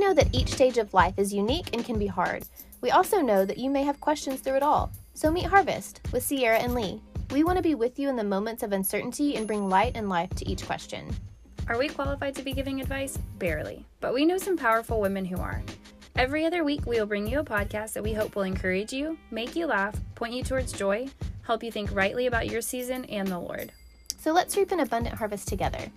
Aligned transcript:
know 0.00 0.14
that 0.14 0.34
each 0.34 0.52
stage 0.52 0.78
of 0.78 0.94
life 0.94 1.14
is 1.18 1.32
unique 1.32 1.70
and 1.72 1.84
can 1.84 1.98
be 1.98 2.06
hard. 2.06 2.44
We 2.80 2.90
also 2.90 3.20
know 3.20 3.44
that 3.44 3.58
you 3.58 3.70
may 3.70 3.84
have 3.84 4.00
questions 4.00 4.40
through 4.40 4.56
it 4.56 4.62
all. 4.62 4.90
So 5.14 5.30
meet 5.30 5.44
Harvest 5.44 6.00
with 6.12 6.24
Sierra 6.24 6.58
and 6.58 6.74
Lee. 6.74 7.00
We 7.30 7.44
want 7.44 7.58
to 7.58 7.62
be 7.62 7.74
with 7.74 7.98
you 7.98 8.08
in 8.08 8.16
the 8.16 8.24
moments 8.24 8.62
of 8.62 8.72
uncertainty 8.72 9.36
and 9.36 9.46
bring 9.46 9.68
light 9.68 9.92
and 9.94 10.08
life 10.08 10.30
to 10.36 10.48
each 10.48 10.66
question. 10.66 11.14
Are 11.68 11.78
we 11.78 11.88
qualified 11.88 12.34
to 12.34 12.42
be 12.42 12.52
giving 12.52 12.80
advice? 12.80 13.18
Barely. 13.38 13.84
But 14.00 14.14
we 14.14 14.24
know 14.24 14.38
some 14.38 14.56
powerful 14.56 15.00
women 15.00 15.24
who 15.24 15.36
are. 15.36 15.62
Every 16.16 16.44
other 16.44 16.64
week, 16.64 16.86
we 16.86 16.98
will 16.98 17.06
bring 17.06 17.28
you 17.28 17.38
a 17.38 17.44
podcast 17.44 17.92
that 17.92 18.02
we 18.02 18.12
hope 18.12 18.34
will 18.34 18.42
encourage 18.42 18.92
you, 18.92 19.16
make 19.30 19.54
you 19.54 19.66
laugh, 19.66 19.94
point 20.16 20.32
you 20.32 20.42
towards 20.42 20.72
joy, 20.72 21.08
help 21.42 21.62
you 21.62 21.70
think 21.70 21.94
rightly 21.94 22.26
about 22.26 22.48
your 22.48 22.60
season 22.60 23.04
and 23.04 23.28
the 23.28 23.38
Lord. 23.38 23.70
So 24.18 24.32
let's 24.32 24.56
reap 24.56 24.72
an 24.72 24.80
abundant 24.80 25.16
harvest 25.16 25.46
together. 25.46 25.92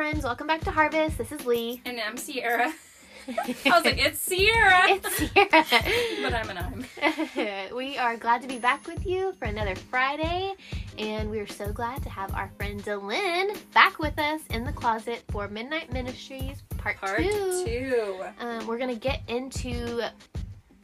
Friends, 0.00 0.24
welcome 0.24 0.46
back 0.46 0.62
to 0.62 0.70
Harvest. 0.70 1.18
This 1.18 1.30
is 1.30 1.44
Lee. 1.44 1.82
And 1.84 2.00
I'm 2.00 2.16
Sierra. 2.16 2.72
I 3.28 3.54
was 3.66 3.84
like, 3.84 3.98
it's 3.98 4.18
Sierra! 4.18 4.84
It's 4.88 5.14
Sierra. 5.14 5.46
but 6.22 6.32
I'm 6.32 6.48
an 6.48 6.56
I'm. 6.56 7.76
we 7.76 7.98
are 7.98 8.16
glad 8.16 8.40
to 8.40 8.48
be 8.48 8.58
back 8.58 8.86
with 8.86 9.04
you 9.04 9.34
for 9.34 9.44
another 9.44 9.74
Friday, 9.76 10.54
and 10.96 11.30
we 11.30 11.38
are 11.38 11.46
so 11.46 11.70
glad 11.70 12.02
to 12.02 12.08
have 12.08 12.34
our 12.34 12.50
friend 12.56 12.82
Dylan 12.82 13.58
back 13.74 13.98
with 13.98 14.18
us 14.18 14.40
in 14.48 14.64
the 14.64 14.72
closet 14.72 15.22
for 15.28 15.48
Midnight 15.48 15.92
Ministries 15.92 16.62
Part, 16.78 16.96
Part 16.96 17.18
2. 17.18 17.64
two. 17.66 18.24
Um, 18.38 18.66
we're 18.66 18.78
going 18.78 18.94
to 18.94 18.98
get 18.98 19.20
into 19.28 20.00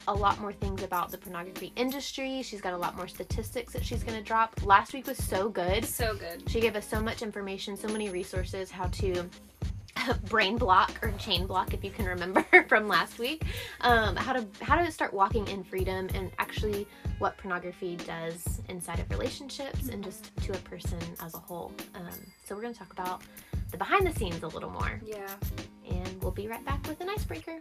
a 0.09 0.15
lot 0.15 0.41
more 0.41 0.53
things 0.53 0.83
about 0.83 1.11
the 1.11 1.19
pornography 1.19 1.73
industry. 1.77 2.43
She's 2.43 2.61
got 2.61 2.73
a 2.73 2.77
lot 2.77 2.97
more 2.97 3.09
statistics 3.09 3.73
that 3.73 3.85
she's 3.85 4.03
going 4.03 4.17
to 4.19 4.23
drop. 4.25 4.55
Last 4.65 4.93
week 4.93 5.07
was 5.07 5.19
so 5.19 5.49
good. 5.49 5.85
So 5.85 6.15
good. 6.17 6.49
She 6.49 6.61
gave 6.61 6.77
us 6.77 6.87
so 6.87 7.01
much 7.01 7.23
information, 7.23 7.77
so 7.77 7.89
many 7.89 8.09
resources, 8.11 8.71
how 8.71 8.87
to 8.89 9.29
brain 10.29 10.57
block 10.57 10.93
or 11.03 11.11
chain 11.13 11.47
block 11.47 11.73
if 11.75 11.83
you 11.83 11.91
can 11.91 12.05
remember 12.05 12.45
from 12.69 12.87
last 12.87 13.19
week 13.19 13.43
um, 13.81 14.15
how 14.15 14.33
to 14.33 14.47
how 14.61 14.77
to 14.77 14.93
start 14.93 15.13
walking 15.13 15.49
in 15.49 15.65
freedom 15.65 16.07
and 16.15 16.31
actually 16.39 16.87
what 17.19 17.37
pornography 17.39 17.97
does 17.97 18.61
inside 18.69 19.01
of 19.01 19.11
relationships 19.11 19.89
and 19.89 20.05
just 20.05 20.31
to 20.43 20.53
a 20.53 20.59
person 20.59 20.99
as 21.25 21.35
a 21.35 21.39
whole 21.39 21.73
um, 21.95 22.11
so 22.45 22.55
we're 22.55 22.61
going 22.61 22.75
to 22.75 22.79
talk 22.79 22.93
about 22.93 23.23
the 23.71 23.77
behind 23.79 24.07
the 24.07 24.13
scenes 24.17 24.43
a 24.43 24.49
little 24.49 24.71
more 24.71 25.01
Yeah. 25.05 25.27
and 25.91 26.23
we'll 26.23 26.31
be 26.31 26.47
right 26.47 26.65
back 26.65 26.87
with 26.87 27.01
an 27.01 27.09
icebreaker 27.09 27.61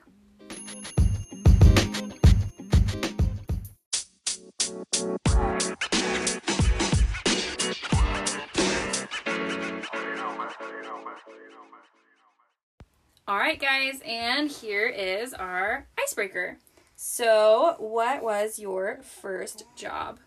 All 13.27 13.38
right, 13.38 13.59
guys, 13.59 14.02
and 14.05 14.50
here 14.50 14.88
is 14.88 15.33
our 15.33 15.88
icebreaker. 16.00 16.58
So, 16.95 17.75
what 17.80 18.22
was 18.23 18.59
your 18.59 19.00
first 19.02 19.64
job? 19.75 20.19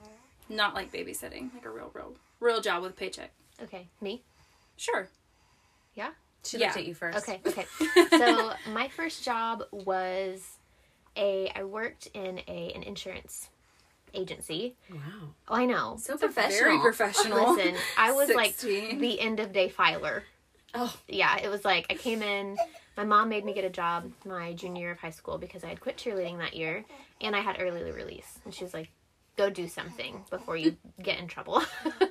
Not 0.49 0.75
like 0.75 0.91
babysitting, 0.93 1.55
like 1.55 1.65
a 1.65 1.71
real, 1.71 1.91
real, 1.95 2.15
real 2.41 2.61
job 2.61 2.83
with 2.83 2.93
a 2.93 2.95
paycheck. 2.95 3.31
okay 3.63 3.89
me 4.01 4.23
Sure. 4.77 5.09
yeah 5.95 6.11
She 6.45 6.59
Yeah. 6.59 6.67
looked 6.69 6.79
at 6.79 6.87
you 6.87 6.95
first. 6.95 7.19
Okay, 7.19 7.41
okay. 7.47 7.67
so 8.19 8.53
my 8.73 8.89
first 8.89 9.25
job 9.25 9.63
was 9.71 10.57
a 11.17 11.51
I 11.55 11.65
worked 11.65 12.07
in 12.15 12.39
a 12.49 12.73
an 12.75 12.83
insurance 12.83 13.49
agency. 14.15 14.77
Wow. 14.91 14.99
Oh, 15.49 15.55
I 15.55 15.65
know. 15.67 15.97
So 15.99 16.15
It's 16.15 16.23
professional. 16.23 16.65
very 16.71 16.79
professional. 16.81 17.55
Listen, 17.55 17.75
I 17.97 18.13
was 18.13 18.31
like 18.31 18.57
the 18.59 19.19
end 19.21 19.41
of 19.41 19.53
day 19.53 19.69
filer. 19.69 20.25
Oh. 20.75 20.95
Yeah, 21.09 21.37
it 21.39 21.49
was 21.49 21.65
like 21.65 21.87
I 21.91 21.95
came 21.95 22.23
in. 22.23 22.57
My 22.97 23.05
mom 23.05 23.29
made 23.29 23.45
me 23.45 23.55
get 23.55 23.65
a 23.65 23.71
job 23.71 24.11
my 24.27 24.53
junior 24.55 24.83
year 24.83 24.91
of 24.93 24.99
high 24.99 25.11
school 25.11 25.39
because 25.39 25.65
I 25.65 25.69
had 25.69 25.81
quit 25.81 25.97
cheerleading 25.97 26.39
that 26.39 26.55
year, 26.55 26.85
and 27.21 27.35
I 27.37 27.41
had 27.41 27.57
early 27.61 27.83
release. 27.91 28.39
And 28.45 28.53
she 28.53 28.65
was 28.65 28.75
like, 28.75 28.91
"Go 29.37 29.51
do 29.51 29.69
something 29.69 30.25
before 30.31 30.57
you 30.57 30.77
get 31.03 31.19
in 31.21 31.27
trouble." 31.29 31.63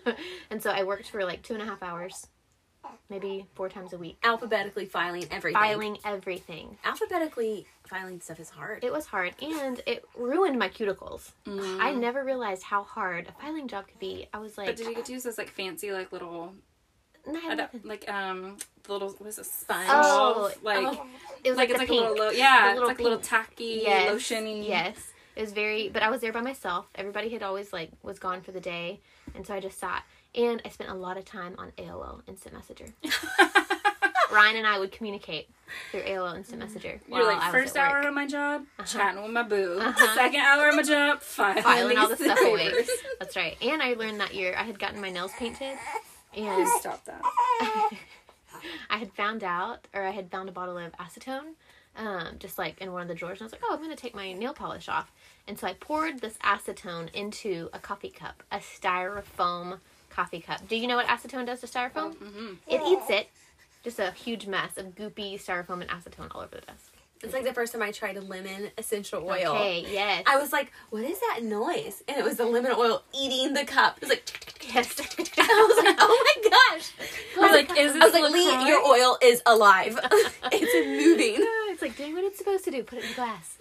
and 0.50 0.64
so 0.64 0.72
I 0.72 0.84
worked 0.84 1.10
for 1.10 1.24
like 1.26 1.44
two 1.44 1.54
and 1.54 1.62
a 1.62 1.66
half 1.66 1.84
hours, 1.84 2.28
maybe 3.10 3.46
four 3.56 3.70
times 3.70 3.94
a 3.94 3.98
week, 3.98 4.18
Alphabetically 4.24 4.86
filing 4.86 5.26
everything. 5.32 5.62
filing 5.62 5.98
everything. 6.06 6.78
Alphabetically 6.86 7.66
filing 7.88 8.20
stuff 8.22 8.40
is 8.40 8.50
hard. 8.50 8.84
It 8.84 8.92
was 8.92 9.06
hard 9.06 9.34
and 9.42 9.82
it 9.86 10.04
ruined 10.18 10.60
my 10.60 10.70
cuticles. 10.70 11.32
Mm. 11.46 11.80
I 11.80 11.94
never 11.94 12.24
realized 12.24 12.64
how 12.64 12.84
hard 12.84 13.28
a 13.28 13.42
filing 13.42 13.68
job 13.68 13.88
could 13.88 14.00
be. 14.00 14.28
I 14.34 14.40
was 14.40 14.58
like, 14.58 14.68
But 14.68 14.76
did 14.78 14.88
you 14.88 14.96
get 14.96 15.06
to 15.06 15.14
use 15.14 15.24
those 15.24 15.38
like 15.38 15.50
fancy 15.50 15.92
like 15.92 16.12
little 16.12 16.54
"Nah, 17.26 17.40
I 17.40 17.42
don't- 17.42 17.58
nothing." 17.58 17.82
like 17.86 18.10
um 18.10 18.58
the 18.84 18.94
little 18.94 19.10
what 19.18 19.28
is 19.28 19.40
it 19.40 19.46
sponge? 19.46 19.88
Oh, 19.90 20.52
like 20.64 20.86
oh. 20.86 21.06
it 21.44 21.50
was 21.50 21.58
like, 21.58 21.70
like, 21.70 21.70
it's 21.70 21.80
like 21.80 21.88
the 21.88 21.94
a 21.94 21.98
pink. 21.98 22.10
little 22.10 22.26
lo- 22.26 22.32
yeah, 22.32 22.68
little 22.74 22.82
it's 22.84 22.88
like 22.90 23.00
a 23.00 23.04
little 23.04 23.20
tacky 23.20 23.82
yes, 23.84 24.12
lotiony. 24.12 24.68
Yes, 24.68 24.96
it 25.36 25.42
was 25.42 25.52
very. 25.52 25.90
But 25.90 26.04
I 26.04 26.10
was 26.10 26.22
there 26.22 26.32
by 26.34 26.42
myself. 26.42 26.88
Everybody 26.96 27.30
had 27.30 27.44
always 27.44 27.72
like 27.74 27.92
was 28.02 28.18
gone 28.20 28.42
for 28.42 28.52
the 28.52 28.62
day, 28.62 29.02
and 29.36 29.46
so 29.46 29.54
I 29.54 29.60
just 29.60 29.78
sat. 29.80 30.04
And 30.38 30.62
I 30.64 30.70
spent 30.70 30.90
a 30.90 30.94
lot 30.94 31.18
of 31.18 31.26
time 31.26 31.56
on 31.58 31.72
AOL 31.78 32.22
Instant 32.28 32.54
Messenger. 32.56 32.86
Ryan 34.32 34.58
and 34.58 34.68
I 34.68 34.78
would 34.78 34.92
communicate 34.92 35.50
through 35.92 36.02
AOL 36.02 36.36
Instant 36.38 36.60
Messenger. 36.60 37.00
You're 37.10 37.26
like 37.26 37.52
first 37.52 37.76
hour 37.78 38.02
of 38.02 38.14
my 38.14 38.28
job, 38.28 38.66
Uh-huh. 38.78 38.84
chatting 38.86 39.24
with 39.24 39.32
my 39.32 39.42
boo. 39.44 39.80
Uh-huh. 39.82 40.16
Second 40.16 40.42
hour 40.42 40.70
of 40.70 40.76
my 40.76 40.84
job, 40.84 41.22
filing, 41.22 41.64
filing 41.64 41.98
all 41.98 42.10
the 42.10 42.18
stuff 42.18 42.38
away. 42.46 42.72
That's 43.20 43.36
right. 43.36 43.58
And 43.64 43.82
I 43.82 43.94
learned 43.94 44.20
that 44.20 44.36
year 44.36 44.54
I 44.58 44.64
had 44.64 44.78
gotten 44.78 45.02
my 45.02 45.10
nails 45.10 45.32
painted, 45.40 45.78
and 46.36 46.68
Stop 46.80 47.04
that. 47.06 47.22
I 48.90 48.98
had 48.98 49.12
found 49.14 49.44
out, 49.44 49.88
or 49.94 50.04
I 50.04 50.12
had 50.12 50.30
found 50.30 50.50
a 50.50 50.52
bottle 50.52 50.78
of 50.78 50.92
acetone, 50.94 51.54
um, 51.96 52.36
just 52.38 52.58
like 52.58 52.80
in 52.82 52.92
one 52.92 53.02
of 53.02 53.08
the 53.08 53.16
drawers, 53.16 53.40
and 53.40 53.44
I 53.44 53.46
was 53.46 53.52
like, 53.54 53.62
"Oh, 53.64 53.74
I'm 53.74 53.82
gonna 53.82 53.96
take 53.96 54.14
my 54.16 54.34
nail 54.34 54.54
polish 54.54 54.90
off." 54.90 55.12
And 55.48 55.58
so 55.58 55.68
I 55.68 55.74
poured 55.74 56.20
this 56.20 56.38
acetone 56.44 57.12
into 57.14 57.70
a 57.74 57.80
coffee 57.80 58.10
cup, 58.10 58.44
a 58.52 58.58
styrofoam 58.58 59.80
coffee 60.18 60.40
cup. 60.42 60.68
Do 60.68 60.76
you 60.76 60.88
know 60.88 60.96
what 60.96 61.06
acetone 61.06 61.46
does 61.46 61.62
to 61.62 61.68
styrofoam? 61.68 62.16
Mm-hmm. 62.16 62.54
It 62.68 62.82
eats 62.88 63.10
it. 63.10 63.30
Just 63.84 64.00
a 64.00 64.12
huge 64.12 64.48
mess 64.48 64.76
of 64.78 64.96
goopy 64.96 65.36
styrofoam 65.36 65.82
and 65.82 65.90
acetone 65.90 66.34
all 66.34 66.42
over 66.42 66.56
the 66.56 66.62
desk. 66.62 66.92
It's 67.24 67.34
like 67.34 67.44
the 67.44 67.54
first 67.54 67.74
time 67.74 67.82
I 67.82 67.92
tried 67.92 68.18
a 68.18 68.22
lemon 68.22 68.70
essential 68.78 69.24
oil. 69.24 69.56
Okay, 69.56 69.86
yes. 69.90 70.24
I 70.28 70.38
was 70.38 70.52
like, 70.52 70.72
what 70.90 71.04
is 71.04 71.20
that 71.20 71.42
noise? 71.44 72.04
And 72.08 72.18
it 72.18 72.24
was 72.24 72.38
the 72.38 72.46
lemon 72.46 72.74
oil 72.76 73.04
eating 73.14 73.54
the 73.54 73.66
cup. 73.66 73.98
It 73.98 74.02
was 74.02 74.10
like, 74.10 74.64
yes. 74.74 75.00
I 75.38 75.68
was 75.68 75.86
like, 75.86 75.98
oh 76.00 76.36
my 76.44 76.50
gosh. 76.50 76.92
I 77.38 77.42
was 77.42 77.52
like, 77.52 77.80
is 77.80 77.94
this 77.94 78.02
I 78.02 78.06
was 78.06 78.14
like, 78.14 78.32
Lee, 78.32 78.68
your 78.68 78.84
oil 78.84 79.18
is 79.22 79.42
alive. 79.46 80.00
it's 80.52 81.06
moving. 81.06 81.36
it's 81.72 81.82
like 81.82 81.96
doing 81.96 82.14
what 82.14 82.24
it's 82.24 82.38
supposed 82.40 82.66
to 82.66 82.72
do. 82.72 82.84
Put 82.84 83.00
it 83.00 83.04
in 83.04 83.10
the 83.10 83.16
glass. 83.16 83.58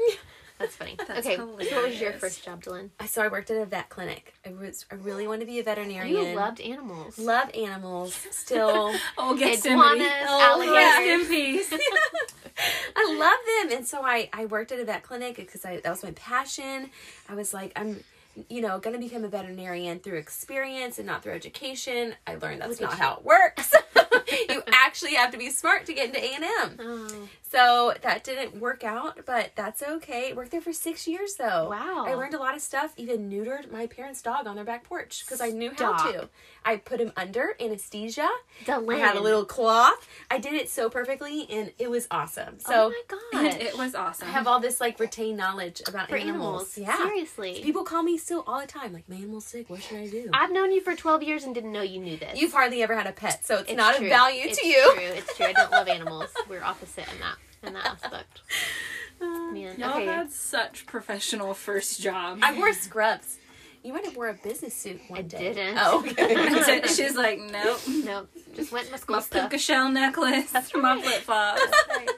That's 0.58 0.74
funny. 0.74 0.94
That's 0.96 1.26
okay, 1.26 1.36
so 1.36 1.46
what 1.46 1.58
was 1.88 2.00
your 2.00 2.12
first 2.12 2.44
job, 2.44 2.62
Dylan? 2.62 2.90
So 3.06 3.22
I 3.22 3.28
worked 3.28 3.50
at 3.50 3.60
a 3.60 3.66
vet 3.66 3.88
clinic. 3.90 4.32
I 4.46 4.52
was 4.52 4.86
I 4.90 4.94
really 4.94 5.26
wanted 5.26 5.40
to 5.40 5.46
be 5.46 5.58
a 5.58 5.62
veterinarian. 5.62 6.16
You 6.30 6.34
loved 6.36 6.60
animals. 6.60 7.18
love 7.18 7.50
animals. 7.54 8.14
Still, 8.30 8.94
Oh, 9.18 9.36
Gethsemane. 9.36 9.96
Iguanas, 9.96 10.26
Oh, 10.28 10.74
Rest 10.74 11.02
in 11.22 11.26
peace. 11.28 11.72
I 12.96 13.16
love 13.18 13.68
them, 13.68 13.76
and 13.78 13.86
so 13.86 14.02
I 14.02 14.28
I 14.32 14.46
worked 14.46 14.72
at 14.72 14.80
a 14.80 14.84
vet 14.84 15.02
clinic 15.02 15.36
because 15.36 15.64
I 15.64 15.80
that 15.80 15.90
was 15.90 16.02
my 16.02 16.12
passion. 16.12 16.90
I 17.28 17.34
was 17.34 17.52
like, 17.52 17.72
I'm, 17.76 18.02
you 18.48 18.62
know, 18.62 18.78
gonna 18.78 18.98
become 18.98 19.24
a 19.24 19.28
veterinarian 19.28 19.98
through 19.98 20.16
experience 20.18 20.98
and 20.98 21.06
not 21.06 21.22
through 21.22 21.32
education. 21.34 22.14
I 22.26 22.36
learned 22.36 22.62
that's 22.62 22.80
Look 22.80 22.90
not 22.90 22.92
at 22.94 22.98
how 22.98 23.16
it 23.16 23.24
works. 23.24 23.74
you 24.48 24.62
actually 24.68 25.14
have 25.14 25.30
to 25.32 25.38
be 25.38 25.50
smart 25.50 25.84
to 25.86 25.92
get 25.92 26.06
into 26.06 26.18
A 26.24 26.34
and 26.34 26.44
M. 26.44 26.76
Oh. 26.80 27.28
Oh, 27.56 27.92
So 27.92 27.98
that 28.02 28.22
didn't 28.24 28.60
work 28.60 28.84
out, 28.84 29.20
but 29.26 29.52
that's 29.56 29.82
okay. 29.82 30.32
Worked 30.32 30.50
there 30.50 30.60
for 30.60 30.72
six 30.72 31.06
years 31.08 31.34
though. 31.36 31.68
Wow. 31.70 32.04
I 32.06 32.14
learned 32.14 32.34
a 32.34 32.38
lot 32.38 32.54
of 32.54 32.60
stuff. 32.60 32.92
Even 32.96 33.30
neutered 33.30 33.70
my 33.72 33.86
parents' 33.86 34.22
dog 34.22 34.46
on 34.46 34.56
their 34.56 34.64
back 34.64 34.84
porch 34.84 35.24
because 35.24 35.40
I 35.40 35.48
knew 35.50 35.72
how 35.76 35.96
to. 36.10 36.28
I 36.64 36.76
put 36.76 37.00
him 37.00 37.12
under 37.16 37.54
anesthesia. 37.60 38.28
Dylan. 38.64 38.94
I 38.94 38.98
had 38.98 39.16
a 39.16 39.20
little 39.20 39.44
cloth. 39.44 40.06
I 40.30 40.38
did 40.38 40.54
it 40.54 40.68
so 40.68 40.90
perfectly, 40.90 41.46
and 41.48 41.72
it 41.78 41.90
was 41.90 42.06
awesome. 42.10 42.56
Oh 42.66 42.70
so 42.70 42.92
oh 42.94 43.18
my 43.32 43.50
god. 43.50 43.60
it 43.60 43.76
was 43.78 43.94
awesome. 43.94 44.28
I 44.28 44.32
have 44.32 44.46
all 44.46 44.60
this 44.60 44.80
like 44.80 44.98
retained 45.00 45.36
knowledge 45.38 45.80
about 45.88 46.08
for 46.08 46.16
animals. 46.16 46.76
animals. 46.76 46.78
Yeah. 46.78 46.96
Seriously. 46.96 47.60
People 47.62 47.84
call 47.84 48.02
me 48.02 48.18
still 48.18 48.44
all 48.46 48.60
the 48.60 48.66
time, 48.66 48.92
like, 48.92 49.08
my 49.08 49.16
animal's 49.16 49.46
sick. 49.46 49.70
What 49.70 49.82
should 49.82 49.98
I 49.98 50.08
do? 50.08 50.28
I've 50.32 50.52
known 50.52 50.72
you 50.72 50.80
for 50.80 50.94
12 50.94 51.22
years 51.22 51.44
and 51.44 51.54
didn't 51.54 51.72
know 51.72 51.82
you 51.82 52.00
knew 52.00 52.16
this. 52.16 52.38
You've 52.38 52.52
hardly 52.52 52.82
ever 52.82 52.94
had 52.96 53.06
a 53.06 53.12
pet, 53.12 53.44
so 53.46 53.58
it's, 53.58 53.70
It's 53.70 53.76
not 53.76 53.96
true. 53.96 54.06
of 54.06 54.10
value 54.10 54.42
It's 54.44 54.60
to 54.60 54.66
you. 54.66 54.76
It's 54.78 54.94
true. 54.94 55.18
It's 55.18 55.36
true. 55.36 55.46
I 55.46 55.52
don't 55.52 55.70
love 55.70 55.88
animals. 55.96 56.30
We're 56.48 56.62
opposite 56.62 57.10
in 57.12 57.20
that 57.20 57.36
in 57.66 57.74
that 57.74 57.86
aspect. 57.86 58.40
Man. 59.20 59.78
Y'all 59.78 59.90
okay. 59.96 60.04
had 60.06 60.30
such 60.30 60.84
professional 60.86 61.54
first 61.54 62.00
jobs. 62.00 62.40
I 62.44 62.56
wore 62.58 62.72
scrubs. 62.74 63.38
You 63.82 63.92
might 63.92 64.04
have 64.04 64.16
wore 64.16 64.28
a 64.28 64.34
business 64.34 64.74
suit 64.74 65.00
one 65.08 65.20
I 65.20 65.22
day. 65.22 65.38
didn't. 65.54 65.78
Oh, 65.80 66.04
okay. 66.18 66.82
She's 66.88 67.14
like, 67.16 67.38
nope. 67.38 67.80
No, 67.88 68.26
just 68.54 68.72
went 68.72 68.90
my 68.90 68.98
school 68.98 69.16
My 69.16 69.22
stuff. 69.22 69.42
puka 69.42 69.58
shell 69.58 69.88
necklace. 69.90 70.50
That's 70.50 70.74
My 70.74 71.00
flip 71.00 71.22
flops. 71.22 71.62
Right. 71.96 72.08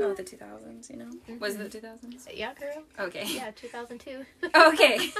Oh, 0.00 0.14
the 0.14 0.22
2000s, 0.22 0.90
you 0.90 0.96
know? 0.96 1.10
Was 1.38 1.54
it 1.56 1.70
the 1.70 1.78
2000s? 1.80 2.28
Yeah, 2.34 2.52
girl. 2.54 2.82
Okay. 2.98 3.24
Yeah, 3.26 3.50
2002. 3.54 4.24
Okay. 4.54 5.10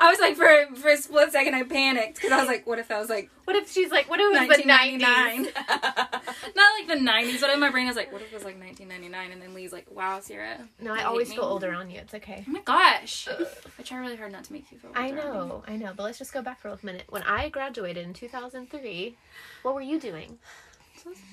I 0.00 0.10
was 0.10 0.20
like, 0.20 0.36
for 0.36 0.76
for 0.76 0.88
a 0.90 0.96
split 0.96 1.32
second, 1.32 1.54
I 1.54 1.62
panicked 1.64 2.16
because 2.16 2.30
I 2.32 2.38
was 2.38 2.46
like, 2.48 2.66
what 2.66 2.78
if 2.78 2.88
that 2.88 2.98
was 3.00 3.08
like 3.08 3.30
What 3.44 3.56
if 3.56 3.70
she's 3.72 3.90
like, 3.90 4.08
what 4.08 4.20
if 4.20 4.26
it 4.26 4.48
was 4.48 4.56
the 4.58 4.68
1999? 4.68 5.46
90s? 5.46 6.54
Not 6.56 6.68
like 6.78 6.88
the 6.88 7.04
90s, 7.04 7.40
but 7.40 7.50
in 7.50 7.60
my 7.60 7.70
brain, 7.70 7.86
I 7.86 7.90
was 7.90 7.96
like, 7.96 8.12
what 8.12 8.22
if 8.22 8.28
it 8.32 8.34
was 8.34 8.44
like 8.44 8.58
1999? 8.60 9.32
And 9.32 9.42
then 9.42 9.54
Lee's 9.54 9.72
like, 9.72 9.86
wow, 9.90 10.20
Sierra. 10.20 10.58
No, 10.80 10.92
I 10.92 10.98
hate 10.98 11.04
always 11.06 11.28
me. 11.30 11.36
feel 11.36 11.44
older 11.44 11.72
on 11.72 11.90
you. 11.90 11.98
It's 11.98 12.14
okay. 12.14 12.44
Oh 12.46 12.50
my 12.52 12.60
gosh. 12.60 13.26
I 13.78 13.82
try 13.82 13.98
really 13.98 14.16
hard 14.16 14.32
not 14.32 14.44
to 14.44 14.52
make 14.52 14.70
you 14.70 14.78
feel 14.78 14.92
I 14.94 15.08
older 15.10 15.20
on 15.22 15.26
me. 15.32 15.34
know, 15.48 15.64
I 15.66 15.76
know, 15.76 15.92
but 15.96 16.04
let's 16.04 16.18
just 16.18 16.32
go 16.32 16.42
back 16.42 16.60
for 16.60 16.68
a 16.68 16.78
minute. 16.82 17.04
When 17.08 17.22
I 17.22 17.48
graduated 17.48 18.04
in 18.04 18.12
2003, 18.12 19.16
what 19.62 19.74
were 19.74 19.82
you 19.82 19.98
doing? 19.98 20.38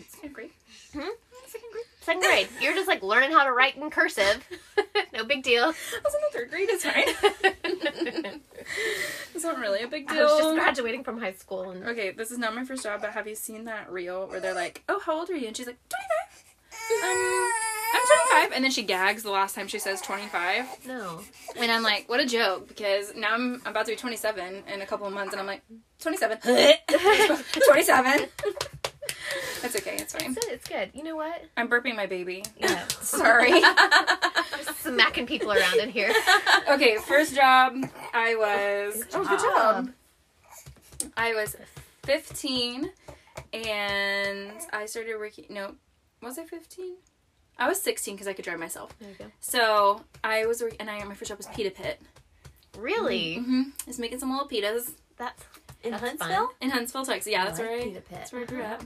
Second 0.09 0.33
grade. 0.33 0.51
Hmm? 0.93 0.99
Second 1.47 1.69
grade. 1.71 1.85
Second 2.01 2.21
grade. 2.21 2.47
You're 2.59 2.73
just 2.73 2.87
like 2.87 3.03
learning 3.03 3.31
how 3.31 3.43
to 3.43 3.51
write 3.51 3.77
in 3.77 3.89
cursive. 3.91 4.43
no 5.13 5.23
big 5.23 5.43
deal. 5.43 5.63
I 5.65 5.99
was 6.03 6.13
in 6.15 6.21
the 6.21 6.37
third 6.37 6.49
grade, 6.49 6.67
it's 6.69 6.83
fine. 6.83 8.41
It's 9.33 9.43
not 9.43 9.59
really 9.59 9.81
a 9.83 9.87
big 9.87 10.09
I 10.09 10.15
deal. 10.15 10.23
was 10.25 10.39
just 10.39 10.55
graduating 10.55 11.03
from 11.03 11.19
high 11.19 11.33
school 11.33 11.69
and 11.71 11.83
Okay, 11.87 12.11
this 12.11 12.31
is 12.31 12.37
not 12.37 12.53
my 12.55 12.63
first 12.65 12.83
job, 12.83 13.01
but 13.01 13.11
have 13.11 13.27
you 13.27 13.35
seen 13.35 13.65
that 13.65 13.91
reel 13.91 14.27
where 14.27 14.39
they're 14.39 14.53
like, 14.53 14.83
"Oh, 14.89 14.99
how 14.99 15.19
old 15.19 15.29
are 15.29 15.35
you?" 15.35 15.47
And 15.47 15.55
she's 15.55 15.67
like, 15.67 15.77
"25." 15.89 16.45
Um, 17.03 17.51
I'm 17.93 18.01
25, 18.47 18.51
and 18.55 18.63
then 18.63 18.71
she 18.71 18.83
gags 18.83 19.23
the 19.23 19.31
last 19.31 19.55
time 19.55 19.67
she 19.67 19.79
says 19.79 20.01
25, 20.01 20.85
no. 20.87 21.21
and 21.55 21.71
I'm 21.71 21.83
like, 21.83 22.09
"What 22.09 22.19
a 22.19 22.25
joke!" 22.25 22.67
Because 22.67 23.13
now 23.15 23.33
I'm 23.33 23.61
about 23.65 23.85
to 23.85 23.91
be 23.91 23.95
27 23.95 24.63
in 24.73 24.81
a 24.81 24.85
couple 24.85 25.07
of 25.07 25.13
months, 25.13 25.33
and 25.33 25.39
I'm 25.39 25.47
like, 25.47 25.61
27, 25.99 26.39
27. 27.67 28.27
That's 29.61 29.75
okay, 29.75 29.95
it's 29.97 30.13
fine. 30.13 30.31
It's, 30.31 30.47
it's 30.47 30.67
good. 30.67 30.91
You 30.93 31.03
know 31.03 31.15
what? 31.15 31.43
I'm 31.57 31.67
burping 31.67 31.95
my 31.95 32.05
baby. 32.05 32.43
Yeah. 32.57 32.87
Sorry. 33.01 33.61
Smacking 34.77 35.25
people 35.25 35.51
around 35.51 35.79
in 35.79 35.89
here. 35.89 36.13
okay, 36.69 36.97
first 36.97 37.35
job, 37.35 37.75
I 38.13 38.35
was. 38.35 39.03
Oh, 39.13 39.23
good 39.23 39.39
job. 39.39 39.91
I 41.17 41.33
was 41.33 41.55
15 42.03 42.91
and 43.53 44.51
I 44.71 44.85
started 44.85 45.17
working. 45.17 45.45
No, 45.49 45.75
was 46.21 46.37
I 46.37 46.45
15? 46.45 46.95
I 47.57 47.67
was 47.67 47.81
16 47.81 48.15
because 48.15 48.27
I 48.27 48.33
could 48.33 48.45
drive 48.45 48.59
myself. 48.59 48.95
There 48.99 49.09
you 49.09 49.15
go. 49.17 49.25
So 49.39 50.01
I 50.23 50.45
was 50.45 50.61
working, 50.61 50.77
and 50.79 50.89
I 50.89 51.03
my 51.03 51.13
first 51.13 51.29
job 51.29 51.37
was 51.37 51.47
pita 51.47 51.71
pit. 51.71 52.01
Really? 52.77 53.37
Mm-hmm. 53.37 53.61
I 53.61 53.83
was 53.87 53.99
making 53.99 54.19
some 54.19 54.31
little 54.31 54.47
pitas 54.47 54.93
That's 55.17 55.43
In 55.83 55.91
That's 55.91 56.03
Huntsville? 56.03 56.51
in 56.61 56.69
Huntsville, 56.69 57.05
Texas. 57.05 57.31
Yeah, 57.31 57.41
I 57.41 57.45
that's 57.45 57.59
where 57.59 57.71
I, 57.71 58.01
that's 58.11 58.31
where 58.31 58.41
I 58.41 58.45
grew 58.45 58.61
up. 58.63 58.83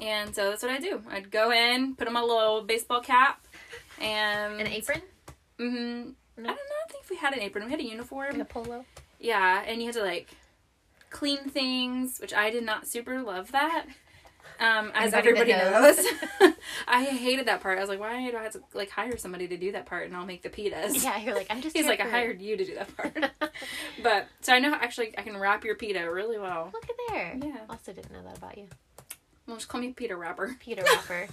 And 0.00 0.34
so 0.34 0.50
that's 0.50 0.62
what 0.62 0.70
I 0.70 0.78
do. 0.78 1.02
I'd 1.10 1.30
go 1.30 1.50
in, 1.50 1.96
put 1.96 2.06
on 2.06 2.12
my 2.12 2.20
little 2.22 2.62
baseball 2.62 3.00
cap, 3.00 3.44
and 4.00 4.60
an 4.60 4.66
apron, 4.68 5.02
Mm-hmm. 5.58 6.10
I 6.38 6.42
don't 6.42 6.44
know. 6.46 6.52
I 6.52 6.92
think 6.92 7.02
if 7.02 7.10
we 7.10 7.16
had 7.16 7.32
an 7.34 7.40
apron. 7.40 7.64
We 7.64 7.70
had 7.72 7.80
a 7.80 7.84
uniform. 7.84 8.32
like 8.38 8.42
a 8.42 8.44
polo. 8.44 8.84
Yeah, 9.18 9.64
and 9.66 9.80
you 9.80 9.86
had 9.86 9.96
to 9.96 10.02
like 10.04 10.28
clean 11.10 11.38
things, 11.50 12.20
which 12.20 12.32
I 12.32 12.50
did 12.50 12.64
not 12.64 12.86
super 12.86 13.20
love 13.22 13.50
that. 13.50 13.86
Um, 14.60 14.90
as 14.94 15.14
everybody 15.14 15.52
that 15.52 15.70
knows, 15.70 16.52
I 16.88 17.04
hated 17.04 17.46
that 17.46 17.60
part. 17.60 17.78
I 17.78 17.80
was 17.80 17.88
like, 17.88 18.00
why 18.00 18.30
do 18.30 18.36
I 18.36 18.42
have 18.42 18.52
to 18.52 18.60
like 18.74 18.90
hire 18.90 19.16
somebody 19.16 19.46
to 19.48 19.56
do 19.56 19.72
that 19.72 19.86
part, 19.86 20.06
and 20.06 20.16
I'll 20.16 20.26
make 20.26 20.42
the 20.42 20.48
pitas? 20.50 21.02
Yeah, 21.02 21.18
you're 21.18 21.34
like 21.34 21.46
I'm 21.50 21.60
just. 21.60 21.76
He's 21.76 21.86
like, 21.86 22.00
I 22.00 22.04
for- 22.04 22.10
hired 22.10 22.40
you 22.40 22.56
to 22.56 22.64
do 22.64 22.74
that 22.74 22.96
part. 22.96 23.30
but 24.02 24.26
so 24.40 24.52
I 24.52 24.58
know 24.58 24.74
actually 24.74 25.16
I 25.16 25.22
can 25.22 25.36
wrap 25.36 25.64
your 25.64 25.76
pita 25.76 26.10
really 26.10 26.38
well. 26.38 26.70
Look 26.72 26.84
at 26.84 26.96
there. 27.08 27.38
Yeah. 27.40 27.58
Also 27.70 27.92
didn't 27.92 28.12
know 28.12 28.22
that 28.24 28.38
about 28.38 28.58
you. 28.58 28.66
Well, 29.46 29.56
just 29.56 29.68
call 29.68 29.80
me 29.80 29.92
Peter 29.92 30.16
Wrapper. 30.16 30.56
Peter 30.60 30.82
Rapper. 30.82 31.28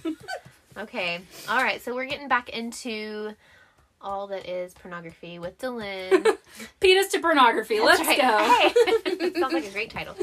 okay. 0.78 1.20
All 1.48 1.62
right. 1.62 1.82
So 1.82 1.94
we're 1.94 2.06
getting 2.06 2.28
back 2.28 2.48
into 2.48 3.32
all 4.06 4.28
that 4.28 4.48
is 4.48 4.72
pornography 4.72 5.38
with 5.38 5.58
Dylan. 5.58 6.38
Penis 6.80 7.08
to 7.08 7.18
pornography. 7.18 7.80
Let's 7.80 7.98
That's 8.06 8.18
right. 8.18 9.04
go. 9.04 9.20
Hey. 9.20 9.32
Sounds 9.40 9.52
like 9.52 9.66
a 9.66 9.70
great 9.70 9.90
title. 9.90 10.14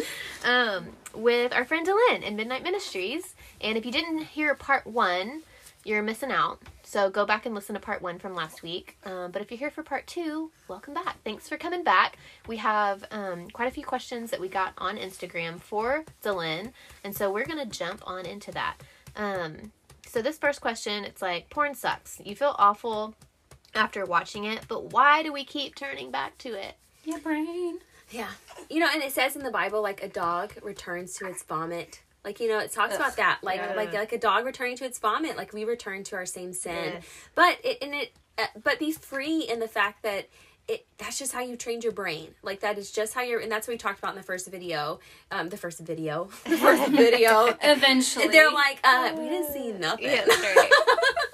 Um, 0.46 0.88
with 1.14 1.54
our 1.54 1.66
friend 1.66 1.86
Dylan 1.86 2.24
in 2.24 2.38
Midnight 2.38 2.64
Ministries. 2.64 3.36
And 3.60 3.78
if 3.78 3.86
you 3.86 3.92
didn't 3.92 4.20
hear 4.20 4.56
part 4.56 4.88
one, 4.88 5.44
you're 5.84 6.02
missing 6.02 6.32
out. 6.32 6.62
So 6.84 7.10
go 7.10 7.26
back 7.26 7.46
and 7.46 7.54
listen 7.54 7.74
to 7.74 7.82
part 7.82 8.02
one 8.02 8.20
from 8.20 8.36
last 8.36 8.64
week. 8.64 8.98
Um, 9.04 9.32
but 9.32 9.42
if 9.42 9.52
you're 9.52 9.58
here 9.58 9.72
for 9.72 9.84
part 9.84 10.08
two, 10.08 10.52
welcome 10.70 10.94
back. 10.94 11.18
Thanks 11.26 11.50
for 11.50 11.58
coming 11.58 11.84
back. 11.84 12.18
We 12.48 12.58
have 12.58 13.04
um, 13.12 13.50
quite 13.50 13.68
a 13.68 13.72
few 13.72 13.84
questions 13.84 14.32
that 14.32 14.40
we 14.40 14.48
got 14.48 14.74
on 14.78 14.96
Instagram 14.96 15.60
for 15.60 16.06
Dylan. 16.24 16.72
And 17.04 17.14
so 17.14 17.32
we're 17.32 17.46
going 17.46 17.60
to 17.60 17.78
jump 17.78 18.02
on 18.08 18.26
into 18.26 18.52
that. 18.54 18.78
Um, 19.18 19.74
so 20.08 20.22
this 20.22 20.38
first 20.38 20.62
question, 20.62 21.04
it's 21.04 21.22
like, 21.22 21.50
porn 21.50 21.76
sucks. 21.76 22.22
You 22.24 22.36
feel 22.36 22.56
awful 22.58 23.16
after 23.76 24.06
watching 24.06 24.46
it, 24.46 24.62
but 24.68 24.92
why 24.92 25.24
do 25.24 25.32
we 25.34 25.44
keep 25.44 25.76
turning 25.76 26.12
back 26.12 26.38
to 26.40 26.54
it? 26.54 26.76
Your 27.06 27.20
brain. 27.20 27.80
Yeah. 28.10 28.30
You 28.70 28.80
know, 28.80 28.90
and 28.94 29.02
it 29.04 29.12
says 29.12 29.36
in 29.36 29.44
the 29.44 29.52
Bible 29.52 29.82
like 29.82 30.04
a 30.04 30.08
dog 30.08 30.54
returns 30.62 31.14
to 31.16 31.26
its 31.28 31.44
vomit. 31.44 32.02
Like 32.24 32.40
you 32.40 32.48
know, 32.48 32.60
it 32.60 32.72
talks 32.72 32.96
about 32.96 33.18
that. 33.18 33.40
Like 33.42 33.58
Yeah. 33.58 33.74
like 33.76 33.94
like 33.94 34.14
a 34.14 34.18
dog 34.20 34.46
returning 34.46 34.78
to 34.78 34.86
its 34.86 35.00
vomit. 35.00 35.36
Like 35.36 35.52
we 35.54 35.66
return 35.66 36.04
to 36.06 36.16
our 36.16 36.26
same 36.26 36.54
sin. 36.54 36.94
Yes. 36.94 37.04
But 37.36 37.58
it 37.64 37.78
and 37.82 37.94
it 37.94 38.14
uh, 38.38 38.46
but 38.64 38.80
be 38.80 38.92
free 38.92 39.42
in 39.42 39.60
the 39.60 39.68
fact 39.68 40.04
that 40.04 40.30
it 40.70 40.86
that's 40.98 41.20
just 41.20 41.34
how 41.34 41.42
you 41.42 41.58
trained 41.58 41.84
your 41.84 41.92
brain. 41.92 42.36
Like 42.42 42.62
that 42.62 42.78
is 42.78 42.92
just 42.92 43.14
how 43.14 43.22
you're 43.24 43.40
and 43.42 43.52
that's 43.52 43.68
what 43.68 43.74
we 43.74 43.78
talked 43.78 44.00
about 44.00 44.12
in 44.12 44.18
the 44.18 44.24
first 44.24 44.48
video. 44.50 45.00
Um 45.32 45.50
the 45.50 45.58
first 45.58 45.80
video. 45.80 46.30
The 46.46 46.58
first 46.58 46.92
video. 46.92 47.58
Eventually, 47.62 48.28
They're 48.30 48.52
like, 48.52 48.80
uh, 48.86 49.14
we 49.18 49.28
didn't 49.28 49.52
see 49.52 49.74
nothing. 49.74 50.06
Yeah, 50.06 50.24
that's 50.26 50.42
right. 50.42 50.72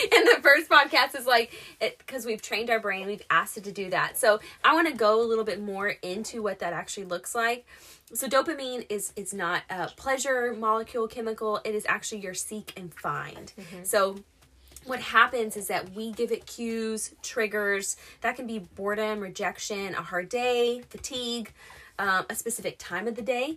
and 0.12 0.26
the 0.28 0.40
first 0.42 0.68
podcast 0.68 1.18
is 1.18 1.26
like 1.26 1.52
because 1.98 2.24
we've 2.24 2.42
trained 2.42 2.70
our 2.70 2.80
brain 2.80 3.06
we've 3.06 3.22
asked 3.30 3.56
it 3.56 3.64
to 3.64 3.72
do 3.72 3.90
that. 3.90 4.16
So 4.16 4.40
i 4.64 4.74
want 4.74 4.88
to 4.88 4.94
go 4.94 5.20
a 5.20 5.26
little 5.26 5.44
bit 5.44 5.60
more 5.60 5.88
into 6.02 6.42
what 6.42 6.60
that 6.60 6.72
actually 6.72 7.06
looks 7.06 7.34
like. 7.34 7.66
So 8.12 8.28
dopamine 8.28 8.86
is 8.88 9.12
is 9.16 9.32
not 9.32 9.62
a 9.70 9.88
pleasure 9.96 10.54
molecule 10.58 11.08
chemical 11.08 11.60
it 11.64 11.74
is 11.74 11.84
actually 11.88 12.20
your 12.20 12.34
seek 12.34 12.72
and 12.76 12.92
find. 12.94 13.52
Mm-hmm. 13.58 13.84
So 13.84 14.16
what 14.86 15.00
happens 15.00 15.56
is 15.56 15.68
that 15.68 15.94
we 15.94 16.12
give 16.12 16.32
it 16.32 16.46
cues 16.46 17.14
triggers 17.22 17.96
that 18.22 18.36
can 18.36 18.46
be 18.46 18.58
boredom 18.58 19.20
rejection 19.20 19.94
a 19.94 20.02
hard 20.02 20.28
day 20.28 20.82
fatigue 20.88 21.52
um, 22.00 22.24
a 22.30 22.34
specific 22.34 22.74
time 22.78 23.06
of 23.06 23.14
the 23.14 23.22
day 23.22 23.56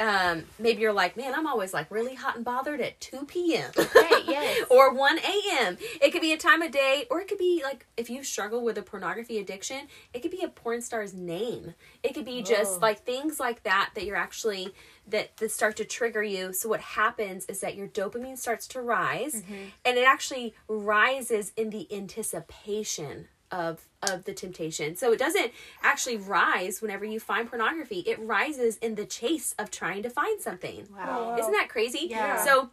um, 0.00 0.44
maybe 0.58 0.80
you're 0.82 0.92
like 1.02 1.16
man 1.16 1.32
i'm 1.34 1.46
always 1.46 1.72
like 1.74 1.88
really 1.90 2.14
hot 2.14 2.34
and 2.36 2.44
bothered 2.44 2.80
at 2.80 2.98
2 3.00 3.26
p.m 3.26 3.70
Right, 3.94 4.22
yes. 4.26 4.64
or 4.70 4.92
1 4.94 5.18
a.m. 5.18 5.76
It 6.00 6.10
could 6.12 6.22
be 6.22 6.32
a 6.32 6.36
time 6.38 6.62
of 6.62 6.70
day, 6.72 7.04
or 7.10 7.20
it 7.20 7.28
could 7.28 7.38
be 7.38 7.60
like 7.62 7.86
if 7.96 8.08
you 8.08 8.24
struggle 8.24 8.64
with 8.64 8.78
a 8.78 8.82
pornography 8.82 9.38
addiction, 9.38 9.80
it 10.14 10.20
could 10.22 10.30
be 10.30 10.42
a 10.42 10.48
porn 10.48 10.80
star's 10.80 11.12
name. 11.14 11.74
It 12.02 12.14
could 12.14 12.24
be 12.24 12.42
just 12.42 12.76
Oh. 12.76 12.78
like 12.80 13.00
things 13.04 13.38
like 13.38 13.62
that 13.64 13.90
that 13.94 14.04
you're 14.06 14.16
actually 14.16 14.72
that 15.08 15.36
that 15.36 15.50
start 15.50 15.76
to 15.76 15.84
trigger 15.84 16.22
you. 16.22 16.52
So 16.54 16.68
what 16.70 16.80
happens 16.80 17.44
is 17.46 17.60
that 17.60 17.74
your 17.76 17.88
dopamine 17.88 18.38
starts 18.38 18.66
to 18.68 18.80
rise, 18.80 19.42
and 19.84 19.98
it 19.98 20.06
actually 20.06 20.54
rises 20.68 21.52
in 21.56 21.68
the 21.70 21.86
anticipation 21.94 23.28
of 23.50 23.86
of 24.02 24.24
the 24.24 24.34
temptation. 24.34 24.96
So 24.96 25.12
it 25.12 25.18
doesn't 25.18 25.52
actually 25.82 26.16
rise 26.16 26.82
whenever 26.82 27.04
you 27.04 27.20
find 27.20 27.48
pornography. 27.48 28.00
It 28.00 28.18
rises 28.20 28.76
in 28.78 28.94
the 28.94 29.06
chase 29.06 29.54
of 29.58 29.70
trying 29.70 30.02
to 30.02 30.10
find 30.10 30.40
something. 30.40 30.88
Oh, 30.92 30.96
wow. 30.96 31.36
Isn't 31.38 31.52
that 31.52 31.68
crazy? 31.68 32.06
Yeah. 32.10 32.44
So 32.44 32.70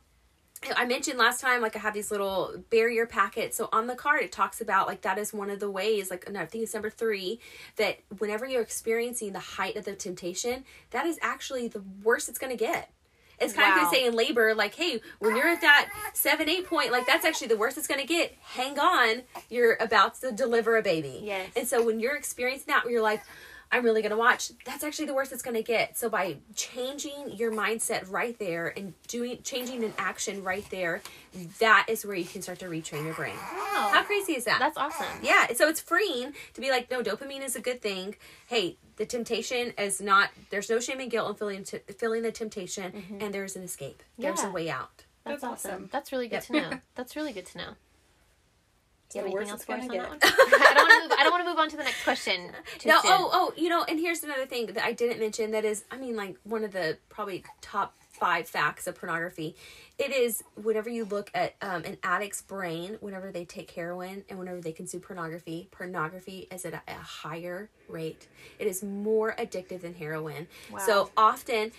I 0.75 0.85
mentioned 0.85 1.17
last 1.17 1.41
time, 1.41 1.61
like 1.61 1.75
I 1.75 1.79
have 1.79 1.93
these 1.93 2.11
little 2.11 2.63
barrier 2.69 3.07
packets. 3.07 3.57
So 3.57 3.67
on 3.71 3.87
the 3.87 3.95
card, 3.95 4.21
it 4.21 4.31
talks 4.31 4.61
about 4.61 4.87
like 4.87 5.01
that 5.01 5.17
is 5.17 5.33
one 5.33 5.49
of 5.49 5.59
the 5.59 5.71
ways, 5.71 6.11
like 6.11 6.29
no, 6.29 6.41
I 6.41 6.45
think 6.45 6.63
it's 6.63 6.73
number 6.73 6.89
three, 6.89 7.39
that 7.77 7.99
whenever 8.19 8.45
you're 8.45 8.61
experiencing 8.61 9.33
the 9.33 9.39
height 9.39 9.75
of 9.75 9.85
the 9.85 9.95
temptation, 9.95 10.63
that 10.91 11.05
is 11.05 11.17
actually 11.21 11.67
the 11.67 11.83
worst 12.03 12.29
it's 12.29 12.37
going 12.37 12.55
to 12.55 12.63
get. 12.63 12.91
It's 13.41 13.53
kind 13.53 13.69
of 13.71 13.75
Wow. 13.77 13.83
like 13.83 13.91
they 13.91 13.97
say 13.99 14.05
in 14.05 14.13
labor, 14.15 14.53
like, 14.55 14.75
hey, 14.75 15.01
when 15.19 15.35
you're 15.35 15.47
at 15.47 15.61
that 15.61 15.89
seven, 16.13 16.47
eight 16.49 16.65
point, 16.67 16.91
like 16.91 17.05
that's 17.07 17.25
actually 17.25 17.47
the 17.47 17.57
worst 17.57 17.77
it's 17.77 17.87
going 17.87 18.01
to 18.01 18.07
get. 18.07 18.35
Hang 18.41 18.77
on, 18.79 19.23
you're 19.49 19.77
about 19.79 20.15
to 20.21 20.31
deliver 20.31 20.77
a 20.77 20.81
baby. 20.81 21.21
Yes. 21.23 21.49
And 21.55 21.67
so 21.67 21.83
when 21.83 21.99
you're 21.99 22.15
experiencing 22.15 22.65
that, 22.67 22.83
you're 22.89 23.01
like, 23.01 23.21
I'm 23.71 23.83
really 23.83 24.01
going 24.01 24.11
to 24.11 24.17
watch, 24.17 24.51
that's 24.65 24.83
actually 24.83 25.05
the 25.05 25.13
worst 25.13 25.31
it's 25.31 25.41
going 25.41 25.55
to 25.55 25.63
get. 25.63 25.97
So 25.97 26.09
by 26.09 26.37
changing 26.55 27.31
your 27.35 27.51
mindset 27.51 28.11
right 28.11 28.37
there 28.37 28.67
and 28.75 28.93
doing 29.07 29.39
changing 29.43 29.83
an 29.83 29.93
action 29.97 30.43
right 30.43 30.65
there, 30.69 31.01
that 31.59 31.85
is 31.87 32.05
where 32.05 32.15
you 32.15 32.25
can 32.25 32.41
start 32.41 32.59
to 32.59 32.65
retrain 32.65 33.05
your 33.05 33.13
brain. 33.13 33.35
Wow. 33.35 33.89
How 33.93 34.03
crazy 34.03 34.33
is 34.33 34.43
that? 34.45 34.59
That's 34.59 34.77
awesome. 34.77 35.07
yeah, 35.23 35.53
so 35.53 35.67
it's 35.69 35.79
freeing 35.79 36.33
to 36.53 36.61
be 36.61 36.69
like, 36.69 36.91
no, 36.91 37.01
dopamine 37.01 37.41
is 37.43 37.55
a 37.55 37.61
good 37.61 37.81
thing. 37.81 38.15
Hey, 38.47 38.77
the 38.97 39.05
temptation 39.05 39.73
is 39.77 40.01
not. 40.01 40.29
There's 40.49 40.69
no 40.69 40.79
shame 40.79 40.99
and 40.99 41.09
guilt 41.09 41.29
in 41.29 41.35
feeling 41.35 41.63
t- 41.63 41.79
feeling 41.97 42.21
the 42.23 42.31
temptation, 42.31 42.91
mm-hmm. 42.91 43.21
and 43.21 43.33
there's 43.33 43.55
an 43.55 43.63
escape. 43.63 44.03
There's 44.17 44.41
Yeah. 44.41 44.49
a 44.49 44.51
way 44.51 44.69
out. 44.69 45.05
That's, 45.23 45.41
That's 45.41 45.43
awesome. 45.43 45.71
awesome. 45.71 45.89
That's 45.91 46.11
really 46.11 46.27
good 46.27 46.35
Yep. 46.35 46.43
to 46.47 46.53
know. 46.53 46.79
That's 46.95 47.15
really 47.15 47.31
good 47.31 47.45
to 47.47 47.57
know. 47.57 47.69
Do 49.11 49.19
you 49.19 49.25
have 49.25 49.33
anything 49.33 49.51
else 49.51 49.65
for 49.65 49.73
us 49.73 49.81
on 49.81 49.87
that 49.89 50.09
one? 50.09 50.19
I 50.23 50.73
don't 50.73 50.87
want 50.87 50.91
to 50.91 51.09
move. 51.09 51.17
I 51.19 51.23
don't 51.23 51.31
want 51.31 51.43
to 51.43 51.49
move 51.49 51.59
on 51.59 51.69
to 51.69 51.77
the 51.77 51.83
next 51.83 52.03
question. 52.03 52.51
No, 52.85 52.97
oh, 52.97 53.01
soon. 53.01 53.11
oh, 53.11 53.29
oh, 53.33 53.53
you 53.57 53.69
know, 53.69 53.83
and 53.83 53.99
here's 53.99 54.23
another 54.23 54.45
thing 54.45 54.67
that 54.67 54.83
I 54.83 54.93
didn't 54.93 55.19
mention 55.19 55.51
that 55.51 55.65
is, 55.65 55.83
I 55.91 55.97
mean, 55.97 56.15
like 56.15 56.37
one 56.43 56.63
of 56.63 56.71
the 56.71 56.97
probably 57.09 57.43
top 57.61 57.93
five 58.11 58.47
facts 58.47 58.87
of 58.87 58.95
pornography. 58.95 59.55
It 60.01 60.11
is 60.11 60.43
whenever 60.55 60.89
you 60.89 61.05
look 61.05 61.29
at 61.35 61.53
um, 61.61 61.83
an 61.83 61.97
addict's 62.01 62.41
brain, 62.41 62.97
whenever 63.01 63.31
they 63.31 63.45
take 63.45 63.69
heroin 63.69 64.23
and 64.29 64.39
whenever 64.39 64.59
they 64.59 64.71
consume 64.71 65.01
pornography, 65.01 65.67
pornography 65.69 66.47
is 66.51 66.65
at 66.65 66.73
a, 66.73 66.81
a 66.87 66.93
higher 66.95 67.69
rate. 67.87 68.27
It 68.57 68.65
is 68.65 68.81
more 68.81 69.35
addictive 69.37 69.81
than 69.81 69.93
heroin. 69.93 70.47
So 70.87 71.11
often, 71.15 71.71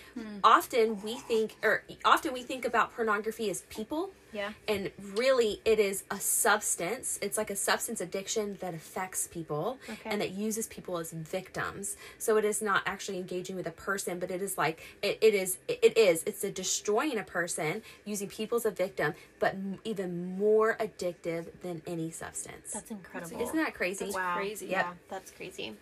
often 0.44 1.02
we 1.02 1.14
think, 1.16 1.56
or 1.64 1.82
often 2.04 2.32
we 2.32 2.42
think 2.44 2.64
about 2.64 2.94
pornography 2.94 3.50
as 3.50 3.62
people 3.70 4.10
Yeah. 4.32 4.52
and 4.68 4.90
really 5.14 5.60
it 5.64 5.78
is 5.78 6.04
a 6.10 6.18
substance 6.18 7.18
it's 7.20 7.36
like 7.36 7.50
a 7.50 7.56
substance 7.56 8.00
addiction 8.00 8.56
that 8.60 8.72
affects 8.74 9.26
people 9.26 9.78
Okay. 9.88 10.08
and 10.10 10.20
that 10.22 10.30
uses 10.30 10.66
people 10.68 10.96
as 10.98 11.12
victims 11.12 11.96
so 12.18 12.36
it 12.38 12.44
is 12.44 12.62
not 12.62 12.80
actually 12.86 13.18
engaging 13.18 13.56
with 13.56 13.66
a 13.66 13.76
person 13.88 14.18
but 14.18 14.30
it 14.30 14.40
is 14.40 14.56
like 14.56 14.80
it, 15.02 15.18
it 15.20 15.34
is 15.34 15.58
it 15.68 15.96
is 15.98 16.22
it's 16.26 16.42
a 16.44 16.50
destroying 16.50 17.18
a 17.18 17.24
person 17.24 17.82
using 18.12 18.28
people 18.28 18.56
as 18.56 18.64
a 18.66 18.70
victim 18.70 19.14
but 19.40 19.54
m- 19.54 19.78
even 19.84 20.36
more 20.38 20.76
addictive 20.78 21.46
than 21.62 21.82
any 21.86 22.10
substance 22.10 22.70
That's 22.72 22.90
incredible. 22.90 23.40
isn't 23.42 23.56
that 23.56 23.74
crazy 23.74 24.04
That's 24.04 24.14
wow. 24.16 24.36
crazy. 24.36 24.66
Yeah, 24.66 24.92
that's 25.08 25.30
crazy. 25.30 25.74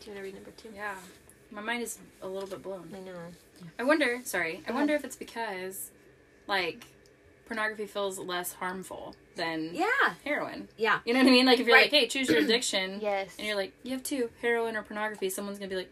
Do 0.00 0.10
you 0.10 0.12
want 0.12 0.16
to 0.18 0.22
read 0.22 0.34
number 0.34 0.50
two? 0.56 0.70
Yeah. 0.74 0.94
My 1.50 1.60
mind 1.60 1.82
is 1.82 1.98
a 2.22 2.26
little 2.28 2.48
bit 2.48 2.62
blown. 2.62 2.92
I 2.94 3.00
know. 3.00 3.18
I 3.78 3.84
wonder, 3.84 4.20
sorry, 4.24 4.62
I 4.66 4.70
Go 4.70 4.74
wonder 4.74 4.94
if 4.94 5.04
it's 5.04 5.16
because, 5.16 5.90
like, 6.48 6.84
pornography 7.46 7.86
feels 7.86 8.18
less 8.18 8.52
harmful 8.54 9.14
than 9.36 9.70
yeah 9.72 9.86
heroin. 10.24 10.68
yeah 10.76 10.98
You 11.04 11.12
know 11.14 11.20
what 11.20 11.28
I 11.28 11.30
mean? 11.30 11.46
Like, 11.46 11.60
if 11.60 11.66
you're 11.66 11.76
Right. 11.76 11.84
like, 11.92 11.92
hey, 11.92 12.08
choose 12.08 12.28
your 12.28 12.40
addiction, 12.40 12.98
Yes. 13.02 13.34
and 13.38 13.46
you're 13.46 13.56
like, 13.56 13.72
you 13.84 13.92
have 13.92 14.02
two, 14.02 14.30
heroin 14.42 14.76
or 14.76 14.82
pornography, 14.82 15.30
someone's 15.30 15.58
gonna 15.58 15.68
be 15.68 15.76
like, 15.76 15.90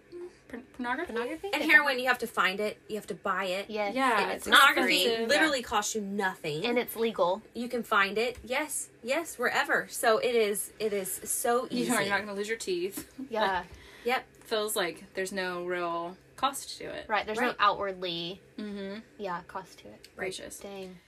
pornography? 0.75 1.13
pornography 1.13 1.51
and 1.53 1.63
heroin 1.63 1.99
you 1.99 2.07
have 2.07 2.19
to 2.19 2.27
find 2.27 2.61
it 2.61 2.79
you 2.89 2.97
have 2.97 3.07
to 3.07 3.15
buy 3.15 3.45
it 3.47 3.67
Yes. 3.69 3.95
Yeah, 3.95 4.21
And 4.23 4.31
it's 4.33 4.47
it's 4.47 4.47
not 4.49 4.61
pornography 4.75 5.17
free. 5.17 5.27
literally 5.27 5.63
costs 5.63 5.95
you 5.95 6.01
nothing 6.01 6.65
And 6.65 6.79
it's 6.79 6.97
legal. 6.97 7.43
you 7.55 7.69
can 7.69 7.83
find 7.83 8.19
it 8.19 8.39
yes 8.45 8.89
yes 9.03 9.39
wherever 9.39 9.87
so 9.89 10.19
it 10.19 10.35
is 10.35 10.73
it 10.79 10.93
is 10.93 11.21
so 11.25 11.65
You 11.71 11.81
easy 11.83 11.91
know, 11.93 12.01
you're 12.01 12.09
not 12.11 12.21
gonna 12.21 12.35
lose 12.35 12.49
your 12.49 12.59
teeth. 12.59 13.09
Yeah. 13.31 13.63
yep 14.05 14.25
Feels 14.45 14.77
like 14.77 15.05
there's 15.15 15.33
no 15.33 15.65
real 15.65 16.17
cost 16.37 16.77
to 16.79 16.85
it. 16.85 17.07
Right. 17.09 17.25
There's 17.25 17.39
Right. 17.39 17.47
no 17.49 17.55
outwardly, 17.59 18.43
Mm-hmm. 18.59 18.99
yeah, 19.19 19.41
cost 19.49 19.79
to 19.79 19.89
it. 19.89 20.09
Gracious. 20.17 20.59
Dang. 20.59 20.99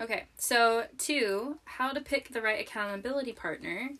Okay, 0.00 0.24
so 0.38 0.84
two, 0.96 1.58
how 1.64 1.90
to 1.90 2.00
pick 2.00 2.30
the 2.30 2.40
right 2.40 2.58
accountability 2.60 3.32
partner. 3.32 3.90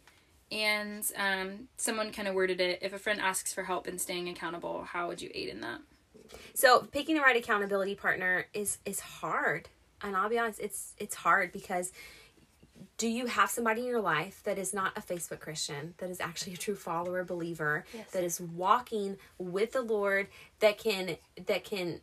And 0.52 1.04
um, 1.16 1.68
someone 1.76 2.12
kind 2.12 2.28
of 2.28 2.34
worded 2.34 2.60
it 2.60 2.78
if 2.82 2.92
a 2.92 2.98
friend 2.98 3.20
asks 3.20 3.52
for 3.52 3.64
help 3.64 3.88
in 3.88 3.98
staying 3.98 4.28
accountable, 4.28 4.84
how 4.84 5.08
would 5.08 5.20
you 5.20 5.30
aid 5.34 5.48
in 5.48 5.60
that? 5.62 5.80
so 6.54 6.80
picking 6.90 7.14
the 7.14 7.20
right 7.20 7.36
accountability 7.36 7.94
partner 7.94 8.46
is 8.52 8.78
is 8.84 8.98
hard 8.98 9.68
and 10.02 10.16
i'll 10.16 10.28
be 10.28 10.36
honest 10.40 10.58
it's 10.58 10.92
it's 10.98 11.14
hard 11.14 11.52
because 11.52 11.92
do 12.98 13.06
you 13.06 13.26
have 13.26 13.48
somebody 13.48 13.82
in 13.82 13.86
your 13.86 14.00
life 14.00 14.40
that 14.42 14.58
is 14.58 14.74
not 14.74 14.90
a 14.98 15.00
facebook 15.00 15.38
christian 15.38 15.94
that 15.98 16.10
is 16.10 16.20
actually 16.20 16.54
a 16.54 16.56
true 16.56 16.74
follower 16.74 17.22
believer 17.22 17.84
Yes. 17.94 18.10
that 18.10 18.24
is 18.24 18.40
walking 18.40 19.18
with 19.38 19.70
the 19.70 19.82
lord 19.82 20.26
that 20.58 20.78
can 20.78 21.16
that 21.46 21.62
can 21.62 22.00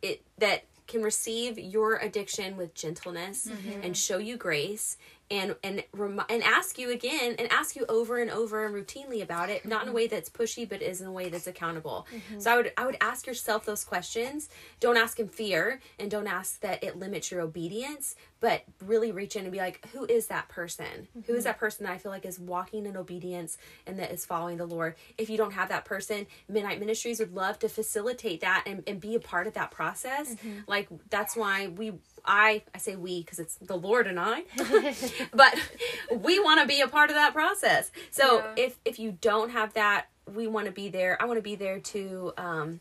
it 0.00 0.22
that 0.38 0.64
can 0.86 1.02
receive 1.02 1.58
your 1.58 1.96
addiction 1.98 2.56
with 2.56 2.72
gentleness 2.74 3.46
and 3.82 3.94
show 3.94 4.16
you 4.16 4.38
grace 4.38 4.96
and 5.30 5.54
and 5.62 5.84
remi- 5.92 6.24
and 6.28 6.42
ask 6.42 6.78
you 6.78 6.90
again 6.90 7.36
and 7.38 7.50
ask 7.52 7.76
you 7.76 7.84
over 7.88 8.18
and 8.18 8.30
over 8.30 8.64
and 8.64 8.74
routinely 8.74 9.22
about 9.22 9.48
it 9.48 9.64
not 9.64 9.82
in 9.82 9.88
a 9.88 9.90
mm-hmm. 9.90 9.96
way 9.96 10.06
that's 10.06 10.28
pushy 10.28 10.68
but 10.68 10.82
is 10.82 11.00
in 11.00 11.06
a 11.06 11.12
way 11.12 11.28
that's 11.28 11.46
accountable. 11.46 12.06
Mm-hmm. 12.12 12.40
So 12.40 12.52
i 12.52 12.56
would 12.56 12.72
i 12.76 12.86
would 12.86 12.96
ask 13.00 13.26
yourself 13.26 13.64
those 13.64 13.84
questions. 13.84 14.48
Don't 14.80 14.96
ask 14.96 15.20
in 15.20 15.28
fear 15.28 15.80
and 15.98 16.10
don't 16.10 16.26
ask 16.26 16.60
that 16.60 16.82
it 16.82 16.98
limits 16.98 17.30
your 17.30 17.40
obedience 17.40 18.16
but 18.40 18.64
really 18.82 19.12
reach 19.12 19.36
in 19.36 19.42
and 19.42 19.52
be 19.52 19.58
like 19.58 19.86
who 19.92 20.04
is 20.06 20.26
that 20.28 20.48
person? 20.48 21.08
Who 21.12 21.20
is 21.20 21.26
mm-hmm. 21.26 21.44
that 21.44 21.58
person 21.58 21.84
that 21.84 21.92
i 21.92 21.98
feel 21.98 22.12
like 22.12 22.24
is 22.24 22.38
walking 22.38 22.86
in 22.86 22.96
obedience 22.96 23.58
and 23.86 23.98
that 23.98 24.10
is 24.10 24.24
following 24.24 24.56
the 24.56 24.66
lord? 24.66 24.94
If 25.16 25.30
you 25.30 25.36
don't 25.36 25.52
have 25.52 25.68
that 25.68 25.84
person 25.84 26.26
midnight 26.48 26.80
ministries 26.80 27.20
would 27.20 27.34
love 27.34 27.58
to 27.60 27.68
facilitate 27.68 28.40
that 28.40 28.64
and, 28.66 28.82
and 28.86 29.00
be 29.00 29.14
a 29.14 29.20
part 29.20 29.46
of 29.46 29.54
that 29.54 29.70
process. 29.70 30.34
Like 30.66 30.88
that's 31.08 31.36
why 31.36 31.68
we 31.68 31.92
i 32.24 32.62
i 32.74 32.78
say 32.78 32.96
we 32.96 33.22
because 33.22 33.38
it's 33.38 33.56
the 33.56 33.76
lord 33.76 34.06
and 34.06 34.18
i. 34.20 34.42
But 35.32 35.54
we 36.12 36.38
want 36.40 36.60
to 36.60 36.66
be 36.66 36.80
a 36.80 36.88
part 36.88 37.10
of 37.10 37.16
that 37.16 37.32
process. 37.32 37.90
So 38.10 38.38
Yeah. 38.38 38.52
if 38.56 38.78
if 38.84 38.98
you 38.98 39.12
don't 39.12 39.50
have 39.50 39.74
that 39.74 40.06
we 40.32 40.46
want 40.46 40.66
to 40.66 40.72
be 40.72 40.88
there. 40.88 41.20
I 41.20 41.24
want 41.24 41.38
to 41.38 41.42
be 41.42 41.56
there 41.56 41.80
to 41.80 42.32
um 42.36 42.80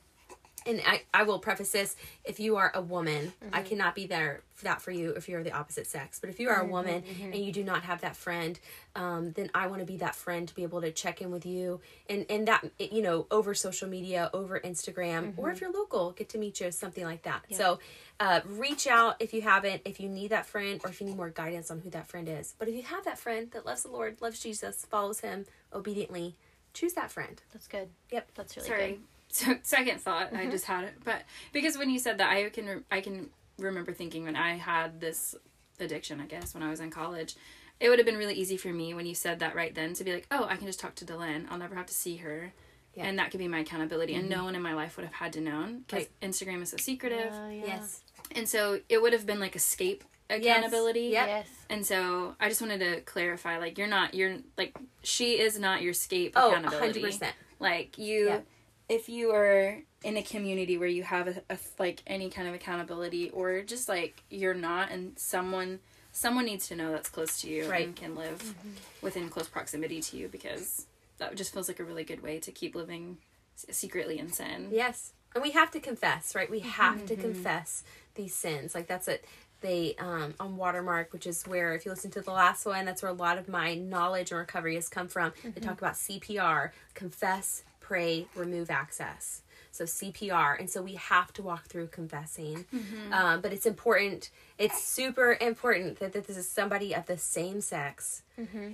and 0.66 0.82
I, 0.86 1.04
I 1.14 1.24
will 1.24 1.40
preface 1.40 1.72
this. 1.72 1.96
If 2.26 2.40
you 2.40 2.58
are 2.58 2.70
a 2.76 2.82
woman 2.82 3.34
i 3.54 3.62
cannot 3.62 3.96
be 3.96 4.06
there 4.08 4.42
for 4.54 4.66
that 4.66 4.82
for 4.82 4.92
you 4.92 5.12
if 5.12 5.30
you're 5.30 5.42
the 5.42 5.54
opposite 5.54 5.88
sex. 5.88 6.20
But 6.20 6.30
if 6.30 6.38
you 6.40 6.50
are 6.50 6.62
a 6.62 6.66
woman 6.66 7.04
and 7.22 7.36
you 7.36 7.52
do 7.54 7.64
not 7.64 7.84
have 7.84 8.02
that 8.02 8.16
friend 8.16 8.60
um, 8.96 9.32
then 9.32 9.50
i 9.56 9.68
want 9.68 9.80
to 9.80 9.86
be 9.86 9.98
that 9.98 10.16
friend 10.16 10.48
to 10.50 10.54
be 10.56 10.64
able 10.64 10.82
to 10.82 10.92
check 10.92 11.22
in 11.22 11.32
with 11.32 11.46
you 11.46 11.80
and 12.10 12.26
and 12.30 12.48
that 12.50 12.66
you 12.80 13.02
know 13.02 13.26
over 13.32 13.54
social 13.54 13.88
media 13.88 14.30
over 14.34 14.60
instagram 14.60 15.34
or 15.38 15.50
if 15.50 15.62
you're 15.62 15.72
local 15.72 16.12
get 16.12 16.28
to 16.30 16.38
meet 16.38 16.60
you 16.60 16.72
something 16.72 17.06
like 17.06 17.24
that. 17.24 17.46
So 17.52 17.80
uh, 18.20 18.42
reach 18.46 18.86
out 18.88 19.16
if 19.20 19.34
you 19.34 19.42
haven't 19.42 19.82
if 19.86 20.00
you 20.00 20.10
need 20.10 20.30
that 20.32 20.46
friend 20.46 20.82
or 20.84 20.90
if 20.90 21.00
you 21.00 21.08
need 21.08 21.16
more 21.16 21.30
guidance 21.30 21.72
on 21.72 21.80
who 21.80 21.90
that 21.90 22.08
friend 22.08 22.28
is 22.28 22.54
but 22.60 22.68
if 22.68 22.76
you 22.76 22.84
have 22.84 23.06
that 23.06 23.18
friend 23.18 23.52
that 23.52 23.66
loves 23.66 23.84
the 23.84 23.90
lord 23.90 24.18
loves 24.22 24.40
jesus 24.40 24.86
follows 24.90 25.22
him 25.22 25.46
obediently 25.74 26.36
choose 26.74 26.94
that 26.94 27.12
friend 27.12 27.42
That's 27.54 27.68
good. 27.68 27.90
Yep. 28.12 28.32
That's 28.36 28.56
really 28.58 28.70
Sorry. 28.70 28.88
good. 28.92 29.00
So 29.32 29.54
second 29.62 30.02
thought, 30.02 30.34
I 30.34 30.48
just 30.48 30.66
had 30.66 30.86
it, 30.86 30.94
but 31.04 31.22
because 31.54 31.78
when 31.78 31.92
you 31.92 32.00
said 32.00 32.18
that, 32.18 32.32
I 32.32 32.50
can 32.50 32.66
re- 32.66 32.82
I 32.90 33.00
can 33.00 33.30
remember 33.60 33.94
thinking 33.94 34.24
when 34.24 34.36
I 34.36 34.56
had 34.56 35.00
this 35.00 35.36
addiction, 35.80 36.20
I 36.20 36.26
guess 36.26 36.56
when 36.56 36.64
I 36.64 36.70
was 36.72 36.80
in 36.80 36.90
college, 36.90 37.36
it 37.80 37.90
would 37.90 38.00
have 38.00 38.08
been 38.08 38.18
really 38.18 38.34
easy 38.34 38.58
for 38.58 38.70
me 38.70 38.96
when 38.96 39.06
you 39.06 39.14
said 39.14 39.38
that 39.40 39.54
right 39.56 39.74
then 39.76 39.94
to 39.94 40.04
be 40.04 40.14
like, 40.14 40.26
oh, 40.32 40.46
I 40.50 40.56
can 40.56 40.66
just 40.66 40.80
talk 40.80 40.96
to 40.96 41.06
Dylan. 41.06 41.46
I'll 41.52 41.60
never 41.60 41.76
have 41.76 41.86
to 41.86 41.94
see 41.94 42.16
her. 42.18 42.54
Yeah. 42.96 43.06
And 43.06 43.20
that 43.20 43.30
could 43.30 43.38
be 43.40 43.48
my 43.48 43.60
accountability, 43.60 44.16
and 44.16 44.28
no 44.30 44.44
one 44.46 44.56
in 44.56 44.64
my 44.64 44.74
life 44.74 44.98
would 44.98 45.06
have 45.06 45.14
had 45.14 45.34
to 45.34 45.42
know 45.42 45.78
because 45.88 46.08
Instagram 46.24 46.64
is 46.64 46.72
so 46.72 46.78
secretive, 46.78 47.32
Uh, 47.32 47.50
yeah. 47.50 47.66
yes 47.68 48.02
and 48.36 48.48
so 48.48 48.80
it 48.90 49.02
would 49.02 49.14
have 49.14 49.26
been 49.26 49.40
like 49.40 49.56
escape 49.56 50.04
accountability. 50.30 51.08
Yep. 51.12 51.28
Yes. 51.28 51.48
And 51.70 51.86
so 51.86 52.36
I 52.40 52.50
just 52.50 52.62
wanted 52.62 52.80
to 52.80 53.02
clarify, 53.02 53.58
like 53.58 53.78
you're 53.78 53.88
not, 53.88 54.14
you're 54.14 54.38
like 54.58 54.78
she 55.04 55.40
is 55.40 55.60
not 55.60 55.82
your 55.82 55.92
escape 55.92 56.34
oh 56.36 56.52
accountability. 56.52 57.02
100% 57.02 57.32
Like 57.60 57.98
you, 57.98 58.28
Yeah. 58.28 58.40
if 58.88 59.10
you 59.10 59.32
are 59.32 59.80
in 60.04 60.18
a 60.18 60.24
community 60.24 60.78
where 60.78 60.88
you 60.88 61.04
have 61.04 61.28
a, 61.28 61.42
a 61.50 61.58
like 61.78 62.02
any 62.08 62.30
kind 62.30 62.48
of 62.48 62.54
accountability, 62.54 63.30
or 63.32 63.62
just 63.62 63.90
like 63.90 64.24
you're 64.30 64.54
not, 64.54 64.92
and 64.92 65.18
someone 65.18 65.80
someone 66.12 66.46
needs 66.46 66.68
to 66.68 66.76
know 66.76 66.92
that's 66.92 67.10
close 67.10 67.40
to 67.42 67.50
you 67.50 67.70
Right. 67.70 67.86
and 67.86 67.96
can 67.96 68.16
live 68.16 68.42
mm-hmm. 68.42 68.70
within 69.02 69.30
close 69.30 69.48
proximity 69.48 70.02
to 70.02 70.18
you 70.18 70.28
because 70.28 70.88
that 71.18 71.36
just 71.36 71.54
feels 71.54 71.68
like 71.68 71.80
a 71.80 71.84
really 71.84 72.04
good 72.04 72.24
way 72.24 72.40
to 72.40 72.52
keep 72.52 72.76
living 72.76 73.18
secretly 73.56 74.18
in 74.18 74.32
sin. 74.32 74.70
Yes. 74.72 75.14
And 75.36 75.44
we 75.44 75.52
have 75.52 75.70
to 75.72 75.80
confess, 75.80 76.34
right? 76.34 76.50
We 76.50 76.62
have 76.62 77.06
to 77.06 77.14
mm-hmm. 77.14 77.22
confess 77.22 77.84
these 78.20 78.36
sins. 78.36 78.76
Like 78.76 78.88
that's 78.88 79.08
it. 79.08 79.26
They 79.62 79.96
um 80.00 80.34
on 80.40 80.56
Watermark, 80.58 81.12
which 81.14 81.26
is 81.28 81.44
where 81.44 81.74
if 81.74 81.86
you 81.86 81.92
listen 81.92 82.12
to 82.12 82.22
the 82.22 82.32
last 82.32 82.66
one, 82.66 82.86
that's 82.86 83.02
where 83.02 83.12
a 83.12 83.16
lot 83.16 83.38
of 83.38 83.48
my 83.50 83.76
knowledge 83.76 84.32
and 84.32 84.40
recovery 84.40 84.76
has 84.76 84.88
come 84.90 85.08
from. 85.08 85.34
They 85.44 85.62
talk 85.62 85.78
about 85.80 85.94
CPR, 85.96 86.72
confess, 86.94 87.64
pray, 87.80 88.28
remove 88.36 88.70
access. 88.70 89.42
So 89.72 89.84
CPR, 89.86 90.60
and 90.60 90.68
so 90.70 90.82
we 90.82 90.96
have 90.96 91.32
to 91.34 91.44
walk 91.44 91.66
through 91.66 91.88
confessing. 91.88 92.66
Um, 93.14 93.40
but 93.42 93.54
it's 93.54 93.68
important. 93.68 94.32
It's 94.58 94.84
super 94.84 95.38
important 95.40 96.00
that, 96.00 96.12
that 96.14 96.26
this 96.26 96.38
is 96.38 96.50
somebody 96.50 96.94
of 96.96 97.06
the 97.06 97.18
same 97.18 97.62
sex 97.62 98.24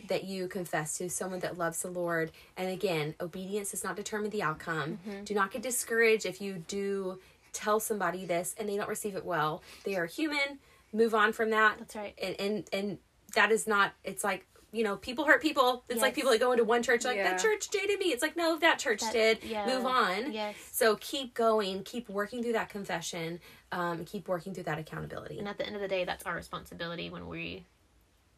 that 0.07 0.23
you 0.23 0.47
confess 0.47 0.97
to, 0.99 1.09
someone 1.09 1.41
that 1.41 1.57
loves 1.57 1.81
the 1.81 1.89
Lord. 1.89 2.31
And 2.55 2.69
again, 2.69 3.13
obedience 3.19 3.71
does 3.71 3.83
not 3.83 3.95
determine 3.97 4.29
the 4.31 4.41
outcome. 4.43 4.99
Do 5.25 5.33
not 5.33 5.51
get 5.51 5.61
discouraged 5.63 6.25
if 6.25 6.39
you 6.39 6.63
do 6.67 7.19
tell 7.55 7.79
somebody 7.79 8.25
this 8.25 8.53
and 8.57 8.67
they 8.69 8.77
don't 8.77 8.89
receive 8.89 9.15
it 9.15 9.25
well. 9.25 9.63
They 9.83 9.95
are 9.95 10.05
human. 10.05 10.59
Move 10.93 11.15
on 11.15 11.33
from 11.33 11.49
that. 11.49 11.77
That's 11.79 11.95
right. 11.95 12.13
And 12.21 12.35
and 12.39 12.69
and 12.71 12.97
that 13.35 13.51
is 13.51 13.65
not. 13.67 13.93
It's 14.03 14.23
like 14.23 14.45
you 14.71 14.83
know, 14.83 14.97
people 14.97 15.23
hurt 15.23 15.41
people. 15.41 15.85
It's 15.87 16.01
like 16.01 16.13
people 16.15 16.31
that 16.31 16.39
go 16.41 16.51
into 16.51 16.65
one 16.65 16.83
church 16.83 17.05
like 17.05 17.15
Yeah. 17.15 17.31
that 17.31 17.41
church 17.41 17.71
jaded 17.71 17.97
me. 17.97 18.07
It's 18.07 18.21
like 18.21 18.35
no, 18.35 18.57
that 18.59 18.77
church 18.77 18.99
That- 19.01 19.13
did. 19.13 19.43
yeah. 19.43 19.65
Move 19.65 19.85
on. 19.85 20.33
Yes. 20.33 20.55
So 20.73 20.97
keep 20.99 21.33
going. 21.33 21.83
Keep 21.83 22.09
working 22.09 22.43
through 22.43 22.53
that 22.53 22.67
confession. 22.69 23.39
Um, 23.71 24.03
keep 24.05 24.27
working 24.27 24.53
through 24.53 24.63
that 24.65 24.77
accountability. 24.77 25.39
And 25.39 25.47
at 25.47 25.57
the 25.57 25.65
end 25.65 25.75
of 25.75 25.81
the 25.81 25.87
day, 25.87 26.03
that's 26.03 26.25
our 26.25 26.35
responsibility 26.35 27.09
when 27.09 27.27
we 27.27 27.65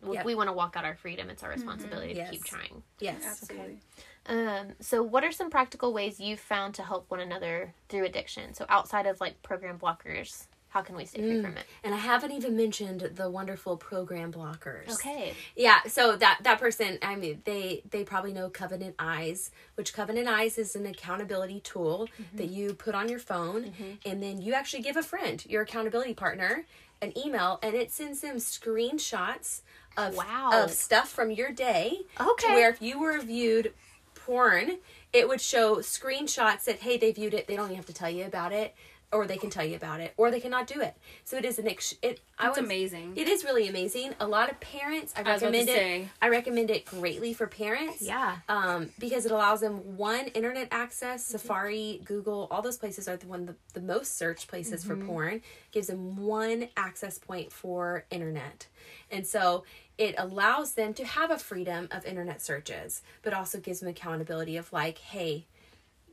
if 0.04 0.13
Yep. 0.13 0.25
we 0.25 0.36
want 0.36 0.48
to 0.50 0.54
walk 0.54 0.75
out 0.77 0.86
our 0.86 0.96
freedom. 0.96 1.30
It's 1.30 1.44
our 1.44 1.50
responsibility 1.50 2.13
Yes. 2.13 2.27
to 2.30 2.34
keep 2.36 2.44
trying. 2.44 2.84
Yes. 3.00 3.24
Absolutely. 3.25 3.80
Um, 4.27 4.74
so, 4.82 5.01
what 5.01 5.24
are 5.24 5.32
some 5.32 5.50
practical 5.50 5.94
ways 5.94 6.20
you've 6.20 6.39
found 6.39 6.75
to 6.75 6.84
help 6.84 7.10
one 7.10 7.20
another 7.22 7.74
through 7.89 8.06
addiction? 8.06 8.54
So, 8.54 8.66
outside 8.70 9.06
of 9.06 9.22
like 9.22 9.42
program 9.42 9.80
blockers, 9.80 10.48
how 10.70 10.82
can 10.82 10.96
we 10.98 11.06
stay 11.06 11.22
free 11.22 11.42
from 11.42 11.56
it? 11.56 11.66
And 11.82 11.94
I 11.96 11.98
haven't 11.98 12.34
even 12.34 12.58
mentioned 12.58 13.00
the 13.16 13.30
wonderful 13.30 13.77
program 13.77 14.34
blockers. 14.34 14.92
Okay. 14.96 15.34
Yeah, 15.56 15.82
so 15.88 16.18
that 16.18 16.39
that 16.44 16.60
person, 16.60 17.00
I 17.01 17.16
mean, 17.16 17.42
they 17.46 17.84
they 17.89 18.04
probably 18.04 18.34
know 18.34 18.50
Covenant 18.50 18.96
Eyes, 19.00 19.50
which 19.75 19.94
Covenant 19.94 20.27
Eyes 20.27 20.58
is 20.58 20.75
an 20.75 20.86
accountability 20.86 21.62
tool 21.62 22.10
Mm-hmm. 22.22 22.38
that 22.38 22.50
you 22.50 22.74
put 22.74 22.96
on 22.96 23.08
your 23.08 23.20
phone, 23.20 23.74
and 24.06 24.22
then 24.22 24.42
you 24.42 24.54
actually 24.54 24.84
give 24.84 24.98
a 24.98 25.04
friend, 25.04 25.44
your 25.48 25.62
accountability 25.62 26.13
partner, 26.13 26.66
an 27.01 27.18
email, 27.18 27.60
and 27.63 27.74
it 27.74 27.92
sends 27.92 28.20
them 28.20 28.36
screenshots 28.38 29.62
of 29.98 30.16
Wow. 30.16 30.51
of 30.54 30.72
stuff 30.72 31.10
from 31.10 31.32
your 31.32 31.51
day. 31.51 32.01
Okay. 32.20 32.48
To 32.48 32.54
where 32.54 32.70
if 32.70 32.82
you 32.82 33.00
were 33.00 33.20
viewed 33.20 33.74
porn, 34.16 34.77
it 35.12 35.27
would 35.27 35.42
show 35.42 35.77
screenshots 35.77 36.66
that 36.66 36.80
hey 36.80 36.98
they 36.98 37.12
viewed 37.12 37.34
it. 37.34 37.48
They 37.48 37.56
don't 37.56 37.66
even 37.66 37.75
have 37.77 37.86
to 37.88 37.94
tell 37.94 38.10
you 38.10 38.25
about 38.25 38.51
it. 38.54 38.75
Or 39.10 39.26
they 39.26 39.38
can 39.38 39.50
tell 39.50 39.64
you 39.64 39.78
about 39.78 40.02
it, 40.02 40.14
or 40.18 40.30
they 40.32 40.42
cannot 40.42 40.68
do 40.68 40.82
it. 40.82 40.94
So 41.24 41.38
it 41.38 41.46
is 41.46 41.60
an 41.60 41.68
ex- 41.70 41.96
it. 42.02 42.20
I 42.38 42.48
That's 42.48 42.58
would- 42.58 42.66
amazing. 42.66 43.14
it 43.16 43.30
is 43.30 43.46
really 43.46 43.70
amazing. 43.70 44.14
A 44.20 44.28
lot 44.28 44.52
of 44.52 44.60
parents, 44.60 45.14
I 45.16 45.22
I 45.22 45.34
was 45.34 45.42
recommend 45.44 45.70
it. 45.70 45.76
say. 45.76 46.10
I 46.22 46.28
recommend 46.28 46.70
it 46.72 46.84
greatly 46.84 47.34
for 47.34 47.48
parents. 47.48 48.02
Yeah. 48.02 48.40
Um, 48.50 48.90
because 49.00 49.26
it 49.26 49.32
allows 49.32 49.62
them 49.62 49.96
one 49.96 50.26
internet 50.28 50.68
access, 50.72 51.24
Mm-hmm. 51.24 51.38
Safari, 51.38 52.02
Google, 52.04 52.50
all 52.52 52.62
those 52.62 52.78
places 52.78 53.08
are 53.08 53.16
the 53.16 53.28
one 53.28 53.46
the, 53.46 53.56
the 53.74 53.80
most 53.82 54.18
searched 54.18 54.50
places 54.50 54.84
Mm-hmm. 54.84 55.00
for 55.02 55.06
porn. 55.08 55.42
Gives 55.72 55.88
them 55.88 56.18
one 56.18 56.68
access 56.76 57.18
point 57.18 57.54
for 57.54 58.04
internet, 58.12 58.68
and 59.10 59.26
so 59.26 59.64
it 59.98 60.16
allows 60.18 60.74
them 60.74 60.94
to 60.96 61.06
have 61.06 61.32
a 61.32 61.38
freedom 61.40 61.88
of 61.92 62.06
internet 62.06 62.42
searches, 62.42 63.02
but 63.24 63.34
also 63.34 63.58
gives 63.60 63.80
them 63.80 63.88
accountability 63.90 64.58
of 64.58 64.72
like, 64.74 64.98
hey, 65.00 65.46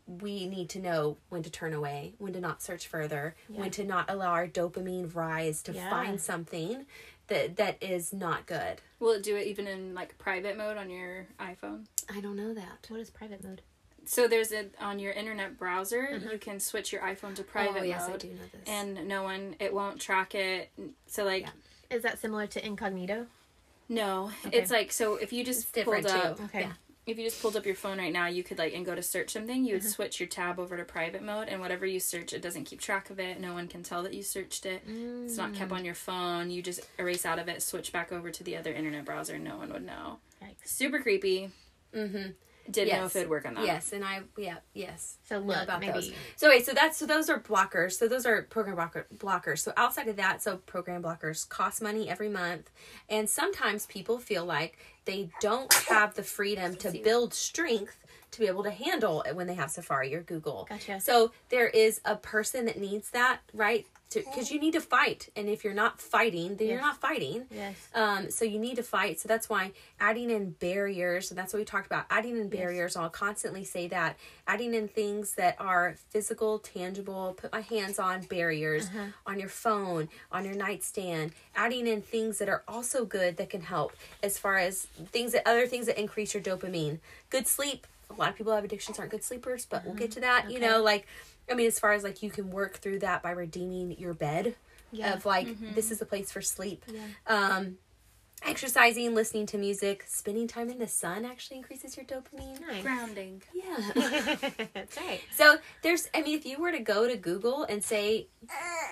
we 0.06 0.46
need 0.46 0.68
to 0.70 0.78
know 0.78 1.16
when 1.30 1.42
to 1.42 1.50
turn 1.50 1.72
away, 1.72 2.14
when 2.18 2.32
to 2.34 2.40
not 2.40 2.62
search 2.62 2.86
further, 2.86 3.34
when 3.48 3.70
to 3.72 3.84
not 3.84 4.10
allow 4.10 4.30
our 4.32 4.46
dopamine 4.46 5.14
rise 5.14 5.62
to 5.62 5.72
Yeah. 5.72 5.88
find 5.88 6.20
something 6.20 6.86
that 7.28 7.56
that 7.56 7.82
is 7.82 8.12
not 8.12 8.46
good. 8.46 8.82
Will 9.00 9.12
it 9.12 9.22
do 9.22 9.36
it 9.36 9.46
even 9.46 9.66
in 9.66 9.94
like 9.94 10.18
private 10.18 10.56
mode 10.56 10.76
on 10.76 10.90
your 10.90 11.26
iPhone? 11.40 11.86
I 12.14 12.20
don't 12.20 12.36
know 12.36 12.52
that. 12.52 12.86
What 12.88 13.00
is 13.00 13.10
private 13.10 13.42
mode? 13.42 13.62
So 14.06 14.28
there's 14.28 14.52
a 14.52 14.66
on 14.80 14.98
your 14.98 15.12
internet 15.12 15.58
browser, 15.58 16.10
you 16.12 16.18
mm-hmm. 16.18 16.36
can 16.36 16.60
switch 16.60 16.92
your 16.92 17.00
iPhone 17.00 17.34
to 17.36 17.42
private 17.42 17.80
oh, 17.80 17.84
yes, 17.84 18.06
mode. 18.06 18.16
I 18.16 18.18
do 18.18 18.28
know 18.28 18.42
this. 18.52 18.60
And 18.66 19.08
no 19.08 19.22
one, 19.22 19.56
it 19.58 19.72
won't 19.72 20.00
track 20.00 20.34
it. 20.34 20.70
So 21.06 21.24
like, 21.24 21.42
Yeah. 21.42 21.96
Is 21.96 22.02
that 22.02 22.18
similar 22.18 22.46
to 22.48 22.64
incognito? 22.66 23.26
no, 23.88 24.30
Okay. 24.46 24.58
it's 24.58 24.70
like 24.70 24.92
so 24.92 25.16
if 25.16 25.32
you 25.32 25.44
just 25.44 25.60
It's 25.62 25.70
different 25.72 26.06
pulled 26.06 26.22
too. 26.22 26.28
up, 26.28 26.40
Okay. 26.42 26.60
Yeah. 26.62 26.72
If 27.06 27.18
you 27.18 27.24
just 27.24 27.40
pulled 27.42 27.56
up 27.56 27.66
your 27.66 27.74
phone 27.74 27.98
right 27.98 28.12
now, 28.12 28.26
you 28.26 28.42
could 28.42 28.58
like 28.58 28.74
and 28.74 28.84
go 28.86 28.94
to 28.94 29.02
search 29.02 29.30
something, 29.30 29.64
you 29.64 29.74
would 29.74 29.82
Mm-hmm. 29.82 29.90
switch 29.90 30.20
your 30.20 30.28
tab 30.28 30.58
over 30.58 30.76
to 30.76 30.84
private 30.84 31.22
mode, 31.22 31.48
and 31.48 31.60
whatever 31.60 31.84
you 31.84 32.00
search, 32.00 32.32
it 32.32 32.40
doesn't 32.40 32.64
keep 32.64 32.80
track 32.80 33.10
of 33.10 33.18
it. 33.20 33.40
No 33.40 33.52
one 33.52 33.68
can 33.68 33.82
tell 33.82 34.02
that 34.04 34.14
you 34.14 34.22
searched 34.22 34.64
it. 34.66 34.82
It's 34.86 35.36
not 35.36 35.52
Mm. 35.52 35.56
kept 35.56 35.72
on 35.72 35.84
your 35.84 35.94
phone. 35.94 36.50
You 36.50 36.62
just 36.62 36.80
erase 36.98 37.26
out 37.26 37.38
of 37.38 37.48
it, 37.48 37.62
switch 37.62 37.92
back 37.92 38.10
over 38.12 38.30
to 38.30 38.42
the 38.44 38.56
other 38.56 38.72
internet 38.72 39.04
browser. 39.04 39.38
No 39.38 39.56
one 39.58 39.72
would 39.72 39.84
know. 39.84 40.18
Yikes. 40.42 40.66
Super 40.68 40.98
creepy. 41.00 41.50
Mm-hmm. 41.94 42.30
Didn't 42.70 42.98
know 42.98 43.04
if 43.04 43.14
it'd 43.14 43.28
work 43.28 43.44
on 43.46 43.52
that. 43.56 43.66
Yes, 43.66 43.92
and 43.92 44.02
I 44.02 44.22
yeah 44.38 44.56
yes. 44.72 45.18
So 45.28 45.38
know 45.38 45.48
look, 45.48 45.62
about 45.64 45.80
maybe 45.80 45.92
those. 45.92 46.12
So 46.36 46.48
wait, 46.48 46.64
so 46.64 46.72
that's 46.72 46.96
so 46.96 47.04
those 47.04 47.28
are 47.28 47.38
blockers. 47.38 47.92
So 47.92 48.08
those 48.08 48.24
are 48.24 48.40
program 48.44 48.76
blocker, 48.76 49.06
blockers. 49.14 49.58
So 49.58 49.74
outside 49.76 50.08
of 50.08 50.16
that, 50.16 50.42
so 50.42 50.56
program 50.56 51.02
blockers 51.02 51.46
cost 51.46 51.82
money 51.82 52.08
every 52.08 52.30
month, 52.30 52.70
and 53.10 53.28
sometimes 53.28 53.84
people 53.84 54.18
feel 54.18 54.46
like 54.46 54.78
they 55.04 55.30
don't 55.40 55.72
have 55.72 56.14
the 56.14 56.22
freedom 56.22 56.76
to 56.76 56.90
build 56.90 57.34
strength 57.34 57.96
to 58.30 58.40
be 58.40 58.46
able 58.46 58.64
to 58.64 58.70
handle 58.70 59.22
it 59.22 59.34
when 59.36 59.46
they 59.46 59.54
have 59.54 59.70
Safari 59.70 60.14
or 60.14 60.22
Google. 60.22 60.66
Gotcha. 60.68 61.00
So 61.00 61.32
there 61.50 61.68
is 61.68 62.00
a 62.04 62.16
person 62.16 62.64
that 62.66 62.78
needs 62.78 63.10
that, 63.10 63.40
right? 63.52 63.86
Because 64.14 64.50
you 64.50 64.60
need 64.60 64.72
to 64.72 64.80
fight, 64.80 65.28
and 65.36 65.48
if 65.48 65.64
you're 65.64 65.74
not 65.74 66.00
fighting, 66.00 66.56
then 66.56 66.68
you're 66.68 66.80
not 66.80 67.00
fighting. 67.00 67.46
Yes. 67.50 67.74
Um, 67.94 68.30
so 68.30 68.44
you 68.44 68.58
need 68.58 68.76
to 68.76 68.82
fight. 68.82 69.20
So 69.20 69.28
that's 69.28 69.48
why 69.48 69.72
adding 70.00 70.30
in 70.30 70.50
barriers, 70.50 71.30
and 71.30 71.38
that's 71.38 71.52
what 71.52 71.58
we 71.58 71.64
talked 71.64 71.86
about. 71.86 72.06
Adding 72.10 72.36
in 72.36 72.48
barriers, 72.48 72.96
I'll 72.96 73.10
constantly 73.10 73.64
say 73.64 73.88
that. 73.88 74.16
Adding 74.46 74.74
in 74.74 74.88
things 74.88 75.34
that 75.34 75.56
are 75.58 75.96
physical, 76.10 76.58
tangible, 76.58 77.34
put 77.36 77.52
my 77.52 77.60
hands 77.62 77.98
on 77.98 78.22
barriers 78.22 78.88
on 79.26 79.38
your 79.38 79.48
phone, 79.48 80.08
on 80.30 80.44
your 80.44 80.54
nightstand. 80.54 81.32
Adding 81.56 81.86
in 81.86 82.02
things 82.02 82.38
that 82.38 82.48
are 82.48 82.62
also 82.68 83.04
good 83.04 83.36
that 83.38 83.50
can 83.50 83.62
help 83.62 83.94
as 84.22 84.38
far 84.38 84.56
as 84.58 84.86
things 85.12 85.32
that 85.32 85.46
other 85.48 85.66
things 85.66 85.86
that 85.86 85.98
increase 85.98 86.34
your 86.34 86.42
dopamine. 86.42 86.98
Good 87.30 87.46
sleep. 87.46 87.86
A 88.10 88.14
lot 88.14 88.28
of 88.28 88.36
people 88.36 88.54
have 88.54 88.64
addictions 88.64 88.98
aren't 88.98 89.10
good 89.10 89.24
sleepers, 89.24 89.66
but 89.66 89.84
we'll 89.84 89.94
get 89.94 90.10
to 90.12 90.20
that. 90.20 90.50
You 90.50 90.60
know, 90.60 90.82
like 90.82 91.06
I 91.50 91.54
mean, 91.54 91.66
as 91.66 91.78
far 91.78 91.92
as 91.92 92.02
like 92.02 92.22
you 92.22 92.30
can 92.30 92.50
work 92.50 92.78
through 92.78 93.00
that 93.00 93.22
by 93.22 93.30
redeeming 93.32 93.96
your 93.98 94.14
bed 94.14 94.54
Yeah. 94.92 95.14
of 95.14 95.26
like 95.26 95.48
this 95.74 95.90
is 95.90 96.00
a 96.00 96.06
place 96.06 96.30
for 96.32 96.40
sleep. 96.40 96.84
Yeah. 96.88 97.00
Um, 97.26 97.78
exercising, 98.42 99.14
listening 99.14 99.46
to 99.46 99.58
music, 99.58 100.04
spending 100.06 100.46
time 100.46 100.68
in 100.68 100.78
the 100.78 100.88
sun 100.88 101.24
actually 101.24 101.56
increases 101.56 101.96
your 101.96 102.04
dopamine. 102.04 102.60
Nice. 102.60 102.82
Grounding. 102.82 103.42
Yeah. 103.54 103.92
That's 104.74 104.96
right. 104.98 105.20
so 105.34 105.56
there's, 105.82 106.08
I 106.14 106.20
mean, 106.22 106.36
if 106.38 106.44
you 106.44 106.58
were 106.58 106.72
to 106.72 106.78
go 106.80 107.08
to 107.08 107.16
Google 107.16 107.64
and 107.64 107.82
say, 107.82 108.26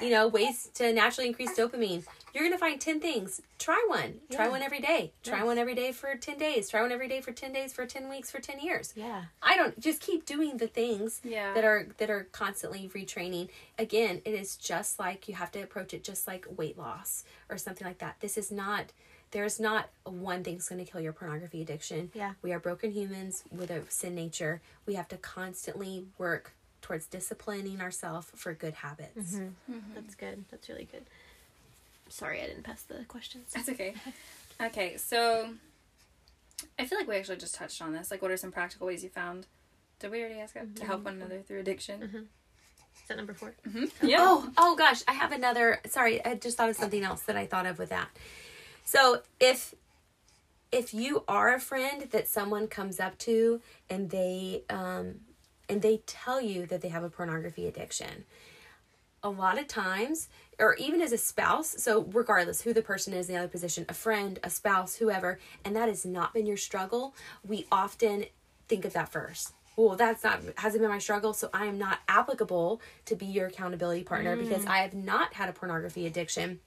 you 0.00 0.10
know, 0.10 0.28
ways 0.28 0.70
to 0.74 0.92
naturally 0.92 1.28
increase 1.28 1.56
dopamine, 1.56 2.04
you're 2.32 2.44
gonna 2.44 2.58
find 2.58 2.80
ten 2.80 3.00
things. 3.00 3.40
Try 3.58 3.84
one. 3.88 4.20
Try 4.30 4.48
one 4.48 4.62
every 4.62 4.80
day. 4.80 5.12
Try 5.22 5.38
Nice. 5.38 5.46
one 5.46 5.58
every 5.58 5.74
day 5.74 5.92
for 5.92 6.14
ten 6.16 6.38
days. 6.38 6.68
Try 6.70 6.80
one 6.82 6.92
every 6.92 7.08
day 7.08 7.20
for 7.20 7.32
ten 7.32 7.52
days 7.52 7.72
for 7.72 7.86
ten 7.86 8.08
weeks 8.08 8.30
for 8.30 8.40
ten 8.40 8.60
years. 8.60 8.92
Yeah. 8.96 9.24
I 9.42 9.56
don't 9.56 9.78
just 9.78 10.00
keep 10.00 10.24
doing 10.26 10.56
the 10.56 10.66
things 10.66 11.20
Yeah. 11.24 11.52
that 11.54 11.64
are 11.64 11.88
that 11.98 12.10
are 12.10 12.24
constantly 12.32 12.90
retraining. 12.94 13.48
Again, 13.78 14.22
it 14.24 14.34
is 14.34 14.56
just 14.56 14.98
like 14.98 15.28
you 15.28 15.34
have 15.34 15.50
to 15.52 15.60
approach 15.60 15.92
it 15.94 16.04
just 16.04 16.26
like 16.26 16.46
weight 16.56 16.78
loss 16.78 17.24
or 17.48 17.56
something 17.58 17.86
like 17.86 17.98
that. 17.98 18.16
This 18.20 18.36
is 18.38 18.50
not 18.50 18.86
there's 19.30 19.58
not 19.58 19.88
one 20.04 20.44
thing 20.44 20.56
that's 20.56 20.68
going 20.68 20.84
to 20.84 20.90
kill 20.90 21.00
your 21.00 21.14
pornography 21.14 21.62
addiction. 21.62 22.10
Yeah. 22.12 22.32
We 22.42 22.52
are 22.52 22.58
broken 22.60 22.90
humans 22.92 23.44
with 23.50 23.70
a 23.70 23.80
sin 23.88 24.14
nature. 24.14 24.60
We 24.84 24.92
have 24.94 25.08
to 25.08 25.16
constantly 25.16 26.04
work 26.18 26.52
towards 26.82 27.06
disciplining 27.06 27.80
ourselves 27.80 28.26
for 28.34 28.52
good 28.52 28.74
habits. 28.74 29.32
Mm-hmm. 29.34 29.72
Mm-hmm. 29.74 29.94
That's 29.94 30.14
good. 30.16 30.44
That's 30.50 30.68
really 30.68 30.86
good. 30.92 31.04
Sorry, 32.12 32.42
I 32.42 32.46
didn't 32.46 32.64
pass 32.64 32.82
the 32.82 33.04
questions. 33.08 33.52
That's 33.54 33.68
okay. 33.70 33.94
Okay, 34.60 34.96
so 34.96 35.48
I 36.78 36.84
feel 36.84 36.96
like 36.96 37.08
we 37.08 37.16
actually 37.16 37.38
just 37.38 37.54
touched 37.56 37.82
on 37.82 37.92
this. 37.92 38.12
Like, 38.12 38.22
what 38.22 38.30
are 38.30 38.36
some 38.36 38.52
practical 38.52 38.86
ways 38.86 39.02
you 39.02 39.08
found? 39.08 39.46
Did 39.98 40.12
we 40.12 40.20
already 40.20 40.38
ask 40.38 40.54
that? 40.54 40.76
To 40.76 40.84
help 40.84 41.04
one 41.04 41.14
another 41.14 41.40
through 41.40 41.60
addiction? 41.60 42.28
Is 42.94 43.08
that 43.08 43.16
number 43.16 43.34
4 43.34 43.54
Yeah. 44.02 44.18
Oh, 44.20 44.48
oh 44.56 44.76
gosh, 44.76 45.02
I 45.08 45.14
have 45.14 45.32
another. 45.32 45.80
Sorry, 45.88 46.24
I 46.24 46.34
just 46.36 46.58
thought 46.58 46.68
of 46.68 46.76
something 46.76 47.02
else 47.02 47.22
that 47.22 47.36
I 47.36 47.46
thought 47.46 47.66
of 47.66 47.78
with 47.78 47.88
that. 47.88 48.08
So 48.84 49.22
if 49.40 49.74
if 50.70 50.94
you 50.94 51.24
are 51.26 51.52
a 51.54 51.58
friend 51.60 52.02
that 52.10 52.28
someone 52.28 52.68
comes 52.68 53.00
up 53.00 53.18
to 53.18 53.60
and 53.90 54.10
they 54.10 54.62
um 54.70 55.20
and 55.68 55.82
they 55.82 55.96
tell 56.06 56.40
you 56.40 56.66
that 56.66 56.82
they 56.82 56.88
have 56.88 57.02
a 57.02 57.10
pornography 57.10 57.66
addiction, 57.66 58.24
a 59.22 59.30
lot 59.30 59.58
of 59.58 59.68
times 59.68 60.28
or 60.58 60.74
even 60.74 61.00
as 61.00 61.12
a 61.12 61.18
spouse 61.18 61.74
so 61.78 62.02
regardless 62.12 62.62
who 62.62 62.72
the 62.72 62.82
person 62.82 63.12
is 63.14 63.28
in 63.28 63.34
the 63.34 63.40
other 63.40 63.48
position 63.48 63.84
a 63.88 63.94
friend 63.94 64.38
a 64.42 64.50
spouse 64.50 64.96
whoever 64.96 65.38
and 65.64 65.76
that 65.76 65.88
has 65.88 66.04
not 66.04 66.34
been 66.34 66.46
your 66.46 66.56
struggle 66.56 67.14
we 67.46 67.66
often 67.70 68.24
think 68.68 68.84
of 68.84 68.92
that 68.92 69.10
first. 69.10 69.52
Well 69.76 69.96
that's 69.96 70.24
not 70.24 70.40
hasn't 70.56 70.82
been 70.82 70.90
my 70.90 70.98
struggle 70.98 71.32
so 71.32 71.48
i 71.52 71.66
am 71.66 71.78
not 71.78 72.00
applicable 72.08 72.80
to 73.06 73.16
be 73.16 73.26
your 73.26 73.46
accountability 73.46 74.02
partner 74.04 74.36
because 74.36 74.64
mm. 74.64 74.68
i 74.68 74.78
have 74.78 74.94
not 74.94 75.34
had 75.34 75.48
a 75.48 75.52
pornography 75.52 76.06
addiction. 76.06 76.60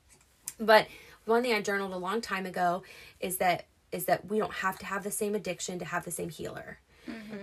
But 0.59 0.87
one 1.25 1.41
thing 1.41 1.53
i 1.53 1.61
journaled 1.61 1.93
a 1.93 1.97
long 1.97 2.21
time 2.21 2.45
ago 2.45 2.83
is 3.19 3.37
that 3.37 3.65
is 3.91 4.05
that 4.05 4.29
we 4.29 4.37
don't 4.39 4.53
have 4.53 4.77
to 4.79 4.85
have 4.85 5.03
the 5.03 5.11
same 5.11 5.35
addiction 5.35 5.79
to 5.79 5.85
have 5.85 6.03
the 6.05 6.11
same 6.11 6.29
healer 6.29 6.79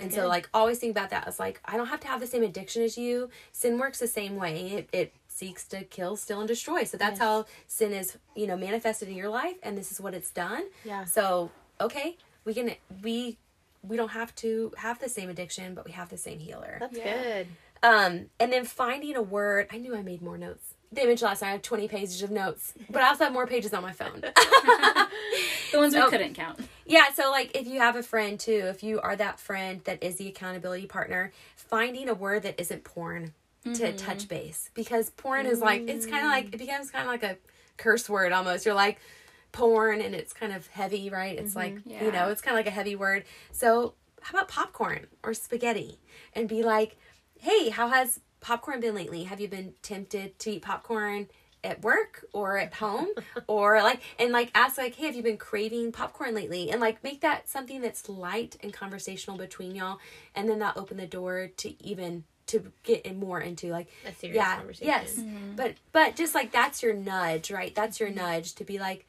and 0.01 0.13
so, 0.13 0.27
like, 0.29 0.49
always 0.53 0.79
think 0.79 0.91
about 0.93 1.11
that. 1.11 1.27
It's 1.29 1.39
like, 1.41 1.61
I 1.65 1.77
don't 1.77 1.87
have 1.89 2.01
to 2.01 2.09
have 2.09 2.21
the 2.21 2.27
same 2.27 2.43
addiction 2.43 2.83
as 2.83 2.97
you. 2.99 3.31
Sin 3.53 3.79
works 3.79 3.99
the 3.99 4.07
same 4.09 4.37
way. 4.37 4.71
It, 4.73 4.89
it 4.93 5.15
seeks 5.29 5.67
to 5.69 5.85
kill, 5.85 6.17
steal, 6.17 6.41
and 6.41 6.49
destroy. 6.49 6.85
So 6.85 6.97
that's 6.97 7.13
Yes. 7.13 7.19
how 7.21 7.47
sin 7.67 7.93
is, 7.93 8.17
you 8.35 8.47
know, 8.47 8.57
manifested 8.57 9.09
in 9.09 9.15
your 9.17 9.29
life, 9.29 9.57
and 9.63 9.77
this 9.79 9.91
is 9.93 10.01
what 10.01 10.15
it's 10.15 10.31
done. 10.31 10.65
Yeah. 10.85 11.05
So, 11.05 11.51
okay, 11.81 12.17
we 12.45 12.55
can, 12.55 12.73
we, 13.03 13.39
we 13.83 13.97
don't 13.97 14.11
have 14.11 14.35
to 14.37 14.73
have 14.79 14.99
the 15.01 15.09
same 15.09 15.29
addiction, 15.29 15.75
but 15.75 15.85
we 15.85 15.93
have 15.93 16.09
the 16.09 16.19
same 16.19 16.39
healer. 16.39 16.77
That's 16.81 16.97
Yeah. 16.99 17.23
good. 17.23 17.47
Um, 17.85 18.27
and 18.39 18.53
then 18.53 18.65
finding 18.65 19.17
a 19.17 19.23
word. 19.23 19.67
I 19.73 19.79
knew 19.79 19.97
I 19.97 20.03
made 20.03 20.23
more 20.23 20.39
notes. 20.39 20.75
They 20.93 21.07
mentioned 21.07 21.29
last 21.29 21.43
night 21.43 21.49
I 21.49 21.53
have 21.53 21.63
20 21.63 21.89
pages 21.89 22.23
of 22.23 22.31
notes, 22.31 22.75
but 22.91 23.03
I 23.03 23.09
also 23.09 23.25
have 23.25 23.33
more 23.33 23.47
pages 23.47 23.73
on 23.73 23.83
my 23.83 23.93
phone. 23.93 24.23
The 25.73 25.79
ones 25.79 25.95
we 25.95 26.03
couldn't 26.03 26.35
count. 26.35 26.61
Yeah, 26.85 27.13
so 27.15 27.31
like 27.31 27.57
if 27.57 27.67
you 27.67 27.81
have 27.81 27.97
a 27.97 28.03
friend 28.03 28.39
too, 28.39 28.65
if 28.67 28.83
you 28.83 29.01
are 29.01 29.17
that 29.17 29.41
friend 29.41 29.81
that 29.85 30.03
is 30.03 30.17
the 30.17 30.29
accountability 30.29 30.87
partner, 30.87 31.33
finding 31.57 32.09
a 32.09 32.15
word 32.15 32.43
that 32.43 32.61
isn't 32.61 32.85
porn 32.85 33.33
to 33.65 33.71
mm-hmm. 33.71 33.97
touch 33.97 34.29
base 34.29 34.71
because 34.75 35.11
porn 35.11 35.47
is 35.47 35.61
like 35.61 35.89
it's 35.89 36.05
kind 36.05 36.27
of 36.27 36.31
like 36.31 36.47
it 36.47 36.57
mm. 36.57 36.59
becomes 36.59 36.91
kind 36.91 37.05
of 37.05 37.11
like 37.11 37.23
a 37.23 37.39
curse 37.79 38.09
word 38.09 38.33
almost. 38.33 38.67
You're 38.67 38.75
like 38.75 39.01
porn 39.53 40.03
and 40.03 40.15
it's 40.15 40.33
kind 40.33 40.53
of 40.53 40.67
heavy, 40.67 41.09
right? 41.09 41.39
It's 41.39 41.57
like 41.57 41.77
mm-hmm. 41.77 42.05
you 42.05 42.13
know, 42.13 42.29
it's 42.29 42.43
kind 42.43 42.55
of 42.55 42.59
like 42.59 42.67
a 42.67 42.75
heavy 42.75 42.97
word. 42.97 43.25
So 43.51 43.95
how 44.21 44.37
about 44.37 44.49
popcorn 44.49 45.07
or 45.23 45.33
spaghetti 45.33 45.99
and 46.35 46.49
be 46.49 46.63
like, 46.63 46.99
hey, 47.39 47.71
how 47.71 47.89
has 47.89 48.21
popcorn 48.43 48.81
been 48.81 48.95
lately? 48.95 49.25
Have 49.25 49.41
you 49.41 49.49
been 49.49 49.75
tempted 49.83 50.39
to 50.41 50.51
eat 50.53 50.63
popcorn? 50.63 51.29
at 51.65 51.81
work 51.83 52.25
or 52.33 52.59
at 52.59 52.75
home 52.75 53.07
or 53.47 53.81
like 53.85 54.01
and 54.19 54.33
like 54.33 54.51
ask 54.53 54.77
like 54.79 54.97
hey 54.97 55.07
have 55.07 55.15
you 55.15 55.23
been 55.23 55.37
craving 55.37 55.93
popcorn 55.93 56.35
lately 56.35 56.69
and 56.73 56.81
like 56.81 57.01
make 57.05 57.21
that 57.21 57.49
something 57.49 57.81
that's 57.81 58.09
light 58.09 58.57
and 58.65 58.73
conversational 58.73 59.39
between 59.39 59.73
y'all 59.77 60.01
and 60.35 60.49
then 60.49 60.59
that 60.59 60.77
open 60.77 60.97
the 60.97 61.07
door 61.07 61.51
to 61.57 61.81
even 61.87 62.25
to 62.49 62.73
get 62.83 63.07
in 63.07 63.17
more 63.21 63.41
into 63.41 63.69
like 63.71 63.87
A 64.05 64.13
serious 64.13 64.35
yeah 64.39 64.57
conversation. 64.57 64.89
yes 64.89 65.21
but 65.55 65.75
but 65.93 66.17
just 66.17 66.35
like 66.35 66.51
that's 66.51 66.83
your 66.83 66.95
nudge 66.95 67.53
right 67.53 67.73
that's 67.77 68.01
your 68.01 68.11
nudge 68.11 68.55
to 68.57 68.65
be 68.65 68.81
like 68.81 69.07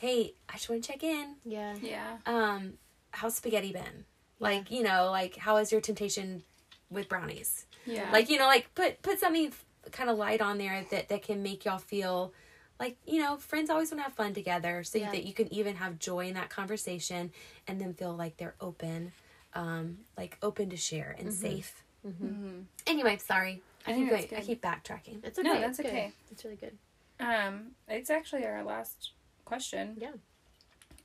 hey 0.00 0.34
i 0.48 0.54
just 0.54 0.68
want 0.68 0.82
to 0.82 0.90
check 0.90 1.04
in 1.04 1.36
Yeah. 1.44 1.76
Yeah. 1.80 2.16
um 2.26 2.72
how's 3.12 3.36
spaghetti 3.36 3.72
been 3.72 4.06
like 4.40 4.72
you 4.72 4.82
know 4.82 5.08
like 5.12 5.36
how 5.36 5.58
is 5.58 5.70
your 5.70 5.80
temptation 5.80 6.42
with 6.90 7.08
brownies 7.08 7.64
Yeah. 7.86 8.10
like 8.12 8.28
you 8.30 8.38
know 8.38 8.46
like 8.46 8.74
put 8.74 9.02
put 9.02 9.18
something 9.18 9.52
kind 9.90 10.08
of 10.10 10.16
light 10.18 10.40
on 10.40 10.58
there 10.58 10.84
that 10.90 11.08
that 11.08 11.22
can 11.22 11.42
make 11.42 11.64
y'all 11.64 11.78
feel 11.78 12.32
like 12.78 12.96
you 13.06 13.20
know 13.20 13.36
friends 13.36 13.70
always 13.70 13.90
want 13.90 13.98
to 14.00 14.04
have 14.04 14.12
fun 14.14 14.32
together 14.34 14.84
so 14.84 14.98
Yeah. 14.98 15.10
that 15.10 15.24
you 15.24 15.34
can 15.34 15.52
even 15.52 15.76
have 15.76 15.98
joy 15.98 16.26
in 16.26 16.34
that 16.34 16.50
conversation 16.50 17.32
and 17.66 17.80
then 17.80 17.94
feel 17.94 18.14
like 18.14 18.36
they're 18.36 18.54
open 18.60 19.12
um 19.54 19.98
like 20.16 20.38
open 20.42 20.70
to 20.70 20.76
share 20.76 21.14
and 21.18 21.32
safe 21.32 21.82
Mhm. 22.06 22.64
anyway 22.86 23.16
sorry 23.18 23.62
i, 23.86 23.90
I 23.90 23.94
think 23.94 24.10
keep 24.10 24.30
going, 24.30 24.42
i 24.42 24.44
keep 24.44 24.62
backtracking 24.62 25.24
It's 25.24 25.38
okay. 25.38 25.48
No, 25.48 25.54
it's 25.54 25.62
that's 25.62 25.76
good. 25.78 25.86
okay. 25.86 26.12
It's 26.30 26.44
really 26.44 26.56
good. 26.56 26.76
Um, 27.20 27.72
it's 27.88 28.10
actually 28.10 28.44
our 28.46 28.64
last 28.64 29.10
question. 29.44 29.96
Yeah. 30.00 30.12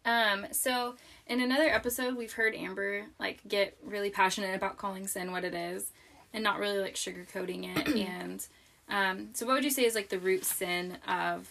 Um, 0.05 0.47
so 0.51 0.95
in 1.27 1.41
another 1.41 1.65
episode, 1.69 2.15
we've 2.15 2.31
heard 2.33 2.55
Amber 2.55 3.05
like 3.19 3.41
get 3.47 3.77
really 3.83 4.09
passionate 4.09 4.55
about 4.55 4.77
calling 4.77 5.05
sin 5.05 5.31
what 5.31 5.43
it 5.43 5.53
is, 5.53 5.91
and 6.33 6.43
not 6.43 6.59
really 6.59 6.79
like 6.79 6.95
sugarcoating 6.95 7.77
it. 7.77 7.87
and 8.09 8.45
um, 8.89 9.29
so, 9.33 9.45
what 9.45 9.55
would 9.55 9.63
you 9.63 9.71
say 9.71 9.85
is 9.85 9.95
like 9.95 10.09
the 10.09 10.19
root 10.19 10.45
sin 10.45 10.97
of 11.07 11.49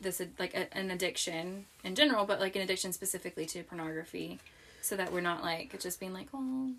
this, 0.00 0.20
like 0.38 0.54
a, 0.54 0.72
an 0.76 0.90
addiction 0.90 1.66
in 1.84 1.94
general, 1.94 2.24
but 2.24 2.40
like 2.40 2.56
an 2.56 2.62
addiction 2.62 2.92
specifically 2.92 3.46
to 3.46 3.62
pornography, 3.62 4.40
so 4.80 4.96
that 4.96 5.12
we're 5.12 5.20
not 5.20 5.42
like 5.42 5.78
just 5.80 6.00
being 6.00 6.12
like, 6.12 6.28
oh, 6.34 6.70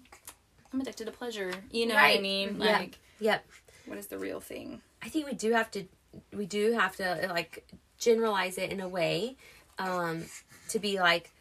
I'm 0.73 0.81
addicted 0.81 1.05
to 1.05 1.11
pleasure. 1.11 1.51
You 1.71 1.85
know 1.85 1.95
what 1.95 2.03
I 2.03 2.19
mean? 2.19 2.57
Yeah. 2.59 2.77
Like, 2.79 2.99
yep 3.19 3.45
what 3.85 3.97
is 3.97 4.07
the 4.07 4.17
real 4.17 4.39
thing? 4.39 4.81
I 5.01 5.09
think 5.09 5.27
we 5.27 5.33
do 5.33 5.51
have 5.51 5.71
to 5.71 5.85
we 6.35 6.45
do 6.45 6.73
have 6.73 6.95
to 6.97 7.27
like 7.29 7.67
generalize 7.97 8.57
it 8.57 8.71
in 8.71 8.79
a 8.79 8.87
way 8.87 9.35
um 9.79 10.23
to 10.69 10.79
be 10.79 10.99
like 10.99 11.31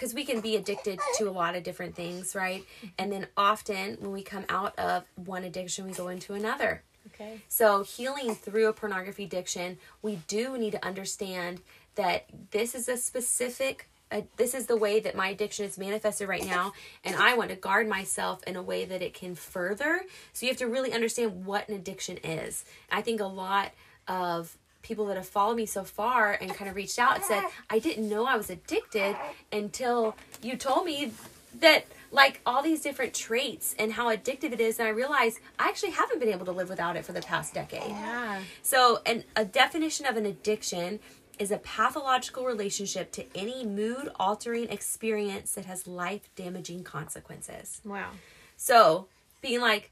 because 0.00 0.14
we 0.14 0.24
can 0.24 0.40
be 0.40 0.56
addicted 0.56 0.98
to 1.18 1.28
a 1.28 1.30
lot 1.30 1.54
of 1.54 1.62
different 1.62 1.94
things 1.94 2.34
right? 2.34 2.64
And 2.98 3.12
then 3.12 3.26
often 3.36 3.98
when 4.00 4.12
we 4.12 4.22
come 4.22 4.46
out 4.48 4.78
of 4.78 5.04
one 5.16 5.44
addiction 5.44 5.86
we 5.86 5.92
go 5.92 6.08
into 6.08 6.32
another. 6.32 6.82
Okay. 7.14 7.40
so 7.48 7.82
healing 7.82 8.34
through 8.34 8.68
a 8.68 8.74
pornography 8.74 9.24
addiction 9.24 9.78
we 10.02 10.20
do 10.28 10.58
need 10.58 10.72
to 10.72 10.84
understand 10.84 11.62
that 11.94 12.26
this 12.50 12.74
is 12.74 12.88
a 12.90 12.96
specific 12.96 13.88
uh, 14.12 14.20
this 14.36 14.54
is 14.54 14.66
the 14.66 14.76
way 14.76 15.00
that 15.00 15.16
my 15.16 15.28
addiction 15.28 15.64
is 15.64 15.78
manifested 15.78 16.28
right 16.28 16.44
now 16.44 16.72
and 17.02 17.16
i 17.16 17.34
want 17.34 17.48
to 17.48 17.56
guard 17.56 17.88
myself 17.88 18.42
in 18.46 18.54
a 18.54 18.62
way 18.62 18.84
that 18.84 19.00
it 19.00 19.14
can 19.14 19.34
further. 19.34 20.02
So 20.34 20.44
you 20.44 20.52
have 20.52 20.58
to 20.58 20.66
really 20.66 20.92
understand 20.92 21.46
what 21.46 21.68
an 21.68 21.74
addiction 21.74 22.18
is. 22.18 22.64
I 22.92 23.00
think 23.00 23.20
a 23.20 23.26
lot 23.26 23.72
of 24.06 24.56
people 24.82 25.06
that 25.06 25.16
have 25.16 25.28
followed 25.28 25.56
me 25.56 25.66
so 25.66 25.84
far 25.84 26.32
and 26.32 26.52
kind 26.54 26.68
of 26.70 26.76
reached 26.76 26.98
out 26.98 27.16
and 27.16 27.24
said 27.24 27.44
i 27.68 27.78
didn't 27.78 28.08
know 28.08 28.24
i 28.26 28.36
was 28.36 28.50
addicted 28.50 29.14
until 29.52 30.16
you 30.42 30.56
told 30.56 30.84
me 30.86 31.12
that 31.60 31.84
like 32.12 32.40
all 32.46 32.62
these 32.62 32.80
different 32.80 33.12
traits 33.14 33.74
and 33.78 33.92
how 33.92 34.08
addictive 34.14 34.52
it 34.52 34.60
is 34.60 34.78
and 34.78 34.86
i 34.88 34.90
realized 34.90 35.38
i 35.58 35.68
actually 35.68 35.90
haven't 35.90 36.18
been 36.18 36.28
able 36.30 36.44
to 36.46 36.52
live 36.52 36.68
without 36.68 36.96
it 36.96 37.04
for 37.04 37.12
the 37.12 37.20
past 37.22 37.52
decade 37.54 37.88
Yeah. 37.90 38.40
so, 38.62 39.00
and 39.04 39.24
a 39.36 39.44
definition 39.44 40.06
of 40.06 40.16
an 40.16 40.26
addiction 40.26 41.00
is 41.38 41.50
a 41.50 41.56
pathological 41.58 42.44
relationship 42.44 43.10
to 43.12 43.24
any 43.34 43.64
mood 43.64 44.10
altering 44.20 44.68
experience 44.68 45.52
that 45.52 45.64
has 45.64 45.86
life 45.86 46.28
damaging 46.36 46.84
consequences. 46.84 47.80
Wow. 47.82 48.10
So, 48.58 49.06
being 49.40 49.62
like, 49.62 49.90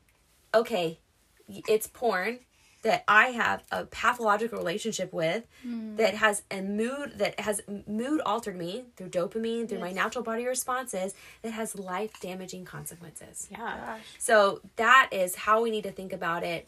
okay, 0.55 0.98
it's 1.48 1.87
porn 1.87 2.40
that 2.88 3.05
I 3.07 3.27
have 3.27 3.62
a 3.70 3.85
pathological 3.85 4.57
relationship 4.57 5.12
with 5.12 5.44
hmm. 5.62 5.96
that 5.96 6.14
has 6.14 6.42
a 6.51 6.62
mood 6.62 7.18
that 7.18 7.38
has 7.38 7.61
mood 7.87 8.22
altered 8.24 8.57
me 8.57 8.87
through 8.96 9.11
dopamine, 9.11 9.68
through 9.68 9.81
my 9.81 9.92
natural 9.92 10.24
body 10.24 10.46
responses 10.46 11.14
that 11.42 11.53
has 11.53 11.79
life 11.79 12.18
damaging 12.20 12.64
consequences. 12.64 13.46
Yeah. 13.51 13.98
So 14.18 14.62
that 14.77 15.11
is 15.12 15.35
how 15.35 15.62
we 15.62 15.70
need 15.70 15.83
to 15.83 15.92
think 15.92 16.14
about 16.14 16.44
it 16.44 16.66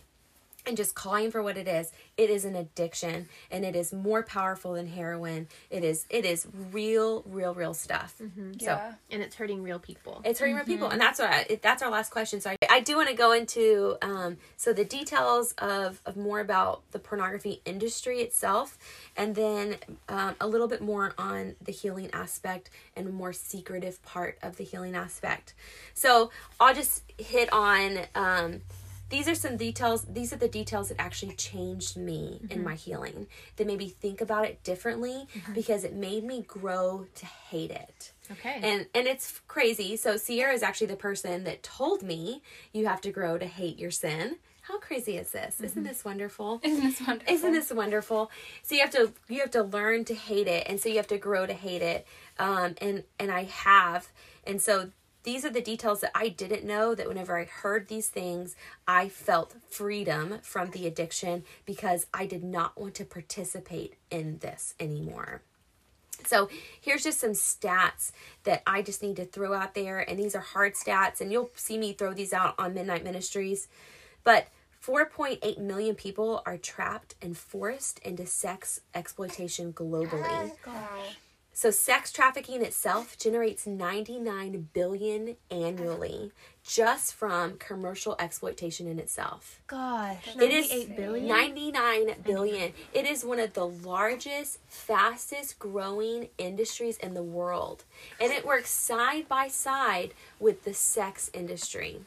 and 0.67 0.77
just 0.77 0.95
calling 0.95 1.31
for 1.31 1.43
what 1.43 1.57
it 1.57 1.67
is. 1.67 1.93
It 2.17 2.31
is 2.31 2.45
an 2.45 2.55
addiction 2.55 3.29
and 3.51 3.65
it 3.65 3.75
is 3.75 3.93
more 3.93 4.23
powerful 4.23 4.75
than 4.75 4.87
heroin. 4.87 5.49
It 5.71 5.85
is 5.85 6.07
it 6.11 6.25
is 6.25 6.47
real 6.73 7.23
real 7.27 7.55
real 7.55 7.75
stuff. 7.75 8.15
So 8.19 8.25
Yeah. 8.59 8.95
And 9.11 9.23
it's 9.23 9.37
hurting 9.37 9.63
real 9.63 9.79
people. 9.79 10.21
it's 10.25 10.39
hurting 10.41 10.57
real 10.57 10.65
people, 10.65 10.89
and 10.89 11.01
that's 11.01 11.19
what 11.19 11.31
I, 11.31 11.59
that's 11.63 11.83
our 11.83 11.91
last 11.91 12.11
question. 12.11 12.41
So 12.41 12.51
I, 12.51 12.57
I 12.71 12.81
do 12.81 12.97
want 12.97 13.09
to 13.09 13.15
go 13.15 13.33
into 13.33 13.97
um, 14.03 14.37
so 14.57 14.73
the 14.73 14.85
details 14.85 15.53
of, 15.59 16.01
of 16.07 16.17
more 16.17 16.41
about 16.41 16.83
the 16.93 16.99
pornography 16.99 17.63
industry 17.65 18.21
itself, 18.21 18.79
and 19.17 19.35
then 19.35 19.77
um, 20.09 20.37
a 20.41 20.47
little 20.47 20.69
bit 20.69 20.83
more 20.83 21.15
on 21.19 21.55
the 21.61 21.73
healing 21.73 22.11
aspect 22.13 22.71
and 22.97 23.13
more 23.13 23.33
secretive 23.33 24.03
part 24.03 24.39
of 24.43 24.57
the 24.57 24.65
healing 24.65 24.95
aspect. 24.95 25.55
So 25.95 26.31
I'll 26.59 26.75
just 26.75 27.03
hit 27.19 27.53
on. 27.53 28.01
Um, 28.15 28.61
these 29.11 29.29
are 29.29 29.35
some 29.35 29.57
details 29.57 30.07
these 30.09 30.33
are 30.33 30.37
the 30.37 30.49
details 30.49 30.89
that 30.89 31.01
actually 31.01 31.35
changed 31.35 31.97
me 31.97 32.39
in 32.43 32.49
mm-hmm. 32.49 32.65
my 32.65 32.75
healing. 32.75 33.27
That 33.57 33.67
made 33.67 33.79
me 33.79 33.89
think 33.89 34.21
about 34.21 34.47
it 34.47 34.63
differently 34.63 35.27
mm-hmm. 35.35 35.53
because 35.53 35.85
it 35.85 35.95
made 35.95 36.25
me 36.25 36.43
grow 36.47 37.07
to 37.17 37.27
hate 37.27 37.73
it. 37.73 38.13
Okay. 38.31 38.61
and 38.63 38.87
and 38.95 39.07
it's 39.07 39.41
crazy. 39.49 39.97
So 39.97 40.17
sierra 40.17 40.53
is 40.53 40.63
actually 40.63 40.87
the 40.87 40.97
person 40.97 41.45
that 41.45 41.63
told 41.63 42.03
me 42.03 42.43
you 42.73 42.87
have 42.87 43.01
to 43.03 43.11
grow 43.11 43.37
to 43.37 43.47
hate 43.47 43.79
your 43.79 43.91
sin. 43.91 44.37
How 44.63 44.79
crazy 44.79 45.17
is 45.17 45.33
this? 45.33 45.61
Isn't 45.61 45.83
mm-hmm. 45.83 45.89
this 45.89 46.05
wonderful? 46.05 46.61
Isn't 46.63 46.85
this 46.85 47.01
wonderful? 47.05 47.35
isn't 47.35 47.53
this 47.53 47.73
wonderful? 47.73 48.31
So 48.63 48.77
you 48.77 48.83
have 48.83 48.93
to 48.93 49.13
you 49.29 49.41
have 49.41 49.51
to 49.53 49.65
learn 49.65 50.05
to 50.05 50.15
hate 50.15 50.47
it 50.47 50.69
and 50.69 50.81
so 50.81 50.89
you 50.89 50.97
have 50.97 51.09
to 51.09 51.19
grow 51.19 51.47
to 51.47 51.53
hate 51.53 51.83
it. 51.83 52.07
Um 52.39 52.77
and 52.81 53.03
and 53.19 53.33
i 53.33 53.45
have. 53.45 54.09
And 54.47 54.63
so 54.63 54.91
these 55.23 55.45
are 55.45 55.51
the 55.51 55.61
details 55.61 56.01
that 56.01 56.13
i 56.15 56.29
didn't 56.29 56.65
know 56.65 56.95
that 56.95 57.09
whenever 57.09 57.39
i 57.39 57.45
heard 57.45 57.89
these 57.89 58.09
things 58.09 58.57
i 58.87 59.09
felt 59.09 59.55
freedom 59.69 60.39
from 60.43 60.71
the 60.71 60.87
addiction 60.87 61.45
because 61.65 62.07
i 62.13 62.27
did 62.27 62.45
not 62.45 62.79
want 62.79 62.95
to 62.95 63.05
participate 63.05 63.95
in 64.11 64.39
this 64.39 64.75
anymore 64.81 65.43
so 66.27 66.49
here's 66.81 67.03
just 67.03 67.21
some 67.21 67.31
stats 67.31 68.13
that 68.45 68.63
I 68.67 68.83
just 68.83 69.03
need 69.03 69.17
to 69.17 69.25
throw 69.25 69.55
out 69.55 69.75
there. 69.75 69.99
And 70.01 70.19
these 70.19 70.35
are 70.35 70.41
hard 70.41 70.75
stats, 70.75 71.21
and 71.21 71.33
you'll 71.33 71.51
see 71.55 71.79
me 71.79 71.93
throw 71.93 72.13
these 72.13 72.33
out 72.33 72.55
on 72.59 72.75
Midnight 72.75 73.05
Ministries. 73.05 73.69
But 74.25 74.49
4.8 74.85 75.59
million 75.59 75.95
people 75.95 76.43
are 76.47 76.57
trapped 76.57 77.15
and 77.21 77.37
forced 77.37 77.99
into 78.01 78.27
sex 78.27 78.81
exploitation 78.95 79.73
globally. 79.73 80.53
So 81.61 81.71
sex 81.71 82.11
trafficking 82.11 82.63
itself 82.63 83.19
generates 83.19 83.67
99 83.67 84.71
billion 84.73 85.37
annually 85.51 86.33
just 86.67 87.13
from 87.13 87.59
commercial 87.59 88.17
exploitation 88.19 88.87
in 88.87 88.99
itself. 88.99 89.61
Gosh. 89.67 90.37
It 90.41 90.51
is 90.51 90.71
98 90.71 90.97
billion? 90.97 91.29
99 91.29 92.15
billion. 92.25 92.73
It 92.95 93.05
is 93.05 93.27
one 93.27 93.39
of 93.39 93.53
the 93.53 93.67
largest, 93.67 94.61
fastest 94.69 95.59
growing 95.59 96.31
industries 96.39 96.97
in 96.97 97.13
the 97.13 97.23
world. 97.23 97.85
And 98.19 98.33
it 98.33 98.47
works 98.47 98.71
side 98.71 99.29
by 99.29 99.49
side 99.49 100.15
with 100.39 100.65
the 100.65 100.73
sex 100.73 101.31
industry. 101.35 102.01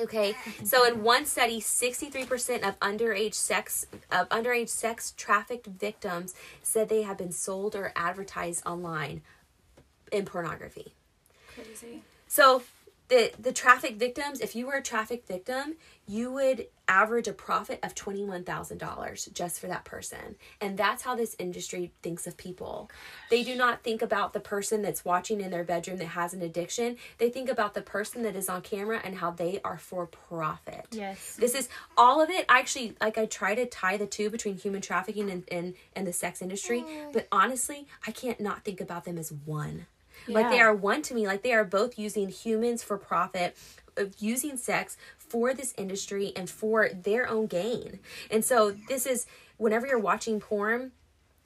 Okay, 0.00 0.34
so 0.64 0.86
in 0.86 1.02
one 1.02 1.26
study, 1.26 1.60
63% 1.60 2.66
of 2.66 2.78
underage 2.80 3.34
sex 3.34 3.86
of 4.10 4.28
underage 4.30 4.68
sex 4.68 5.12
trafficked 5.16 5.66
victims 5.66 6.34
said 6.62 6.88
they 6.88 7.02
have 7.02 7.18
been 7.18 7.32
sold 7.32 7.74
or 7.74 7.92
advertised 7.94 8.66
online 8.66 9.22
in 10.10 10.24
pornography. 10.24 10.94
Crazy. 11.54 12.02
So 12.28 12.62
the 13.10 13.32
the 13.38 13.52
traffic 13.52 13.96
victims, 13.96 14.40
if 14.40 14.56
you 14.56 14.66
were 14.66 14.74
a 14.74 14.82
traffic 14.82 15.26
victim, 15.26 15.76
you 16.06 16.32
would 16.32 16.66
average 16.88 17.28
a 17.28 17.32
profit 17.32 17.80
of 17.82 17.94
twenty 17.94 18.24
one 18.24 18.44
thousand 18.44 18.78
dollars 18.78 19.28
just 19.34 19.60
for 19.60 19.66
that 19.66 19.84
person, 19.84 20.36
and 20.60 20.78
that's 20.78 21.02
how 21.02 21.16
this 21.16 21.34
industry 21.38 21.92
thinks 22.02 22.26
of 22.26 22.36
people. 22.36 22.88
They 23.28 23.42
do 23.42 23.56
not 23.56 23.82
think 23.82 24.00
about 24.00 24.32
the 24.32 24.40
person 24.40 24.80
that's 24.80 25.04
watching 25.04 25.40
in 25.40 25.50
their 25.50 25.64
bedroom 25.64 25.98
that 25.98 26.06
has 26.06 26.32
an 26.32 26.40
addiction. 26.40 26.96
They 27.18 27.30
think 27.30 27.50
about 27.50 27.74
the 27.74 27.82
person 27.82 28.22
that 28.22 28.36
is 28.36 28.48
on 28.48 28.62
camera 28.62 29.00
and 29.02 29.16
how 29.16 29.32
they 29.32 29.60
are 29.64 29.78
for 29.78 30.06
profit. 30.06 30.86
Yes. 30.92 31.36
This 31.36 31.54
is 31.54 31.68
all 31.98 32.22
of 32.22 32.30
it. 32.30 32.46
I 32.48 32.60
actually 32.60 32.94
like 33.00 33.18
I 33.18 33.26
try 33.26 33.56
to 33.56 33.66
tie 33.66 33.96
the 33.96 34.06
two 34.06 34.30
between 34.30 34.56
human 34.56 34.80
trafficking 34.80 35.28
and 35.30 35.44
and, 35.50 35.74
and 35.96 36.06
the 36.06 36.12
sex 36.12 36.40
industry, 36.40 36.84
oh. 36.86 37.10
but 37.12 37.26
honestly, 37.32 37.88
I 38.06 38.12
can't 38.12 38.40
not 38.40 38.64
think 38.64 38.80
about 38.80 39.04
them 39.04 39.18
as 39.18 39.32
one. 39.32 39.86
Like 40.28 40.50
they 40.50 40.60
are 40.60 40.74
one 40.74 41.02
to 41.02 41.14
me. 41.14 41.26
Like 41.26 41.42
they 41.42 41.52
are 41.52 41.64
both 41.64 41.98
using 41.98 42.28
humans 42.28 42.82
for 42.82 42.96
profit, 42.98 43.56
of 43.96 44.14
using 44.18 44.56
sex 44.56 44.96
for 45.16 45.54
this 45.54 45.74
industry 45.76 46.32
and 46.34 46.48
for 46.48 46.88
their 46.88 47.28
own 47.28 47.46
gain. 47.46 48.00
And 48.30 48.44
so 48.44 48.74
this 48.88 49.06
is 49.06 49.26
whenever 49.56 49.86
you're 49.86 49.98
watching 49.98 50.40
porn, 50.40 50.92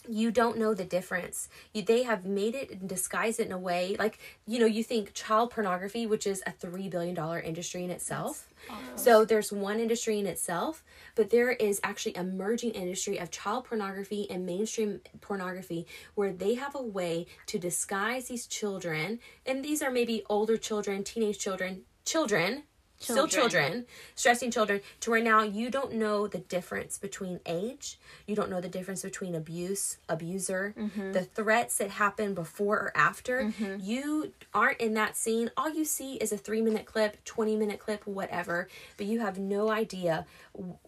you 0.09 0.31
don't 0.31 0.59
know 0.59 0.75
the 0.75 0.85
difference. 0.85 1.49
You, 1.73 1.83
they 1.83 2.03
have 2.03 2.25
made 2.25 2.55
it 2.55 2.71
and 2.71 2.89
disguised 2.89 3.41
it 3.41 3.47
in 3.47 3.53
a 3.53 3.59
way 3.59 3.97
like 3.99 4.19
you 4.47 4.59
know 4.59 4.67
you 4.67 4.83
think 4.83 5.15
child 5.15 5.51
pornography, 5.51 6.07
which 6.07 6.27
is 6.27 6.43
a 6.47 6.53
three 6.53 6.89
billion 6.89 7.15
dollar 7.15 7.41
industry 7.41 7.85
in 7.85 7.91
itself. 7.91 8.49
So 8.97 9.25
there's 9.27 9.53
one 9.53 9.79
industry 9.79 10.19
in 10.19 10.27
itself, 10.27 10.83
but 11.15 11.29
there 11.29 11.51
is 11.51 11.81
actually 11.85 12.15
a 12.15 12.25
merging 12.25 12.71
industry 12.71 13.19
of 13.19 13.31
child 13.31 13.67
pornography 13.67 14.27
and 14.31 14.47
mainstream 14.47 15.01
pornography 15.21 15.87
where 16.15 16.33
they 16.33 16.55
have 16.55 16.75
a 16.75 16.83
way 16.83 17.27
to 17.47 17.59
disguise 17.59 18.29
these 18.29 18.47
children, 18.47 19.19
and 19.45 19.65
these 19.65 19.83
are 19.83 19.91
maybe 19.91 20.23
older 20.31 20.57
children, 20.57 21.05
teenage 21.05 21.39
children, 21.39 21.83
children. 22.05 22.63
Still 23.05 23.29
Children. 23.29 23.63
children, 23.65 23.87
stressing 24.15 24.51
children, 24.51 24.81
to 25.01 25.11
where 25.11 25.23
now 25.23 25.43
you 25.43 25.71
don't 25.71 25.95
know 25.95 26.27
the 26.27 26.39
difference 26.39 26.99
between 26.99 27.41
age, 27.47 27.99
you 28.27 28.35
don't 28.35 28.51
know 28.51 28.61
the 28.61 28.69
difference 28.69 29.03
between 29.03 29.35
abuse, 29.35 29.99
abuser, 30.09 30.75
mm-hmm. 30.79 31.13
the 31.13 31.23
threats 31.23 31.79
that 31.79 31.91
happen 31.91 32.35
before 32.35 32.77
or 32.77 32.93
after. 32.95 33.43
Mm-hmm. 33.43 33.77
You 33.81 34.33
aren't 34.53 34.81
in 34.81 34.95
that 34.95 35.17
scene. 35.17 35.51
All 35.57 35.73
you 35.73 35.85
see 35.85 36.15
is 36.17 36.33
a 36.33 36.37
three 36.39 36.63
minute 36.63 36.87
clip, 36.87 37.23
20 37.25 37.57
minute 37.57 37.79
clip, 37.79 38.07
whatever, 38.07 38.69
but 38.97 39.07
you 39.07 39.21
have 39.21 39.39
no 39.39 39.71
idea 39.71 40.27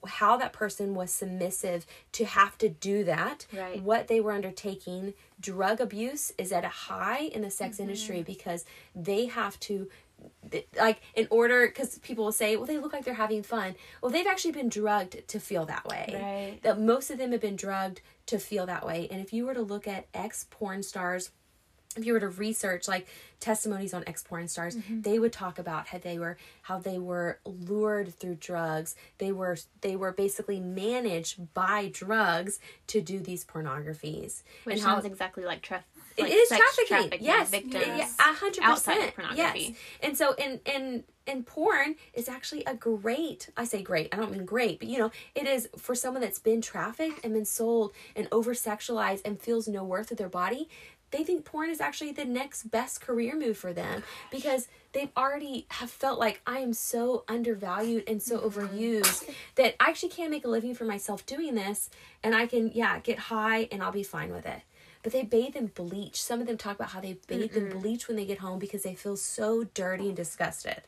how 0.07 0.37
that 0.37 0.53
person 0.53 0.95
was 0.95 1.11
submissive 1.11 1.87
to 2.13 2.25
have 2.25 2.57
to 2.59 2.69
do 2.69 3.05
that, 3.05 3.47
Right. 3.53 3.83
what 3.83 4.09
they 4.09 4.21
were 4.21 4.33
undertaking. 4.33 5.15
Drug 5.41 5.81
abuse 5.81 6.33
is 6.39 6.53
at 6.53 6.65
a 6.65 6.69
high 6.69 7.21
in 7.21 7.43
the 7.43 7.51
sex 7.51 7.75
mm-hmm. 7.75 7.83
industry 7.85 8.23
because 8.23 8.65
they 8.95 9.27
have 9.27 9.59
to 9.61 9.89
like 10.79 11.01
in 11.15 11.27
order 11.31 11.67
because 11.67 11.99
people 11.99 12.25
will 12.25 12.33
say 12.33 12.57
well 12.57 12.67
they 12.67 12.79
look 12.79 12.93
like 12.93 13.05
they're 13.05 13.15
having 13.15 13.43
fun. 13.43 13.75
Well 14.03 14.11
they've 14.11 14.27
actually 14.27 14.53
been 14.53 14.69
drugged 14.69 15.29
to 15.29 15.41
feel 15.41 15.67
that 15.67 15.85
way. 15.87 16.11
Right. 16.13 16.63
that 16.63 16.81
most 16.81 17.11
of 17.11 17.19
them 17.19 17.33
have 17.33 17.41
been 17.41 17.57
drugged 17.57 18.01
to 18.27 18.39
feel 18.39 18.67
that 18.67 18.87
way. 18.87 19.09
And 19.11 19.21
if 19.21 19.33
you 19.33 19.47
were 19.47 19.55
to 19.55 19.63
look 19.63 19.87
at 19.87 20.07
ex 20.15 20.47
porn 20.51 20.83
stars 20.83 21.31
if 21.97 22.05
you 22.05 22.13
were 22.13 22.21
to 22.21 22.29
research 22.29 22.87
like 22.89 23.07
testimonies 23.41 23.95
on 23.95 24.05
ex 24.07 24.23
porn 24.23 24.49
stars 24.49 24.77
mm-hmm. 24.77 25.01
they 25.01 25.19
would 25.19 25.33
talk 25.33 25.59
about 25.59 25.87
how 25.89 25.99
they 25.99 26.19
were 26.19 26.37
how 26.63 26.79
they 26.79 26.99
were 26.99 27.39
lured 27.45 28.15
through 28.15 28.37
drugs. 28.37 28.95
They 29.19 29.33
were 29.33 29.57
they 29.81 29.97
were 29.97 30.13
basically 30.13 30.61
managed 30.61 31.55
by 31.55 31.91
drugs 31.93 32.59
to 32.89 33.01
do 33.01 33.21
these 33.21 33.45
pornographies. 33.45 34.43
Which 34.65 34.77
and 34.77 34.85
how 34.85 34.95
sounds 34.95 35.05
exactly 35.05 35.45
like, 35.45 35.63
tra- 35.63 35.85
it 36.17 36.23
like 36.23 36.33
is 36.33 36.49
sex 36.49 36.63
trafficking. 36.89 37.19
Yes, 37.25 37.51
victims. 37.51 38.17
A 38.19 38.23
hundred 38.23 38.63
percent. 38.63 39.15
pornography. 39.15 39.61
Yes, 39.61 39.77
and 40.03 40.17
so 40.17 40.35
in 40.35 40.61
in 40.65 41.05
in 41.27 41.43
porn 41.43 41.97
is 42.15 42.29
actually 42.29 42.65
a 42.65 42.75
great. 42.75 43.51
I 43.57 43.65
say 43.65 43.83
great. 43.83 44.09
I 44.13 44.17
don't 44.17 44.33
mean 44.33 44.45
great, 44.45 44.79
but 44.79 44.89
you 44.89 44.99
know, 44.99 45.11
it 45.35 45.47
is 45.47 45.69
for 45.77 45.95
someone 45.95 46.23
that's 46.23 46.39
been 46.39 46.61
trafficked 46.61 47.25
and 47.25 47.35
been 47.35 47.45
sold 47.45 47.93
and 48.15 48.29
over 48.33 48.55
sexualized 48.55 49.23
and 49.25 49.41
feels 49.41 49.69
no 49.69 49.85
worth 49.85 50.11
of 50.11 50.17
their 50.17 50.29
body. 50.29 50.69
They 51.13 51.23
think 51.23 51.45
porn 51.45 51.71
is 51.71 51.81
actually 51.81 52.13
the 52.13 52.25
next 52.25 52.65
best 52.71 53.01
career 53.01 53.37
move 53.37 53.57
for 53.57 53.73
them 53.73 54.03
because 54.31 54.67
they've 54.93 55.13
already 55.17 55.67
have 55.71 55.91
felt 55.91 56.19
like 56.19 56.41
I 56.47 56.59
am 56.59 56.73
so 56.73 57.25
undervalued 57.29 58.05
and 58.09 58.21
so 58.21 58.41
oh 58.41 58.51
overused 58.51 59.31
that 59.55 59.77
I 59.79 59.91
actually 59.91 60.09
can't 60.09 60.33
make 60.33 60.45
a 60.45 60.49
living 60.49 60.75
for 60.75 60.85
myself 60.85 61.25
doing 61.25 61.55
this, 61.55 61.91
and 62.23 62.35
I 62.35 62.47
can 62.47 62.71
yeah 62.73 62.99
get 63.01 63.19
high 63.19 63.69
and 63.71 63.83
I'll 63.83 63.93
be 63.93 64.03
fine 64.03 64.33
with 64.33 64.47
it 64.47 64.63
but 65.07 65.13
they 65.13 65.23
bathe 65.23 65.55
in 65.55 65.69
bleach. 65.69 66.21
Some 66.21 66.41
of 66.41 66.49
them 66.49 66.57
talk 66.59 66.75
about 66.75 66.89
how 66.89 67.01
they 67.01 67.17
bathe 67.29 67.57
in 67.57 67.69
bleach 67.79 68.09
when 68.09 68.17
they 68.17 68.25
get 68.27 68.39
home 68.39 68.59
because 68.59 68.83
they 68.83 68.97
feel 68.97 69.17
so 69.17 69.63
dirty 69.63 70.09
and 70.09 70.17
disgusted. 70.17 70.83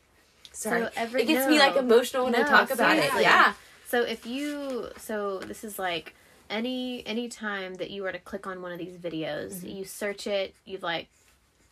Sorry, 0.51 0.81
So 0.81 0.89
every- 0.97 1.21
it 1.21 1.25
gets 1.27 1.47
me 1.47 1.57
like 1.57 1.77
emotional 1.77 2.25
when 2.25 2.35
I 2.35 2.39
No, 2.41 2.47
talk 2.47 2.69
about 2.69 2.97
seriously. 2.97 3.21
it. 3.21 3.23
Yeah, 3.23 3.53
So 3.87 4.01
if 4.01 4.25
you 4.25 4.89
so 4.97 5.39
this 5.39 5.63
is 5.63 5.79
like 5.79 6.15
any 6.49 7.01
any 7.07 7.29
time 7.29 7.75
that 7.75 7.91
you 7.91 8.03
were 8.03 8.11
to 8.11 8.19
click 8.19 8.45
on 8.45 8.61
one 8.61 8.73
of 8.73 8.77
these 8.77 8.97
videos, 8.97 9.53
Mm-hmm. 9.53 9.67
you 9.69 9.85
search 9.85 10.27
it, 10.27 10.53
you've 10.65 10.83
like 10.83 11.07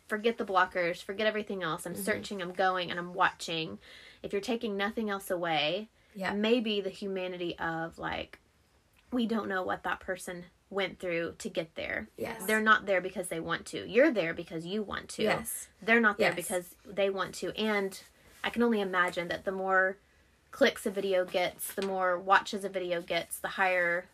forget 0.06 0.38
the 0.38 0.44
blockers, 0.46 1.02
forget 1.02 1.26
everything 1.26 1.62
else. 1.62 1.82
Mm-hmm. 1.82 1.98
I'm 1.98 2.02
searching, 2.02 2.40
I'm 2.40 2.52
going 2.52 2.90
and 2.90 2.98
I'm 2.98 3.12
watching. 3.12 3.78
If 4.22 4.32
you're 4.32 4.40
taking 4.40 4.74
nothing 4.78 5.10
else 5.10 5.30
away, 5.30 5.90
Yeah. 6.14 6.32
maybe 6.32 6.80
the 6.80 6.88
humanity 6.88 7.58
of 7.58 7.98
like 7.98 8.38
we 9.12 9.26
don't 9.26 9.48
know 9.50 9.62
what 9.62 9.82
that 9.82 10.00
person 10.00 10.46
went 10.70 10.98
through 10.98 11.34
to 11.38 11.48
get 11.48 11.74
there. 11.74 12.08
Yes. 12.16 12.44
They're 12.46 12.60
not 12.60 12.86
there 12.86 13.00
because 13.00 13.28
they 13.28 13.40
want 13.40 13.64
to. 13.66 13.88
You're 13.88 14.10
there 14.10 14.34
because 14.34 14.66
you 14.66 14.82
want 14.82 15.08
to. 15.10 15.22
Yes. 15.22 15.68
They're 15.82 16.00
not 16.00 16.18
there 16.18 16.28
Yes. 16.28 16.36
because 16.36 16.74
they 16.86 17.08
want 17.10 17.34
to. 17.36 17.56
And 17.58 17.98
I 18.44 18.50
can 18.50 18.62
only 18.62 18.80
imagine 18.80 19.28
that 19.28 19.44
the 19.44 19.52
more 19.52 19.96
clicks 20.50 20.86
a 20.86 20.90
video 20.90 21.24
gets, 21.24 21.72
the 21.74 21.86
more 21.86 22.18
watches 22.18 22.64
a 22.64 22.68
video 22.68 23.00
gets, 23.00 23.38
the 23.38 23.48
higher 23.48 24.06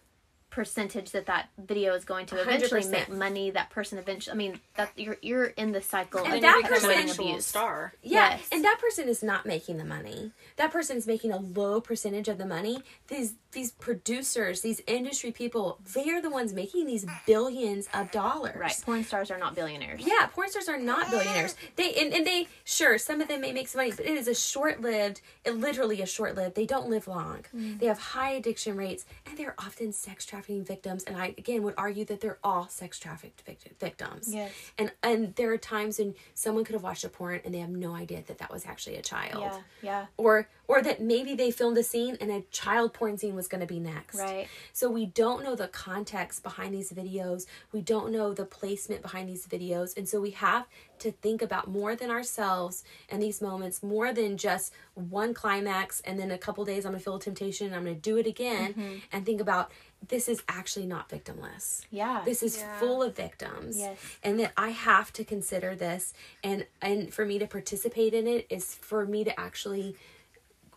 percentage 0.54 1.10
that 1.10 1.26
that 1.26 1.48
video 1.58 1.94
is 1.94 2.04
going 2.04 2.26
to 2.26 2.40
eventually 2.40 2.82
100%. 2.82 2.90
make 2.92 3.08
money. 3.08 3.50
That 3.50 3.70
person 3.70 3.98
eventually, 3.98 4.32
I 4.32 4.36
mean, 4.36 4.60
that 4.76 4.92
you're 4.96 5.16
you're 5.20 5.46
in 5.46 5.72
the 5.72 5.82
cycle 5.82 6.20
And 6.24 6.34
of 6.34 6.42
that 6.42 6.62
person- 6.62 6.90
an 6.92 7.40
star. 7.40 7.92
Yeah, 8.02 8.30
Yes. 8.36 8.48
and 8.52 8.62
that 8.64 8.78
person 8.80 9.08
is 9.08 9.20
not 9.22 9.46
making 9.46 9.78
the 9.78 9.84
money. 9.84 10.30
That 10.56 10.70
person 10.70 10.96
is 10.96 11.08
making 11.08 11.32
a 11.32 11.38
low 11.38 11.80
percentage 11.80 12.28
of 12.28 12.38
the 12.38 12.46
money. 12.46 12.82
These 13.08 13.34
these 13.50 13.70
producers, 13.72 14.62
these 14.62 14.80
industry 14.88 15.30
people, 15.30 15.78
they 15.94 16.10
are 16.10 16.20
the 16.20 16.30
ones 16.30 16.52
making 16.52 16.86
these 16.86 17.06
billions 17.26 17.88
of 17.94 18.10
dollars. 18.10 18.56
Right. 18.56 18.76
Porn 18.84 19.04
stars 19.04 19.30
are 19.30 19.38
not 19.38 19.54
billionaires. 19.54 20.02
Yeah, 20.04 20.26
porn 20.26 20.50
stars 20.50 20.68
are 20.68 20.76
not 20.78 21.10
billionaires. 21.10 21.54
They 21.76 21.94
and, 21.94 22.12
and 22.12 22.24
they 22.26 22.46
sure 22.64 22.96
some 22.98 23.20
of 23.20 23.26
them 23.28 23.40
may 23.40 23.52
make 23.52 23.66
some 23.68 23.80
money, 23.80 23.92
but 23.96 24.06
it 24.06 24.16
is 24.16 24.28
a 24.28 24.34
short 24.34 24.80
lived, 24.80 25.20
it 25.44 25.56
literally 25.56 26.00
a 26.00 26.06
short 26.06 26.36
lived. 26.36 26.54
They 26.54 26.66
don't 26.66 26.88
live 26.88 27.06
long. 27.08 27.44
Mm. 27.54 27.78
They 27.80 27.86
have 27.86 27.98
high 27.98 28.30
addiction 28.32 28.76
rates, 28.76 29.04
and 29.26 29.36
they're 29.36 29.54
often 29.58 29.92
sex 29.92 30.26
trafficking 30.44 30.64
victims. 30.64 31.04
And 31.04 31.16
I 31.16 31.34
again 31.38 31.62
would 31.62 31.74
argue 31.76 32.04
that 32.06 32.20
they're 32.20 32.38
all 32.44 32.68
sex 32.68 32.98
trafficked 32.98 33.42
vict- 33.42 33.80
victims. 33.80 34.32
Yes. 34.32 34.52
And 34.78 34.92
and 35.02 35.34
there 35.36 35.52
are 35.52 35.58
times 35.58 35.98
when 35.98 36.14
someone 36.34 36.64
could 36.64 36.74
have 36.74 36.82
watched 36.82 37.04
a 37.04 37.08
porn 37.08 37.40
and 37.44 37.54
they 37.54 37.58
have 37.58 37.70
no 37.70 37.94
idea 37.94 38.22
that 38.26 38.38
that 38.38 38.52
was 38.52 38.66
actually 38.66 38.96
a 38.96 39.02
child. 39.02 39.42
Yeah. 39.42 39.60
Yeah. 39.82 40.06
Or 40.16 40.48
or 40.66 40.82
that 40.82 41.00
maybe 41.00 41.34
they 41.34 41.50
filmed 41.50 41.76
a 41.78 41.82
scene 41.82 42.16
and 42.20 42.30
a 42.30 42.42
child 42.50 42.94
porn 42.94 43.18
scene 43.18 43.34
was 43.34 43.48
going 43.48 43.60
to 43.60 43.66
be 43.66 43.78
next. 43.78 44.18
Right. 44.18 44.48
So 44.72 44.90
we 44.90 45.06
don't 45.06 45.42
know 45.44 45.54
the 45.54 45.68
context 45.68 46.42
behind 46.42 46.74
these 46.74 46.90
videos. 46.90 47.46
We 47.72 47.82
don't 47.82 48.10
know 48.10 48.32
the 48.32 48.46
placement 48.46 49.02
behind 49.02 49.28
these 49.28 49.46
videos. 49.46 49.96
And 49.96 50.08
so 50.08 50.20
we 50.20 50.30
have 50.30 50.66
to 51.00 51.10
think 51.10 51.42
about 51.42 51.68
more 51.68 51.94
than 51.94 52.10
ourselves 52.10 52.84
in 53.08 53.20
these 53.20 53.42
moments, 53.42 53.82
more 53.82 54.12
than 54.12 54.36
just 54.38 54.72
one 54.94 55.34
climax 55.34 56.00
and 56.02 56.18
then 56.18 56.30
a 56.30 56.38
couple 56.38 56.64
days 56.64 56.84
I'm 56.86 56.92
going 56.92 57.00
to 57.00 57.04
feel 57.04 57.16
a 57.16 57.20
temptation 57.20 57.66
and 57.66 57.76
I'm 57.76 57.84
going 57.84 57.96
to 57.96 58.00
do 58.00 58.16
it 58.16 58.26
again 58.26 58.74
mm-hmm. 58.74 58.94
and 59.12 59.26
think 59.26 59.40
about 59.40 59.70
this 60.08 60.28
is 60.28 60.42
actually 60.48 60.86
not 60.86 61.08
victimless. 61.08 61.84
Yeah. 61.90 62.22
This 62.24 62.42
is 62.42 62.58
Yeah. 62.58 62.78
full 62.78 63.02
of 63.02 63.16
victims. 63.16 63.78
Yes. 63.78 63.98
And 64.22 64.38
that 64.40 64.52
I 64.56 64.70
have 64.70 65.12
to 65.14 65.24
consider 65.24 65.74
this 65.74 66.12
and 66.42 66.66
and 66.80 67.12
for 67.12 67.24
me 67.24 67.38
to 67.38 67.46
participate 67.46 68.14
in 68.14 68.26
it 68.26 68.46
is 68.48 68.74
for 68.74 69.06
me 69.06 69.24
to 69.24 69.38
actually 69.38 69.96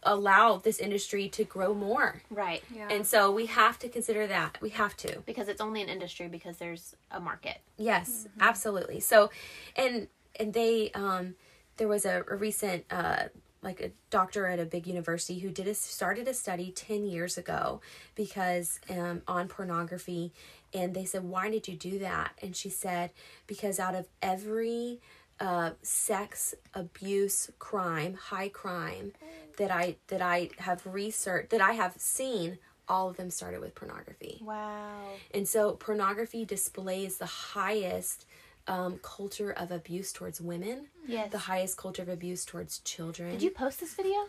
allow 0.04 0.58
this 0.58 0.80
industry 0.80 1.30
to 1.30 1.44
grow 1.44 1.74
more. 1.74 2.22
right. 2.30 2.64
Yeah. 2.74 2.88
And 2.90 3.06
so 3.06 3.32
we 3.32 3.48
have 3.48 3.80
to 3.80 3.90
consider 3.90 4.28
that. 4.28 4.58
We 4.62 4.70
have 4.70 4.96
to. 4.98 5.20
Because 5.26 5.48
it's 5.48 5.62
only 5.62 5.82
an 5.82 5.90
industry 5.90 6.28
because 6.28 6.58
there's 6.58 6.96
a 7.12 7.20
market. 7.20 7.58
Yes, 7.78 8.28
absolutely. 8.40 9.00
So, 9.00 9.30
and 9.76 10.08
and 10.40 10.54
they 10.54 10.92
um, 10.92 11.36
there 11.78 11.88
was 11.88 12.06
a, 12.06 12.24
a 12.30 12.36
recent 12.36 12.86
uh 12.92 13.24
like 13.64 13.82
a 13.82 13.92
doctor 14.12 14.46
at 14.46 14.60
a 14.60 14.66
big 14.66 14.86
university 14.86 15.40
who 15.40 15.50
did 15.50 15.68
a 15.68 15.74
started 15.74 16.28
a 16.28 16.34
study 16.34 16.72
ten 16.72 17.06
years 17.06 17.38
ago 17.38 17.82
because 18.16 18.80
um 18.90 19.22
on 19.28 19.48
pornography, 19.48 20.32
and 20.74 20.94
they 20.94 21.06
said 21.06 21.24
why 21.24 21.50
did 21.50 21.68
you 21.68 21.76
do 21.76 22.00
that? 22.00 22.32
And 22.42 22.56
she 22.56 22.70
said 22.70 23.12
because 23.48 23.80
out 23.80 23.96
of 23.96 24.08
every 24.22 25.00
uh, 25.40 25.72
sex 25.82 26.56
abuse 26.74 27.52
crime, 27.60 28.16
high 28.16 28.50
crime 28.50 29.14
that 29.58 29.72
I 29.72 29.98
that 30.08 30.22
I 30.22 30.50
have 30.60 30.86
researched 30.86 31.50
that 31.52 31.62
I 31.62 31.74
have 31.74 31.94
seen, 31.98 32.58
all 32.88 33.10
of 33.10 33.18
them 33.18 33.30
started 33.30 33.60
with 33.62 33.76
pornography. 33.76 34.42
Wow. 34.44 35.04
And 35.34 35.48
so 35.48 35.74
pornography 35.74 36.46
displays 36.46 37.18
the 37.18 37.26
highest 37.26 38.26
um, 38.68 39.00
culture 39.02 39.52
of 39.52 39.72
abuse 39.72 40.12
towards 40.12 40.42
women, 40.42 40.88
Yes. 41.06 41.32
the 41.32 41.38
highest 41.38 41.78
culture 41.78 42.02
of 42.02 42.10
abuse 42.10 42.44
towards 42.46 42.80
children. 42.80 43.32
Did 43.32 43.42
you 43.42 43.50
post 43.52 43.80
this 43.80 43.94
video? 43.94 44.28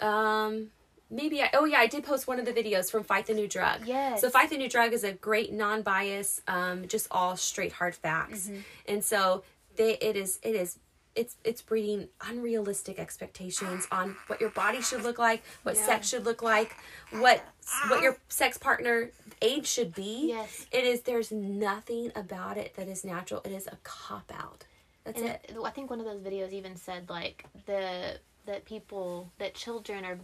Um, 0.00 0.68
maybe 1.10 1.42
I. 1.42 1.50
Oh 1.54 1.64
yeah, 1.64 1.78
I 1.78 1.86
did 1.86 2.04
post 2.04 2.26
one 2.26 2.38
of 2.38 2.44
the 2.46 2.52
videos 2.52 2.90
from 2.90 3.04
Fight 3.04 3.26
the 3.26 3.34
New 3.34 3.48
Drug. 3.48 3.86
Yes. 3.86 4.20
So 4.20 4.30
Fight 4.30 4.50
the 4.50 4.56
New 4.58 4.68
Drug 4.68 4.92
is 4.92 5.04
a 5.04 5.12
great 5.12 5.52
non-bias, 5.52 6.42
um, 6.48 6.88
just 6.88 7.06
all 7.10 7.36
straight 7.36 7.72
hard 7.72 7.94
facts, 7.94 8.48
Mm-hmm. 8.48 8.60
and 8.88 9.04
so 9.04 9.42
they 9.76 9.96
it 9.98 10.16
is 10.16 10.38
it 10.42 10.54
is. 10.54 10.78
It's 11.14 11.36
it's 11.44 11.60
breeding 11.60 12.08
unrealistic 12.26 12.98
expectations 12.98 13.86
on 13.92 14.16
what 14.28 14.40
your 14.40 14.50
body 14.50 14.80
should 14.80 15.02
look 15.02 15.18
like, 15.18 15.42
what 15.62 15.76
sex 15.76 16.08
should 16.08 16.24
look 16.24 16.42
like, 16.42 16.74
what 17.10 17.44
what 17.88 18.02
your 18.02 18.16
sex 18.28 18.56
partner 18.56 19.10
age 19.42 19.66
should 19.66 19.94
be. 19.94 20.28
Yes. 20.28 20.66
It 20.72 20.84
is 20.84 21.02
there's 21.02 21.30
nothing 21.30 22.12
about 22.16 22.56
it 22.56 22.74
that 22.76 22.88
is 22.88 23.04
natural. 23.04 23.42
It 23.44 23.52
is 23.52 23.66
a 23.66 23.76
cop 23.82 24.32
out. 24.34 24.64
That's 25.04 25.20
And 25.20 25.30
it. 25.30 25.56
I 25.62 25.70
think 25.70 25.90
one 25.90 26.00
of 26.00 26.06
those 26.06 26.20
videos 26.20 26.52
even 26.52 26.76
said 26.76 27.10
like 27.10 27.44
the 27.66 28.18
that 28.46 28.64
people 28.64 29.30
that 29.38 29.54
children 29.54 30.04
are 30.04 30.18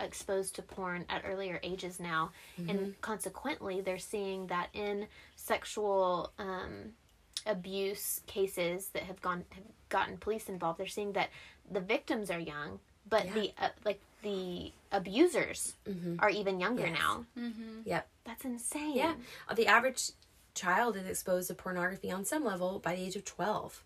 exposed 0.00 0.56
to 0.56 0.62
porn 0.62 1.04
at 1.08 1.22
earlier 1.24 1.60
ages 1.62 2.00
now, 2.00 2.32
and 2.68 3.00
consequently, 3.00 3.80
they're 3.80 3.98
seeing 3.98 4.46
that 4.48 4.68
in 4.74 5.06
sexual 5.36 6.32
um, 6.38 6.92
abuse 7.46 8.20
cases 8.26 8.88
that 8.88 9.02
have 9.04 9.20
gone 9.22 9.44
have 9.50 9.64
gotten 9.88 10.16
police 10.16 10.48
involved, 10.48 10.78
they're 10.78 10.86
seeing 10.86 11.12
that 11.12 11.28
the 11.70 11.80
victims 11.80 12.30
are 12.30 12.38
young, 12.38 12.78
but 13.08 13.32
the 13.34 13.52
uh, 13.60 13.68
like 13.84 14.00
the 14.22 14.72
abusers 14.92 15.74
are 16.18 16.30
even 16.30 16.58
younger 16.60 16.86
Yes. 16.86 16.98
now. 16.98 17.24
Yep. 17.84 18.08
That's 18.24 18.44
insane. 18.44 18.96
Yeah. 18.96 19.14
Uh, 19.48 19.54
The 19.54 19.66
average 19.66 20.10
child 20.54 20.96
is 20.96 21.06
exposed 21.06 21.48
to 21.48 21.54
pornography 21.54 22.10
on 22.10 22.24
some 22.24 22.44
level 22.44 22.78
by 22.78 22.94
the 22.96 23.02
age 23.02 23.16
of 23.16 23.24
12. 23.24 23.82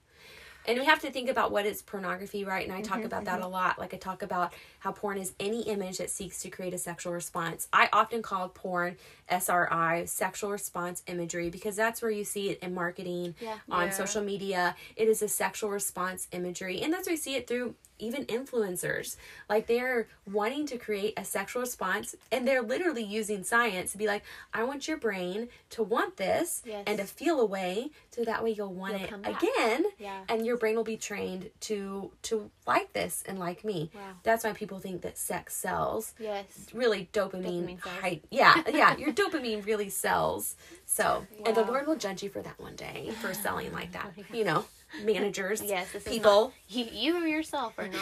And 0.67 0.79
we 0.79 0.85
have 0.85 1.01
to 1.01 1.11
think 1.11 1.31
about 1.31 1.51
what 1.51 1.65
is 1.65 1.81
pornography, 1.81 2.45
right? 2.45 2.67
And 2.67 2.77
I 2.77 2.83
talk 2.83 2.99
mm-hmm, 2.99 3.07
about 3.07 3.25
that 3.25 3.37
mm-hmm. 3.37 3.45
a 3.45 3.49
lot. 3.49 3.79
Like 3.79 3.95
I 3.95 3.97
talk 3.97 4.23
about 4.23 4.53
how 4.81 4.93
porn 4.93 5.17
is 5.17 5.33
any 5.41 5.63
image 5.63 5.99
that 5.99 6.11
seeks 6.11 6.43
to 6.43 6.51
create 6.51 6.75
a 6.75 6.79
sexual 6.79 7.13
response. 7.13 7.69
I 7.73 7.89
often 7.93 8.21
call 8.21 8.49
porn 8.51 8.97
SRI, 9.31 10.05
sexual 10.07 10.51
response 10.51 11.03
imagery, 11.07 11.49
because 11.49 11.75
that's 11.75 12.03
where 12.03 12.11
you 12.11 12.25
see 12.25 12.51
it 12.51 12.59
in 12.61 12.75
marketing, 12.75 13.35
Yeah. 13.41 13.57
on 13.71 13.87
Yeah. 13.87 13.93
social 13.93 14.23
media. 14.23 14.77
It 14.95 15.09
is 15.09 15.23
a 15.23 15.29
sexual 15.29 15.71
response 15.71 16.29
imagery. 16.33 16.83
And 16.83 16.93
that's 16.93 17.07
where 17.07 17.15
you 17.15 17.21
see 17.21 17.37
it 17.37 17.47
through 17.47 17.75
even 17.99 18.25
influencers. 18.27 19.17
Like 19.49 19.67
they're 19.67 20.09
wanting 20.31 20.67
to 20.67 20.79
create 20.79 21.15
a 21.17 21.25
sexual 21.25 21.63
response 21.63 22.15
and 22.33 22.47
they're 22.47 22.63
literally 22.63 23.03
using 23.05 23.45
science 23.45 23.93
to 23.93 23.99
be 23.99 24.07
like, 24.07 24.23
I 24.53 24.65
want 24.65 24.89
your 24.89 24.97
brain 24.97 25.49
to 25.71 25.83
want 25.83 26.17
this 26.17 26.63
Yes. 26.65 26.85
and 26.87 26.99
to 26.99 27.05
feel 27.05 27.41
a 27.41 27.47
way 27.47 27.91
so 28.11 28.25
that 28.25 28.43
way 28.43 28.51
you'll 28.51 28.73
want 28.75 28.95
You'll 29.01 29.21
it 29.21 29.27
again. 29.27 29.85
Yeah. 29.99 30.21
And 30.29 30.45
your 30.45 30.57
brain 30.57 30.77
will 30.77 30.85
be 30.85 30.97
trained 30.97 31.51
to 31.61 32.11
to 32.23 32.51
like 32.67 32.93
this 32.93 33.23
and 33.27 33.39
like 33.39 33.65
me. 33.65 33.91
Wow. 33.95 34.01
That's 34.23 34.45
why 34.45 34.53
people 34.53 34.79
think 34.79 35.03
that 35.03 35.17
sex 35.19 35.55
sells. 35.55 36.15
Yes. 36.19 36.45
Really 36.75 37.09
dopamine, 37.13 37.79
Dopamine 37.79 37.81
high, 37.81 38.21
yeah, 38.31 38.63
yeah, 38.73 38.97
your 38.97 39.13
dopamine 39.13 39.65
really 39.65 39.89
sells. 39.89 40.57
So, 40.87 41.27
and 41.47 41.55
the 41.57 41.63
Lord 41.63 41.87
will 41.87 41.97
judge 41.97 42.23
you 42.23 42.29
for 42.31 42.43
that 42.43 42.59
one 42.61 42.77
day 42.77 43.11
for 43.21 43.33
selling 43.35 43.73
like 43.73 43.93
that. 43.93 44.13
You 44.33 44.45
know, 44.45 44.65
managers, 45.03 45.63
Yes. 45.63 45.89
People. 46.07 46.49
not- 46.49 46.53
you, 46.69 46.85
you 46.93 47.27
yourself 47.27 47.75
are 47.79 47.89
not. 47.89 48.01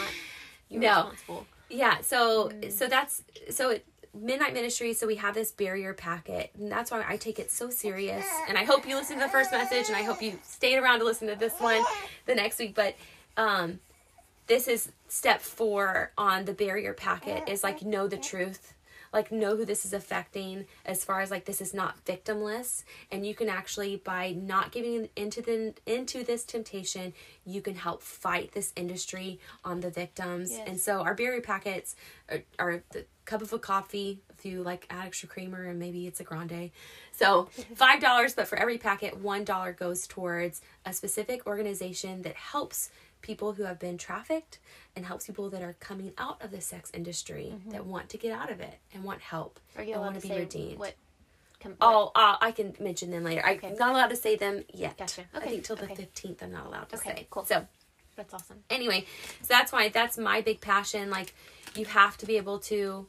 No. 0.69 0.95
responsible. 0.95 1.45
Yeah, 1.69 2.01
so 2.01 2.49
Mm. 2.49 2.71
so 2.71 2.87
that's 2.87 3.23
so 3.49 3.71
it, 3.71 3.85
Midnight 4.13 4.53
Ministry. 4.53 4.93
So 4.93 5.05
we 5.05 5.15
have 5.15 5.33
this 5.35 5.51
barrier 5.51 5.93
packet, 5.93 6.51
and 6.57 6.71
that's 6.71 6.91
why 6.91 7.03
I 7.07 7.17
take 7.17 7.39
it 7.39 7.51
so 7.51 7.69
serious. 7.69 8.25
And 8.47 8.57
I 8.57 8.63
hope 8.63 8.87
you 8.87 8.95
listen 8.95 9.17
to 9.17 9.23
the 9.25 9.29
first 9.29 9.51
message, 9.51 9.87
and 9.87 9.95
I 9.95 10.03
hope 10.03 10.21
you 10.21 10.39
stayed 10.43 10.77
around 10.77 10.99
to 10.99 11.05
listen 11.05 11.27
to 11.27 11.35
this 11.35 11.53
one 11.59 11.83
the 12.25 12.35
next 12.35 12.57
week. 12.59 12.73
But 12.73 12.95
um, 13.37 13.79
this 14.47 14.67
is 14.67 14.91
step 15.09 15.41
four 15.41 16.11
on 16.17 16.45
the 16.45 16.53
barrier 16.53 16.93
packet 16.93 17.47
is 17.49 17.63
like 17.63 17.81
know 17.83 18.07
the 18.07 18.17
truth 18.17 18.73
like 19.13 19.31
know 19.31 19.55
who 19.55 19.65
this 19.65 19.85
is 19.85 19.93
affecting 19.93 20.65
as 20.85 21.03
far 21.03 21.21
as 21.21 21.31
like 21.31 21.45
this 21.45 21.61
is 21.61 21.73
not 21.73 22.03
victimless. 22.05 22.83
And 23.11 23.25
you 23.25 23.35
can 23.35 23.49
actually 23.49 23.97
by 23.97 24.31
not 24.31 24.71
giving 24.71 25.09
into 25.15 25.41
the 25.41 25.73
into 25.85 26.23
this 26.23 26.43
temptation 26.43 27.13
you 27.45 27.61
can 27.61 27.75
help 27.75 28.01
fight 28.01 28.51
this 28.51 28.73
industry 28.75 29.39
on 29.63 29.79
the 29.81 29.89
victims. 29.89 30.51
Yes. 30.51 30.67
and 30.67 30.79
so 30.79 31.01
our 31.01 31.13
barrier 31.13 31.41
packets 31.41 31.95
are, 32.29 32.41
are 32.59 32.83
the 32.91 33.05
cup 33.25 33.41
of 33.41 33.51
a 33.51 33.59
coffee 33.59 34.21
if 34.37 34.45
you 34.45 34.63
like 34.63 34.85
add 34.89 35.07
extra 35.07 35.27
creamer 35.27 35.65
and 35.65 35.79
maybe 35.79 36.07
it's 36.07 36.19
a 36.19 36.23
grande. 36.23 36.71
So 37.11 37.49
five 37.75 38.01
dollars 38.01 38.33
but 38.33 38.47
for 38.47 38.57
every 38.57 38.77
packet 38.77 39.17
one 39.19 39.43
dollar 39.43 39.73
goes 39.73 40.07
towards 40.07 40.61
a 40.85 40.93
specific 40.93 41.45
organization 41.47 42.21
that 42.23 42.35
helps 42.35 42.89
people 43.21 43.53
who 43.53 43.63
have 43.63 43.79
been 43.79 43.97
trafficked 43.97 44.59
and 44.95 45.05
helps 45.05 45.25
people 45.27 45.49
that 45.49 45.61
are 45.61 45.75
coming 45.79 46.11
out 46.17 46.41
of 46.43 46.51
the 46.51 46.61
sex 46.61 46.91
industry 46.93 47.53
that 47.71 47.85
want 47.85 48.09
to 48.09 48.17
get 48.17 48.31
out 48.31 48.51
of 48.51 48.59
it 48.59 48.75
and 48.93 49.03
want 49.03 49.21
help 49.21 49.59
Are 49.77 49.83
you 49.83 49.93
and 49.93 50.01
want 50.01 50.15
to 50.15 50.21
to 50.21 50.27
be 50.27 50.33
say 50.33 50.39
redeemed. 50.39 50.79
what? 50.79 50.93
Com- 51.59 51.75
Oh, 51.81 52.11
uh, 52.15 52.37
I 52.39 52.51
can 52.51 52.73
mention 52.79 53.09
them 53.09 53.23
later. 53.23 53.41
Okay. 53.47 53.69
I'm 53.69 53.75
not 53.75 53.91
allowed 53.93 54.09
to 54.09 54.15
say 54.15 54.35
them 54.35 54.63
yet. 54.73 54.97
Gotcha. 54.97 55.23
I 55.33 55.37
Okay, 55.37 55.49
think 55.49 55.63
till 55.63 55.75
the 55.75 55.85
okay. 55.91 56.07
15th 56.15 56.43
I'm 56.43 56.51
not 56.51 56.67
allowed 56.67 56.89
to 56.89 56.97
say. 56.97 57.09
Okay, 57.09 57.19
say. 57.21 57.27
cool. 57.31 57.45
So 57.45 57.65
that's 58.15 58.33
awesome. 58.33 58.57
anyway, 58.69 59.05
so 59.41 59.47
that's 59.49 59.71
why 59.71 59.89
that's 59.89 60.17
my 60.17 60.41
big 60.41 60.61
passion. 60.61 61.09
Like 61.09 61.33
you 61.75 61.85
have 61.85 62.15
to 62.17 62.25
be 62.27 62.37
able 62.37 62.59
to 62.59 63.07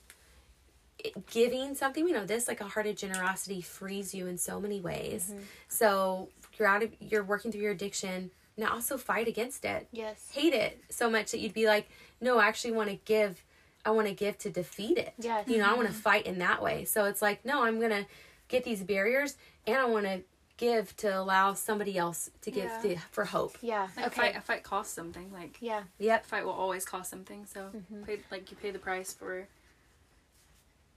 giving 1.30 1.74
something 1.76 2.04
we 2.04 2.12
know 2.12 2.24
this 2.26 2.48
like 2.48 2.60
a 2.60 2.64
heart 2.64 2.86
of 2.86 2.96
generosity 2.96 3.60
frees 3.60 4.12
you 4.14 4.26
in 4.26 4.36
so 4.36 4.58
many 4.60 4.80
ways 4.80 5.28
Mm-hmm. 5.30 5.42
so 5.68 6.28
you're 6.58 6.66
out 6.66 6.82
of 6.82 6.90
you're 6.98 7.22
working 7.22 7.52
through 7.52 7.60
your 7.60 7.70
addiction 7.70 8.32
now 8.58 8.72
also 8.72 8.96
fight 8.98 9.28
against 9.28 9.64
it 9.64 9.88
Yes. 9.92 10.28
hate 10.32 10.52
it 10.52 10.82
so 10.90 11.08
much 11.08 11.30
that 11.30 11.38
you'd 11.38 11.54
be 11.54 11.66
like 11.66 11.88
no 12.20 12.38
i 12.38 12.46
actually 12.46 12.72
want 12.72 12.90
to 12.90 12.96
give 13.04 13.42
i 13.86 13.90
want 13.90 14.08
to 14.08 14.14
give 14.14 14.36
to 14.38 14.50
defeat 14.50 14.98
it 14.98 15.14
Yes. 15.18 15.48
you 15.48 15.58
know 15.58 15.64
i 15.64 15.74
want 15.74 15.88
to 15.88 15.94
mm-hmm. 15.94 16.02
fight 16.02 16.26
in 16.26 16.38
that 16.38 16.62
way 16.62 16.84
so 16.84 17.04
it's 17.04 17.22
like 17.22 17.44
no 17.44 17.64
i'm 17.64 17.80
gonna 17.80 18.06
get 18.48 18.64
these 18.64 18.82
barriers 18.82 19.36
and 19.66 19.76
i 19.76 19.84
want 19.86 20.04
to 20.04 20.22
give 20.58 20.94
to 20.96 21.08
allow 21.08 21.54
somebody 21.54 21.96
else 21.96 22.30
to 22.42 22.50
give 22.50 22.64
Yeah. 22.64 22.82
the, 22.82 22.96
for 23.12 23.24
hope 23.24 23.56
Yeah. 23.62 23.88
Like 23.96 24.04
a 24.04 24.08
okay. 24.08 24.20
fight, 24.20 24.36
a 24.36 24.40
fight 24.40 24.62
costs 24.64 24.92
something. 24.92 25.32
Like 25.32 25.56
Yeah. 25.60 25.84
yep 25.98 26.24
a 26.24 26.28
fight 26.28 26.44
will 26.44 26.52
always 26.52 26.84
cost 26.84 27.08
something. 27.08 27.46
So 27.46 27.70
mm-hmm. 27.74 28.02
pay, 28.02 28.18
like 28.30 28.50
you 28.50 28.56
pay 28.56 28.72
the 28.72 28.78
price 28.78 29.12
for 29.12 29.46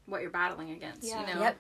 what 0.08 0.22
you're 0.22 0.32
battling 0.32 0.72
against. 0.72 1.08
Yeah. 1.08 1.22
You 1.22 1.36
know. 1.36 1.42
yep 1.42 1.58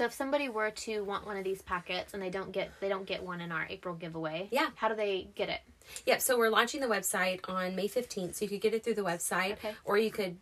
So 0.00 0.06
if 0.06 0.14
somebody 0.14 0.48
were 0.48 0.70
to 0.70 1.04
want 1.04 1.26
one 1.26 1.36
of 1.36 1.44
these 1.44 1.60
packets 1.60 2.14
and 2.14 2.22
they 2.22 2.30
don't 2.30 2.52
get 2.52 2.70
they 2.80 2.88
don't 2.88 3.04
get 3.04 3.22
one 3.22 3.42
in 3.42 3.52
our 3.52 3.66
April 3.68 3.94
giveaway, 3.94 4.48
Yeah. 4.50 4.70
how 4.76 4.88
do 4.88 4.94
they 4.94 5.28
get 5.34 5.50
it? 5.50 5.60
Yep. 6.06 6.22
So 6.22 6.38
we're 6.38 6.48
launching 6.48 6.80
the 6.80 6.86
website 6.86 7.40
on 7.46 7.76
May 7.76 7.86
15th. 7.86 8.36
So 8.36 8.46
you 8.46 8.48
could 8.48 8.62
get 8.62 8.72
it 8.72 8.82
through 8.82 8.94
the 8.94 9.02
website 9.02 9.58
Okay. 9.58 9.74
or 9.84 9.98
you 9.98 10.10
could 10.10 10.38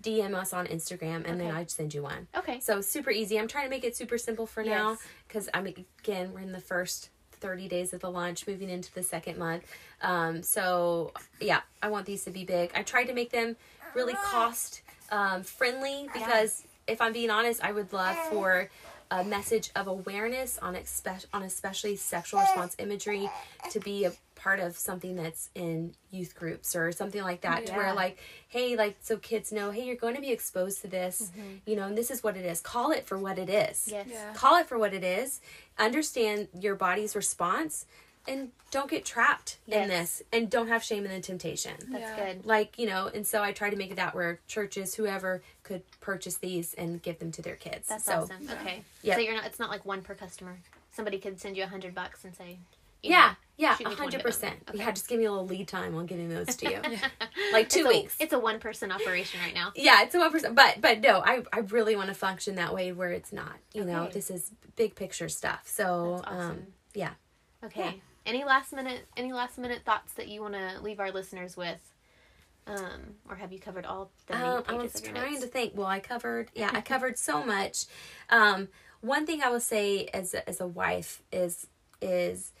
DM 0.00 0.34
us 0.34 0.54
on 0.54 0.66
Instagram 0.68 1.28
and 1.28 1.38
then 1.38 1.54
I'd 1.54 1.70
send 1.70 1.92
you 1.92 2.02
one. 2.02 2.28
Okay. 2.34 2.60
So 2.60 2.80
super 2.80 3.10
easy. 3.10 3.38
I'm 3.38 3.46
trying 3.46 3.64
to 3.64 3.70
make 3.70 3.84
it 3.84 3.94
super 3.94 4.16
simple 4.16 4.46
for 4.46 4.64
now 4.64 4.96
because 5.28 5.50
I'm 5.52 5.66
again 5.66 6.32
we're 6.32 6.40
in 6.40 6.52
the 6.52 6.58
first 6.58 7.10
30 7.32 7.68
days 7.68 7.92
of 7.92 8.00
the 8.00 8.10
launch, 8.10 8.46
moving 8.46 8.70
into 8.70 8.90
the 8.94 9.02
second 9.02 9.36
month. 9.36 9.64
Um, 10.00 10.42
so 10.42 11.12
yeah, 11.42 11.60
I 11.82 11.90
want 11.90 12.06
these 12.06 12.24
to 12.24 12.30
be 12.30 12.46
big. 12.46 12.70
I 12.74 12.82
tried 12.82 13.08
to 13.08 13.12
make 13.12 13.32
them 13.32 13.56
really 13.94 14.14
cost 14.14 14.80
um, 15.10 15.42
friendly 15.42 16.08
because 16.14 16.62
if 16.86 17.00
I'm 17.00 17.12
being 17.12 17.30
honest, 17.30 17.62
I 17.62 17.72
would 17.72 17.92
love 17.92 18.16
for 18.30 18.70
a 19.10 19.24
message 19.24 19.70
of 19.76 19.86
awareness 19.86 20.58
on 20.58 20.74
expe- 20.74 21.26
on 21.32 21.42
especially 21.42 21.96
sexual 21.96 22.40
response 22.40 22.74
imagery 22.78 23.28
to 23.70 23.80
be 23.80 24.04
a 24.04 24.12
part 24.34 24.60
of 24.60 24.76
something 24.76 25.16
that's 25.16 25.48
in 25.54 25.94
youth 26.10 26.34
groups 26.34 26.74
or 26.76 26.90
something 26.92 27.22
like 27.22 27.42
that 27.42 27.66
to 27.66 27.72
Yeah. 27.72 27.78
where 27.78 27.94
like 27.94 28.18
hey 28.48 28.76
like 28.76 28.96
so 29.00 29.16
kids 29.16 29.52
know 29.52 29.70
hey 29.70 29.84
you're 29.84 29.96
going 29.96 30.16
to 30.16 30.20
be 30.20 30.30
exposed 30.32 30.80
to 30.82 30.88
this 30.88 31.30
mm-hmm. 31.30 31.56
you 31.66 31.76
know 31.76 31.84
and 31.86 31.96
this 31.96 32.10
is 32.10 32.22
what 32.22 32.36
it 32.36 32.44
is 32.44 32.60
call 32.60 32.90
it 32.90 33.06
for 33.06 33.16
what 33.16 33.38
it 33.38 33.48
is 33.48 33.88
Yes. 33.90 34.08
Yeah. 34.10 34.32
call 34.34 34.56
it 34.56 34.66
for 34.66 34.78
what 34.78 34.92
it 34.92 35.04
is 35.04 35.40
understand 35.78 36.48
your 36.58 36.74
body's 36.74 37.14
response 37.16 37.86
and 38.26 38.50
don't 38.70 38.90
get 38.90 39.04
trapped 39.04 39.58
Yes. 39.66 39.82
in 39.82 39.88
this 39.88 40.22
and 40.32 40.50
don't 40.50 40.68
have 40.68 40.82
shame 40.82 41.04
in 41.04 41.10
the 41.12 41.20
temptation 41.20 41.72
That's 41.90 42.02
Yeah. 42.02 42.24
good. 42.32 42.46
like 42.46 42.78
you 42.78 42.86
know 42.86 43.10
and 43.12 43.26
so 43.26 43.42
i 43.42 43.52
try 43.52 43.70
to 43.70 43.76
make 43.76 43.90
it 43.90 43.96
that 43.96 44.14
where 44.14 44.40
churches 44.48 44.94
whoever 44.94 45.42
could 45.62 45.82
purchase 46.00 46.36
these 46.38 46.74
and 46.74 47.02
give 47.02 47.18
them 47.18 47.30
to 47.32 47.42
their 47.42 47.56
kids 47.56 47.88
That's 47.88 48.04
so 48.04 48.20
awesome. 48.22 48.48
Okay. 48.50 48.82
Yeah. 49.02 49.14
So 49.16 49.20
you're 49.20 49.34
not 49.34 49.46
it's 49.46 49.58
not 49.58 49.70
like 49.70 49.84
one 49.84 50.02
per 50.02 50.14
customer. 50.14 50.58
Somebody 50.92 51.18
could 51.18 51.40
send 51.40 51.56
you 51.56 51.62
a 51.64 51.66
hundred 51.66 51.94
bucks 51.94 52.24
and 52.24 52.34
say 52.34 52.58
yeah 53.02 53.28
know, 53.28 53.34
yeah 53.58 53.76
shoot 53.76 53.88
me 53.88 53.94
20 53.96 54.00
hundred 54.00 54.20
of 54.20 54.24
percent 54.24 54.66
them. 54.66 54.76
yeah 54.78 54.90
just 54.90 55.08
give 55.08 55.18
me 55.18 55.26
a 55.26 55.30
little 55.30 55.46
lead 55.46 55.68
time 55.68 55.94
on 55.94 56.06
getting 56.06 56.30
those 56.30 56.56
to 56.56 56.70
you 56.70 56.80
like 57.52 57.68
two 57.68 57.80
it's 57.80 57.88
weeks 57.88 58.16
A, 58.18 58.22
it's 58.22 58.32
a 58.32 58.38
one 58.38 58.58
person 58.60 58.90
operation 58.90 59.40
right 59.44 59.52
now. 59.54 59.72
yeah 59.76 60.02
it's 60.02 60.14
a 60.14 60.18
one 60.18 60.32
person, 60.32 60.54
but 60.54 60.80
but 60.80 61.00
no 61.00 61.20
i 61.22 61.42
i 61.52 61.58
really 61.58 61.96
want 61.96 62.08
to 62.08 62.14
function 62.14 62.54
that 62.54 62.72
way 62.74 62.92
where 62.92 63.10
it's 63.10 63.30
not 63.30 63.52
you 63.74 63.84
know 63.84 64.08
this 64.10 64.30
is 64.30 64.52
big 64.76 64.94
picture 64.94 65.28
stuff 65.28 65.64
so 65.66 66.22
awesome. 66.24 66.40
um 66.50 66.62
yeah 66.94 67.10
Okay. 67.62 67.80
Yeah. 67.82 67.92
Any 68.26 68.44
last 68.44 68.72
minute 68.72 69.06
any 69.16 69.32
last 69.32 69.58
minute 69.58 69.82
thoughts 69.84 70.12
that 70.14 70.28
you 70.28 70.40
want 70.40 70.54
to 70.54 70.80
leave 70.82 71.00
our 71.00 71.10
listeners 71.10 71.56
with? 71.56 71.80
Um, 72.66 73.16
or 73.28 73.36
have 73.36 73.52
you 73.52 73.58
covered 73.58 73.84
all 73.84 74.10
the 74.26 74.34
main 74.34 74.42
Um, 74.42 74.64
I 74.66 74.72
was 74.74 74.98
trying 75.00 75.32
notes? 75.32 75.42
to 75.42 75.46
think. 75.48 75.72
Well, 75.76 75.86
I 75.86 76.00
covered. 76.00 76.50
Yeah, 76.54 76.70
I 76.72 76.80
covered 76.92 77.18
so 77.18 77.44
much. 77.44 77.84
Um, 78.30 78.68
one 79.02 79.26
thing 79.26 79.42
I 79.42 79.50
will 79.50 79.60
say 79.60 80.06
as 80.14 80.32
a, 80.32 80.48
as 80.48 80.60
a 80.60 80.66
wife 80.66 81.22
is 81.30 81.66
is 82.00 82.52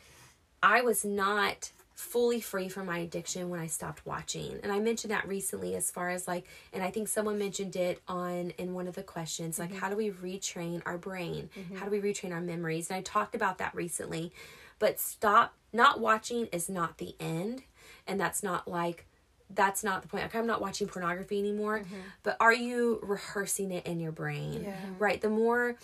I 0.62 0.82
was 0.82 1.04
not 1.04 1.70
fully 1.94 2.40
free 2.40 2.68
from 2.68 2.86
my 2.86 2.98
addiction 2.98 3.48
when 3.48 3.60
I 3.60 3.66
stopped 3.66 4.04
watching, 4.04 4.58
and 4.62 4.70
I 4.70 4.78
mentioned 4.80 5.10
that 5.12 5.26
recently 5.26 5.74
as 5.74 5.90
far 5.90 6.10
as 6.10 6.28
like, 6.28 6.44
and 6.74 6.82
I 6.82 6.90
think 6.90 7.08
someone 7.08 7.38
mentioned 7.38 7.76
it 7.76 8.02
on 8.06 8.50
in 8.58 8.74
one 8.74 8.88
of 8.88 8.94
the 8.94 9.02
questions, 9.02 9.58
like 9.58 9.72
how 9.74 9.88
do 9.88 9.96
we 9.96 10.10
retrain 10.10 10.82
our 10.84 10.98
brain? 10.98 11.48
How 11.76 11.86
do 11.86 11.90
we 11.90 12.00
retrain 12.00 12.32
our 12.32 12.40
memories? 12.42 12.90
And 12.90 12.98
I 12.98 13.00
talked 13.00 13.34
about 13.34 13.58
that 13.58 13.74
recently, 13.74 14.32
but 14.78 15.00
stop 15.00 15.54
not 15.72 16.00
watching 16.00 16.46
is 16.46 16.68
not 16.68 16.98
the 16.98 17.14
end, 17.18 17.62
and 18.06 18.20
that's 18.20 18.42
not 18.42 18.68
like 18.68 19.06
that's 19.50 19.84
not 19.84 20.02
the 20.02 20.08
point. 20.08 20.24
Like 20.24 20.34
I'm 20.34 20.46
not 20.46 20.60
watching 20.60 20.86
pornography 20.86 21.38
anymore, 21.38 21.80
mm-hmm. 21.80 21.96
but 22.22 22.36
are 22.40 22.52
you 22.52 23.00
rehearsing 23.02 23.70
it 23.70 23.86
in 23.86 24.00
your 24.00 24.12
brain? 24.12 24.64
Yeah. 24.64 24.76
Right. 24.98 25.20
The 25.20 25.30
more 25.30 25.76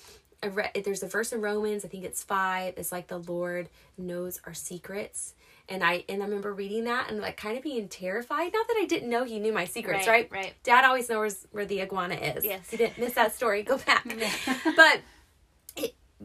uh, 0.43 0.51
read, 0.51 0.71
there's 0.85 1.03
a 1.03 1.09
verse 1.09 1.33
in 1.33 1.41
Romans, 1.41 1.85
I 1.85 1.89
think 1.89 2.05
it's 2.05 2.23
five. 2.23 2.75
It's 2.77 2.93
like 2.93 3.09
the 3.09 3.19
Lord 3.19 3.69
knows 3.99 4.41
our 4.47 4.55
secrets, 4.55 5.35
and 5.69 5.85
I 5.85 6.05
and 6.09 6.23
I 6.23 6.27
remember 6.27 6.53
reading 6.53 6.85
that 6.85 7.11
and 7.11 7.21
like 7.21 7.37
kind 7.37 7.57
of 7.57 7.63
being 7.63 7.89
terrified. 7.89 8.53
Not 8.53 8.67
that 8.69 8.77
I 8.81 8.87
didn't 8.87 9.11
know 9.11 9.25
he 9.25 9.39
knew 9.39 9.53
my 9.53 9.65
secrets, 9.67 10.07
right? 10.07 10.31
Right, 10.31 10.45
right. 10.45 10.55
Dad 10.63 10.85
always 10.85 11.09
knows 11.09 11.47
where 11.51 11.67
the 11.67 11.83
iguana 11.83 12.15
is. 12.15 12.45
Yes. 12.45 12.71
You 12.73 12.79
didn't 12.79 12.99
miss 12.99 13.15
that 13.15 13.35
story, 13.35 13.63
go 13.63 13.79
back. 13.79 14.05
but 14.77 15.01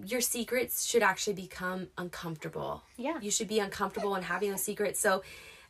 your 0.03 0.21
secrets 0.21 0.85
should 0.85 1.03
actually 1.03 1.33
become 1.33 1.87
uncomfortable. 1.97 2.83
Yeah. 2.97 3.19
You 3.21 3.31
should 3.31 3.47
be 3.47 3.59
uncomfortable 3.59 4.15
in 4.15 4.23
having 4.23 4.51
those 4.51 4.63
secrets. 4.63 4.99
So, 4.99 5.23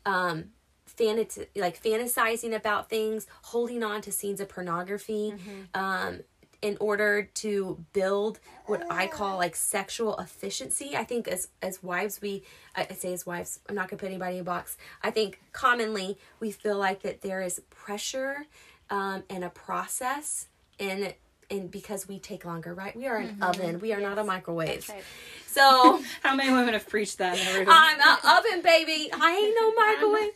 um, 0.05 0.45
fantasy, 0.85 1.47
like 1.55 1.81
fantasizing 1.81 2.55
about 2.55 2.89
things, 2.89 3.27
holding 3.43 3.83
on 3.83 4.01
to 4.01 4.11
scenes 4.11 4.39
of 4.39 4.49
pornography, 4.49 5.33
um, 5.73 6.21
in 6.61 6.77
order 6.79 7.29
to 7.35 7.83
build 7.93 8.39
what 8.65 8.83
I 8.89 9.05
call 9.07 9.37
like 9.37 9.55
sexual 9.55 10.17
efficiency. 10.17 10.95
I 10.95 11.03
think 11.03 11.27
as 11.27 11.49
as 11.61 11.83
wives, 11.83 12.21
we 12.21 12.43
I 12.75 12.87
say 12.93 13.13
as 13.13 13.25
wives, 13.25 13.59
I'm 13.69 13.75
not 13.75 13.87
gonna 13.87 13.99
put 13.99 14.07
anybody 14.07 14.35
in 14.37 14.41
a 14.41 14.45
box. 14.45 14.77
I 15.03 15.11
think 15.11 15.41
commonly 15.51 16.17
we 16.39 16.51
feel 16.51 16.77
like 16.77 17.03
that 17.03 17.21
there 17.21 17.41
is 17.41 17.61
pressure 17.69 18.47
um, 18.89 19.23
and 19.29 19.43
a 19.43 19.49
process 19.49 20.47
and 20.79 21.13
and 21.49 21.69
because 21.71 22.07
we 22.07 22.19
take 22.19 22.45
longer, 22.45 22.73
right? 22.73 22.95
We 22.95 23.07
are 23.07 23.17
an 23.17 23.37
oven. 23.41 23.79
We 23.79 23.93
are 23.93 23.99
not 24.01 24.17
a 24.17 24.23
microwave. 24.23 24.87
right. 24.89 25.03
So 25.47 26.01
How 26.23 26.35
many 26.35 26.51
women 26.51 26.73
have 26.73 26.87
preached 26.89 27.17
that? 27.19 27.37
I'm 27.67 27.99
an 27.99 28.17
oven, 28.37 28.61
baby. 28.61 29.09
I 29.13 29.35
ain't 29.35 29.55
no 29.59 29.73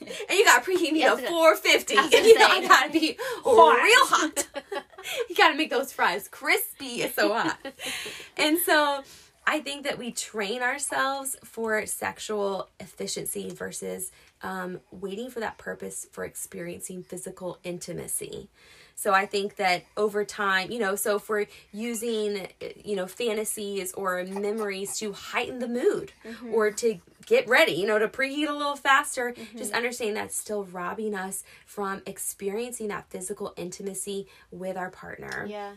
microwave. 0.07 0.17
And 0.29 0.37
you 0.37 0.45
got 0.45 0.63
to 0.63 0.71
preheat 0.71 0.91
me 0.93 0.99
Yes, 0.99 1.19
to 1.19 1.27
450. 1.27 1.97
I 1.97 2.01
was 2.03 2.13
You 2.13 2.39
know. 2.39 2.47
I 2.47 2.67
got 2.67 2.85
to 2.87 2.91
be 2.91 3.17
real 3.45 4.05
hot. 4.07 4.47
you 5.29 5.35
got 5.35 5.49
to 5.51 5.55
make 5.57 5.69
those 5.69 5.91
fries 5.91 6.27
crispy. 6.27 7.01
It's 7.03 7.15
so 7.15 7.33
hot. 7.33 7.57
and 8.37 8.57
so 8.59 9.03
I 9.47 9.59
think 9.61 9.83
that 9.85 9.97
we 9.97 10.11
train 10.11 10.61
ourselves 10.61 11.35
for 11.43 11.85
sexual 11.87 12.69
efficiency 12.79 13.49
versus 13.49 14.11
um, 14.43 14.79
waiting 14.91 15.29
for 15.29 15.39
that 15.39 15.57
purpose 15.57 16.05
for 16.11 16.23
experiencing 16.23 17.03
physical 17.03 17.57
intimacy. 17.63 18.49
So 18.99 19.13
I 19.13 19.27
think 19.27 19.55
that 19.55 19.85
over 19.95 20.25
time, 20.25 20.71
you 20.71 20.79
know, 20.79 20.95
so 20.97 21.15
if 21.15 21.29
we're 21.29 21.45
using, 21.71 22.49
you 22.83 22.97
know, 22.97 23.07
fantasies 23.07 23.93
or 23.93 24.25
memories 24.25 24.97
to 24.97 25.13
heighten 25.13 25.59
the 25.59 25.69
mood 25.69 26.11
mm-hmm. 26.25 26.53
or 26.53 26.69
to 26.71 26.99
get 27.25 27.47
ready, 27.47 27.71
you 27.71 27.87
know, 27.87 27.97
to 27.97 28.09
preheat 28.09 28.49
a 28.49 28.51
little 28.51 28.75
faster, 28.75 29.31
just 29.55 29.69
mm-hmm. 29.69 29.77
understand 29.77 30.17
that's 30.17 30.35
still 30.35 30.65
robbing 30.65 31.15
us 31.15 31.45
from 31.65 32.01
experiencing 32.05 32.89
that 32.89 33.09
physical 33.09 33.53
intimacy 33.55 34.27
with 34.51 34.75
our 34.75 34.89
partner. 34.89 35.45
Yeah. 35.47 35.71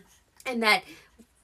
and 0.45 0.61
that 0.63 0.83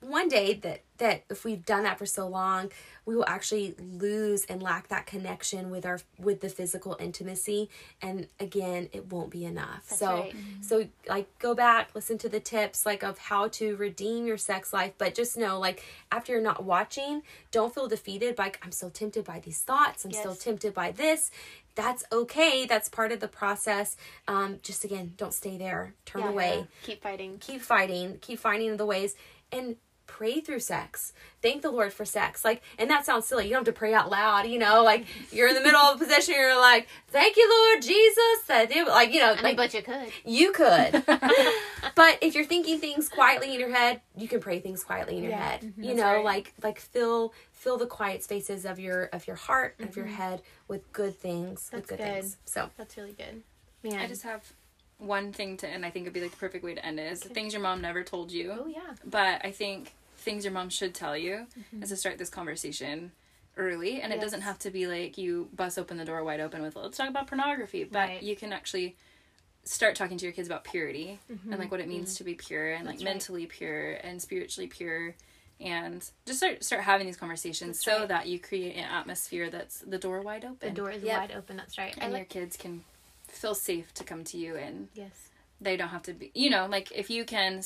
one 0.02 0.30
day 0.30 0.54
that 0.56 0.82
that 0.97 1.24
if 1.30 1.43
we've 1.45 1.66
done 1.66 1.84
that 1.84 1.97
for 1.97 2.06
so 2.06 2.28
long 2.28 2.70
we 3.06 3.16
will 3.16 3.26
actually 3.28 3.74
lose 3.80 4.45
and 4.45 4.62
lack 4.62 4.89
that 4.89 5.06
connection 5.06 5.70
with 5.72 5.86
our 5.86 6.00
with 6.20 6.41
the 6.41 6.50
physical 6.50 6.95
intimacy. 7.00 7.70
And 8.02 8.28
again 8.39 8.89
it 8.93 9.12
won't 9.12 9.30
be 9.30 9.45
enough. 9.45 9.89
So 9.89 10.08
right. 10.08 10.36
so 10.62 10.88
like 11.08 11.28
go 11.39 11.56
back 11.56 11.89
listen 11.95 12.18
to 12.20 12.30
the 12.30 12.39
tips 12.39 12.86
like 12.86 13.04
of 13.04 13.18
how 13.18 13.47
to 13.50 13.76
redeem 13.78 14.26
your 14.28 14.38
sex 14.38 14.72
life. 14.74 14.93
But 14.97 15.16
just 15.16 15.38
know 15.38 15.60
like 15.60 15.84
after 16.12 16.34
you're 16.34 16.41
not 16.41 16.64
watching 16.64 17.24
don't 17.52 17.74
feel 17.74 17.88
defeated. 17.88 18.36
By 18.36 18.54
i'm 18.62 18.72
still 18.72 18.91
tempted 18.91 19.26
by 19.26 19.39
these 19.39 19.60
thoughts. 19.62 20.06
I'm 20.06 20.12
still 20.14 20.36
tempted 20.36 20.74
by 20.74 20.91
this. 20.91 21.32
That's 21.76 22.04
okay. 22.12 22.66
That's 22.66 22.89
part 22.89 23.12
of 23.12 23.20
the 23.22 23.28
process. 23.28 23.95
Um 24.28 24.60
just 24.64 24.84
again 24.84 25.14
don't 25.18 25.34
stay 25.34 25.58
there. 25.58 25.93
Turn 26.06 26.22
Yeah, 26.22 26.30
away. 26.30 26.58
yeah. 26.60 26.66
Keep 26.84 27.02
fighting. 27.04 27.38
keep 27.39 27.62
fighting, 27.62 28.18
keep 28.22 28.39
finding 28.39 28.78
the 28.78 28.86
ways, 28.86 29.16
and 29.52 29.78
pray 30.10 30.41
through 30.41 30.60
sex. 30.60 31.14
Thank 31.41 31.62
the 31.62 31.70
Lord 31.70 31.93
for 31.93 32.03
sex. 32.03 32.43
Like, 32.43 32.64
and 32.80 32.89
that 32.89 33.05
sounds 33.05 33.28
silly. 33.28 33.45
You 33.45 33.51
don't 33.51 33.60
have 33.66 33.74
to 33.74 33.78
pray 33.78 33.93
out 33.93 34.10
loud, 34.10 34.47
you 34.47 34.57
know, 34.57 34.84
like 34.84 35.05
you're 35.32 35.47
in 35.47 35.53
the 35.53 35.62
middle 35.62 35.80
of 35.80 36.01
a 36.01 36.03
position, 36.03 36.34
you're 36.36 36.60
like, 36.60 36.88
thank 37.10 37.38
you, 37.38 37.47
Lord 37.47 37.84
Jesus. 37.84 38.41
That 38.47 38.72
it, 38.72 38.88
like, 38.88 39.14
you 39.14 39.20
know, 39.20 39.32
I 39.32 39.36
mean, 39.36 39.43
like 39.43 39.57
but 39.57 39.74
you 39.74 39.84
could. 39.84 40.12
you 40.26 40.51
could. 40.51 41.03
but 41.95 42.18
if 42.22 42.34
you're 42.34 42.43
thinking 42.45 42.80
things 42.80 43.07
quietly 43.07 43.53
in 43.53 43.60
your 43.60 43.72
head, 43.74 44.01
you 44.18 44.28
can 44.28 44.39
pray 44.39 44.60
things 44.60 44.84
quietly 44.84 45.18
in 45.18 45.24
your 45.24 45.32
Yeah, 45.34 45.49
head. 45.49 45.62
Mm-hmm. 45.62 45.84
you 45.84 45.88
that's 45.89 45.99
know, 45.99 46.16
right. 46.16 46.26
like 46.26 46.53
like 46.64 46.80
fill 46.80 47.34
fill 47.51 47.78
the 47.78 47.86
quiet 47.86 48.24
spaces 48.24 48.66
of 48.66 48.80
your 48.80 49.05
of 49.14 49.28
your 49.28 49.36
heart, 49.36 49.76
of 49.80 49.95
your 49.95 50.05
mm-hmm. 50.05 50.16
head 50.16 50.41
with 50.68 50.91
good 50.91 51.16
things, 51.18 51.70
with 51.72 51.88
good, 51.88 51.99
good. 51.99 52.03
things. 52.03 52.38
So 52.45 52.72
That's 52.78 52.97
really 52.97 53.14
good. 53.14 53.43
Man. 53.84 53.99
I 53.99 54.07
just 54.07 54.24
have 54.24 54.51
one 55.00 55.34
thing 55.34 55.58
to 55.58 55.68
end. 55.68 55.86
I 55.86 55.89
think 55.89 56.04
it'd 56.04 56.14
be 56.14 56.22
like 56.22 56.32
the 56.32 56.38
perfect 56.38 56.64
way 56.64 56.76
to 56.76 56.86
end 56.86 57.00
it 57.00 57.12
is 57.12 57.24
things 57.24 57.54
your 57.54 57.62
mom 57.62 57.82
never 57.82 58.04
told 58.04 58.32
you. 58.32 58.52
oh 58.52 58.68
yeah. 58.68 58.93
But 59.04 59.43
I 59.43 59.52
think 59.52 59.93
things 60.18 60.43
your 60.45 60.54
mom 60.54 60.70
should 60.70 60.93
tell 60.93 61.18
you 61.18 61.47
mm-hmm. 61.58 61.82
is 61.84 61.89
to 61.89 61.95
start 61.95 62.18
this 62.18 62.30
conversation 62.30 63.12
early, 63.58 64.02
and 64.02 64.14
it 64.14 64.22
doesn't 64.22 64.41
have 64.41 64.60
to 64.60 64.70
be 64.72 64.88
like 64.88 65.18
you 65.18 65.50
bust 65.56 65.78
open 65.80 65.97
the 65.97 66.06
door 66.06 66.24
wide 66.24 66.39
open 66.39 66.62
with 66.62 66.76
let's 66.76 66.97
talk 66.97 67.10
about 67.10 67.28
pornography, 67.28 67.84
but 67.84 68.10
Right. 68.10 68.24
you 68.24 68.36
can 68.36 68.54
actually 68.54 68.95
start 69.64 69.95
talking 69.95 70.18
to 70.18 70.26
your 70.26 70.34
kids 70.34 70.47
about 70.47 70.64
purity 70.64 71.20
mm-hmm. 71.32 71.52
and 71.52 71.60
like 71.60 71.72
what 71.72 71.80
it 71.80 71.88
means 71.88 72.10
mm-hmm. 72.10 72.18
to 72.18 72.24
be 72.24 72.34
pure 72.36 72.72
and 72.74 72.86
like 72.86 72.95
right. 72.95 73.04
mentally 73.04 73.45
pure 73.45 73.93
and 74.04 74.22
spiritually 74.22 74.68
pure 74.68 75.14
and 75.60 76.10
just 76.26 76.39
start 76.39 76.64
start 76.64 76.82
having 76.82 77.06
these 77.06 77.18
conversations 77.18 77.78
That's 77.78 77.86
so 77.86 78.00
right. 78.00 78.08
that 78.08 78.28
you 78.28 78.39
create 78.39 78.76
an 78.78 78.86
atmosphere 78.86 79.50
that's 79.50 79.80
the 79.82 79.97
door 79.97 80.22
wide 80.22 80.45
open 80.45 80.58
The 80.62 80.72
door 80.72 80.89
is 80.89 81.04
Yep. 81.04 81.18
wide 81.20 81.32
open. 81.38 81.58
That's 81.58 81.78
right. 81.78 81.93
I 82.00 82.06
and 82.06 82.16
your 82.16 82.26
kids 82.26 82.56
can 82.58 82.84
feel 83.32 83.55
safe 83.55 83.93
to 83.93 84.03
come 84.03 84.23
to 84.25 84.38
you 84.38 84.55
and 84.55 84.88
Yes. 84.93 85.30
they 85.61 85.77
don't 85.77 85.89
have 85.89 86.03
to 86.03 86.13
be 86.13 86.32
you 86.36 86.49
know 86.49 86.67
like 86.67 86.91
if 86.91 87.09
you 87.09 87.25
can 87.25 87.61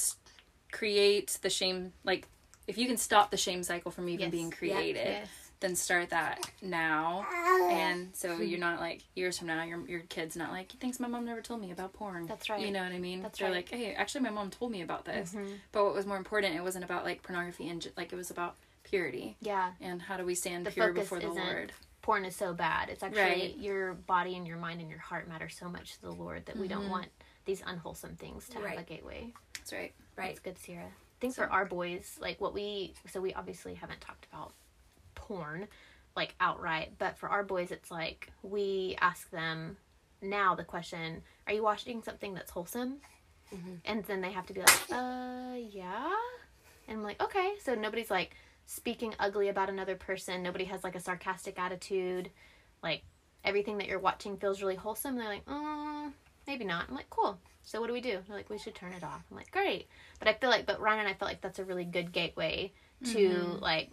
create 0.71 1.37
the 1.41 1.49
shame 1.49 1.93
like 2.03 2.27
if 2.67 2.77
you 2.77 2.87
can 2.87 2.97
stop 2.97 3.31
the 3.31 3.37
shame 3.37 3.63
cycle 3.63 3.91
from 3.91 4.07
even 4.09 4.23
Yes. 4.25 4.31
being 4.31 4.51
created 4.51 5.05
Yes. 5.07 5.27
then 5.59 5.75
start 5.75 6.09
that 6.09 6.39
now 6.61 7.25
and 7.69 8.09
so 8.13 8.37
you're 8.39 8.59
not 8.59 8.79
like 8.79 9.01
years 9.15 9.37
from 9.37 9.47
now 9.47 9.63
your 9.63 9.85
your 9.87 10.01
kid's 10.01 10.35
not 10.35 10.51
like 10.51 10.71
thanks 10.79 10.99
my 10.99 11.07
mom 11.07 11.25
never 11.25 11.41
told 11.41 11.61
me 11.61 11.71
about 11.71 11.93
porn 11.93 12.25
That's 12.25 12.49
right. 12.49 12.59
you 12.61 12.71
know 12.71 12.83
what 12.83 12.91
i 12.91 12.97
mean 12.99 13.21
That's 13.21 13.39
they're 13.39 13.51
right. 13.51 13.65
Mm-hmm. 13.65 13.75
like 13.75 13.81
hey 13.87 13.93
actually 13.95 14.21
my 14.21 14.29
mom 14.31 14.49
told 14.49 14.71
me 14.71 14.81
about 14.81 15.05
this 15.05 15.35
but 15.71 15.83
what 15.85 15.93
was 15.93 16.05
more 16.05 16.17
important 16.17 16.55
it 16.55 16.63
wasn't 16.63 16.85
about 16.85 17.03
like 17.05 17.21
pornography 17.21 17.67
and 17.69 17.87
like 17.95 18.11
it 18.11 18.15
was 18.15 18.31
about 18.31 18.55
purity 18.83 19.37
Yeah. 19.41 19.71
and 19.81 20.01
how 20.01 20.17
do 20.17 20.25
we 20.25 20.35
stand 20.35 20.65
The 20.65 20.71
pure 20.71 20.91
before 20.93 21.19
the 21.19 21.29
lord 21.29 21.71
Porn 22.03 22.25
is 22.25 22.35
so 22.35 22.53
bad. 22.53 22.89
It's 22.89 23.01
actually 23.01 23.21
Right. 23.23 23.57
your 23.57 23.93
body 23.95 24.35
and 24.35 24.45
your 24.45 24.57
mind 24.57 24.79
and 24.81 24.89
your 24.89 24.99
heart 24.99 25.27
matter 25.27 25.49
so 25.49 25.67
much 25.69 25.95
to 25.95 26.01
the 26.01 26.11
Lord 26.11 26.45
that 26.45 26.55
we 26.57 26.67
Mm-hmm. 26.67 26.79
don't 26.81 26.89
want 26.89 27.07
these 27.45 27.63
unwholesome 27.65 28.15
things 28.17 28.47
to 28.49 28.59
have 28.59 28.77
a 28.77 28.83
gateway. 28.83 29.33
that's 29.55 29.73
right 29.73 29.93
right. 30.15 30.27
That's 30.27 30.39
good, 30.39 30.57
Sierra. 30.59 30.85
I 30.85 31.19
think 31.19 31.33
for 31.35 31.49
our 31.51 31.65
boys, 31.65 32.17
like 32.21 32.39
what 32.39 32.53
we, 32.53 32.93
so 33.09 33.19
we 33.21 33.33
obviously 33.33 33.73
haven't 33.73 34.01
talked 34.01 34.25
about 34.31 34.53
porn, 35.15 35.67
like 36.15 36.35
outright, 36.39 36.93
but 36.99 37.17
for 37.17 37.29
our 37.29 37.43
boys, 37.43 37.71
it's 37.71 37.89
like 37.89 38.31
we 38.43 38.95
ask 39.01 39.29
them 39.31 39.77
now 40.21 40.53
the 40.55 40.63
question, 40.65 41.23
are 41.47 41.53
you 41.53 41.63
watching 41.63 42.03
something 42.03 42.33
that's 42.33 42.51
wholesome? 42.51 42.97
And 43.85 44.03
then 44.05 44.21
they 44.21 44.31
have 44.31 44.47
to 44.47 44.53
be 44.53 44.61
like, 44.61 44.81
uh, 44.91 45.53
yeah. 45.69 46.11
And 46.87 46.97
I'm 46.97 47.03
like, 47.03 47.21
okay. 47.21 47.53
So 47.63 47.75
nobody's 47.75 48.09
like 48.09 48.35
speaking 48.65 49.13
ugly 49.19 49.49
about 49.49 49.69
another 49.69 49.95
person. 49.95 50.41
Nobody 50.43 50.65
has 50.65 50.83
like 50.83 50.95
a 50.95 50.99
sarcastic 50.99 51.59
attitude. 51.59 52.29
Like 52.81 53.03
everything 53.43 53.77
that 53.77 53.87
you're 53.87 53.99
watching 53.99 54.37
feels 54.37 54.61
really 54.61 54.75
wholesome. 54.75 55.15
They're 55.15 55.25
like, 55.27 55.45
mm, 55.45 56.11
maybe 56.47 56.65
not. 56.65 56.85
I'm 56.89 56.95
like, 56.95 57.09
cool. 57.09 57.39
So 57.63 57.79
what 57.79 57.87
do 57.87 57.93
we 57.93 58.01
do? 58.01 58.19
They're 58.27 58.37
like, 58.37 58.49
we 58.49 58.57
should 58.57 58.75
turn 58.75 58.93
it 58.93 59.03
off. 59.03 59.23
I'm 59.31 59.37
like, 59.37 59.51
great. 59.51 59.87
But 60.19 60.27
I 60.27 60.33
feel 60.33 60.49
like, 60.49 60.65
but 60.65 60.79
Ryan 60.81 61.01
and 61.01 61.09
I 61.09 61.13
feel 61.13 61.27
like 61.27 61.41
that's 61.41 61.59
a 61.59 61.63
really 61.65 61.85
good 61.85 62.11
gateway 62.11 62.71
to 63.11 63.57
like 63.61 63.91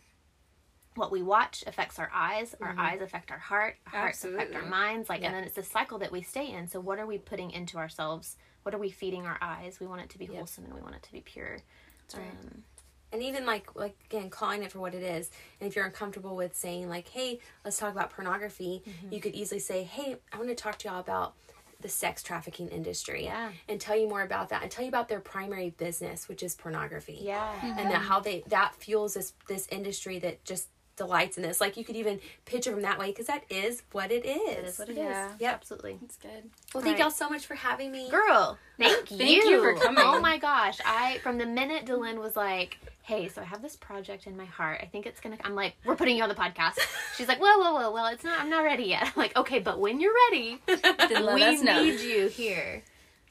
what 0.96 1.12
we 1.12 1.22
watch 1.22 1.62
affects 1.66 1.98
our 1.98 2.10
eyes. 2.12 2.54
Our 2.60 2.74
eyes 2.76 3.00
affect 3.00 3.30
our 3.30 3.38
heart. 3.38 3.76
Our 3.92 4.00
hearts 4.00 4.24
affect 4.24 4.54
our 4.54 4.66
minds. 4.66 5.08
Like, 5.08 5.20
Yeah. 5.20 5.28
and 5.28 5.36
then 5.36 5.44
it's 5.44 5.56
a 5.58 5.62
cycle 5.62 5.98
that 6.00 6.10
we 6.12 6.22
stay 6.22 6.50
in. 6.50 6.66
So 6.66 6.80
what 6.80 6.98
are 6.98 7.06
we 7.06 7.18
putting 7.18 7.50
into 7.52 7.78
ourselves? 7.78 8.36
What 8.64 8.74
are 8.74 8.78
we 8.78 8.90
feeding 8.90 9.24
our 9.26 9.38
eyes? 9.40 9.78
We 9.80 9.86
want 9.86 10.02
it 10.02 10.10
to 10.10 10.18
be 10.18 10.26
wholesome 10.26 10.64
and 10.64 10.74
we 10.74 10.80
want 10.80 10.96
it 10.96 11.02
to 11.04 11.12
be 11.12 11.20
pure. 11.20 11.58
that's 12.02 12.16
right 12.16 12.26
Um, 12.44 12.64
and 13.12 13.22
even 13.22 13.46
like 13.46 13.74
like 13.74 13.96
again 14.10 14.30
calling 14.30 14.62
it 14.62 14.70
for 14.72 14.78
what 14.80 14.94
it 14.94 15.02
is 15.02 15.30
and 15.60 15.68
if 15.68 15.76
you're 15.76 15.84
uncomfortable 15.84 16.36
with 16.36 16.54
saying 16.56 16.88
like 16.88 17.08
hey 17.08 17.38
let's 17.64 17.78
talk 17.78 17.90
about 17.92 18.10
pornography 18.10 18.82
Mm-hmm. 18.88 19.14
you 19.14 19.20
could 19.20 19.34
easily 19.34 19.60
say 19.60 19.82
hey 19.84 20.16
i 20.32 20.36
want 20.36 20.48
to 20.48 20.54
talk 20.54 20.78
to 20.78 20.88
y'all 20.88 21.00
about 21.00 21.34
the 21.80 21.88
sex 21.88 22.22
trafficking 22.22 22.68
industry 22.68 23.24
Yeah. 23.24 23.50
and 23.68 23.80
tell 23.80 23.96
you 23.96 24.06
more 24.08 24.22
about 24.22 24.50
that 24.50 24.62
and 24.62 24.70
tell 24.70 24.84
you 24.84 24.88
about 24.90 25.08
their 25.08 25.20
primary 25.20 25.70
business 25.70 26.28
which 26.28 26.42
is 26.42 26.54
pornography 26.54 27.18
yeah. 27.22 27.52
and 27.78 27.90
that 27.90 28.02
how 28.02 28.20
they 28.20 28.44
that 28.48 28.74
fuels 28.74 29.14
this 29.14 29.32
this 29.48 29.66
industry 29.70 30.18
that 30.20 30.44
just 30.44 30.68
delights 30.96 31.38
in 31.38 31.42
this 31.42 31.58
like 31.62 31.78
you 31.78 31.84
could 31.84 31.96
even 31.96 32.20
picture 32.44 32.70
them 32.72 32.82
that 32.82 32.98
way 32.98 33.06
because 33.06 33.26
that 33.26 33.42
is 33.48 33.82
what 33.92 34.10
it 34.12 34.26
is 34.26 34.56
That 34.56 34.64
is 34.66 34.78
what 34.78 34.88
it 34.90 34.92
is. 34.92 34.98
Yeah. 34.98 35.30
Yep. 35.38 35.54
Absolutely. 35.54 35.96
that's 36.02 36.16
good 36.16 36.50
well 36.74 36.82
thank 36.84 36.96
Right. 36.96 36.98
y'all 37.04 37.10
so 37.10 37.30
much 37.30 37.46
for 37.46 37.54
having 37.54 37.90
me 37.90 38.10
Girl, 38.10 38.58
thank, 38.78 39.10
you 39.10 39.16
Thank 39.16 39.44
you. 39.44 39.50
you 39.50 39.62
for 39.62 39.74
coming. 39.82 40.04
Oh 40.06 40.20
my 40.20 40.36
gosh. 40.36 40.78
I 40.84 41.16
from 41.22 41.38
the 41.38 41.46
minute 41.46 41.86
Dylan 41.86 42.18
was 42.20 42.36
like, 42.36 42.78
Hey, 43.10 43.26
so 43.26 43.40
I 43.40 43.44
have 43.44 43.60
this 43.60 43.74
project 43.74 44.28
in 44.28 44.36
my 44.36 44.44
heart. 44.44 44.78
I 44.80 44.86
think 44.86 45.04
it's 45.04 45.18
gonna 45.18 45.36
I'm 45.42 45.56
like, 45.56 45.74
We're 45.84 45.96
putting 45.96 46.16
you 46.16 46.22
on 46.22 46.28
the 46.28 46.34
podcast. 46.36 46.78
She's 47.16 47.26
like, 47.26 47.40
Whoa, 47.40 47.58
whoa, 47.58 47.72
whoa, 47.72 47.90
well, 47.90 48.06
it's 48.06 48.22
not 48.22 48.40
I'm 48.40 48.48
not 48.48 48.62
ready 48.62 48.84
yet. 48.84 49.02
I'm 49.06 49.12
like, 49.16 49.36
Okay, 49.36 49.58
but 49.58 49.80
when 49.80 49.98
you're 49.98 50.14
ready, 50.30 50.60
then 50.66 51.24
let 51.24 51.34
we 51.34 51.60
need 51.60 51.98
you 51.98 52.28
here. 52.28 52.84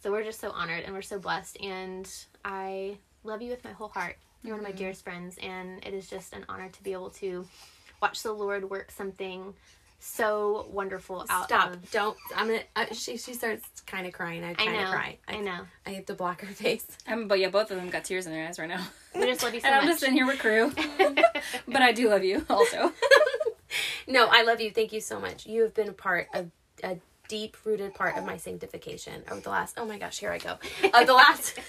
So 0.03 0.11
we're 0.11 0.25
just 0.25 0.41
so 0.41 0.51
honored 0.51 0.83
and 0.83 0.93
we're 0.93 1.01
so 1.01 1.17
blessed 1.17 1.61
and 1.61 2.11
I 2.43 2.97
love 3.23 3.41
you 3.41 3.51
with 3.51 3.63
my 3.63 3.71
whole 3.71 3.87
heart. 3.87 4.17
You're 4.43 4.55
one 4.55 4.59
of 4.59 4.63
my 4.65 4.71
mm-hmm. 4.71 4.79
dearest 4.79 5.05
friends 5.05 5.37
and 5.41 5.81
it 5.87 5.93
is 5.93 6.09
just 6.09 6.33
an 6.33 6.43
honor 6.49 6.67
to 6.67 6.83
be 6.83 6.91
able 6.91 7.11
to 7.11 7.47
watch 8.01 8.21
the 8.21 8.33
Lord 8.33 8.69
work 8.69 8.91
something 8.91 9.53
so 9.99 10.67
wonderful 10.71 11.25
out 11.29 11.45
Stop! 11.45 11.73
of 11.73 11.91
Don't. 11.91 12.17
I'm 12.35 12.47
gonna. 12.47 12.61
Uh, 12.75 12.85
she 12.93 13.17
she 13.17 13.33
starts 13.33 13.67
kind 13.85 14.07
of 14.07 14.13
crying. 14.13 14.43
I 14.43 14.51
I 14.51 14.53
kind 14.53 14.75
of 14.75 14.81
know. 14.83 14.91
cry. 14.91 15.17
I 15.27 15.39
know. 15.39 15.59
I 15.85 15.89
have 15.91 16.05
to 16.07 16.13
block 16.13 16.41
her 16.41 16.47
face. 16.53 16.85
Um, 17.07 17.27
but 17.27 17.39
yeah, 17.39 17.49
both 17.49 17.69
of 17.71 17.77
them 17.77 17.89
got 17.89 18.05
tears 18.05 18.25
in 18.25 18.31
their 18.31 18.47
eyes 18.47 18.57
right 18.59 18.69
now. 18.69 18.85
We 19.13 19.25
just 19.25 19.43
love 19.43 19.53
you 19.53 19.59
so 19.61 19.67
and 19.67 19.75
I'm 19.75 19.87
just 19.87 19.99
sitting 19.99 20.15
here 20.15 20.25
with 20.25 20.39
crew. 20.39 20.71
but 21.67 21.81
I 21.81 21.91
do 21.91 22.09
love 22.09 22.23
you 22.23 22.45
also. 22.49 22.93
No, 24.07 24.27
I 24.31 24.43
love 24.43 24.61
you. 24.61 24.71
Thank 24.71 24.93
you 24.93 25.01
so 25.01 25.19
much. 25.19 25.45
You 25.45 25.61
have 25.63 25.73
been 25.73 25.89
a 25.89 25.93
part 25.93 26.27
of 26.33 26.49
a 26.83 26.97
deep 27.27 27.57
rooted 27.63 27.93
part 27.93 28.17
of 28.17 28.25
my 28.25 28.37
sanctification 28.37 29.23
over 29.29 29.41
the 29.41 29.49
last. 29.49 29.75
Oh 29.77 29.85
my 29.85 29.97
gosh, 29.99 30.19
here 30.19 30.31
I 30.31 30.39
go. 30.39 30.57
Of 30.93 31.05
the 31.05 31.13
last 31.13 31.59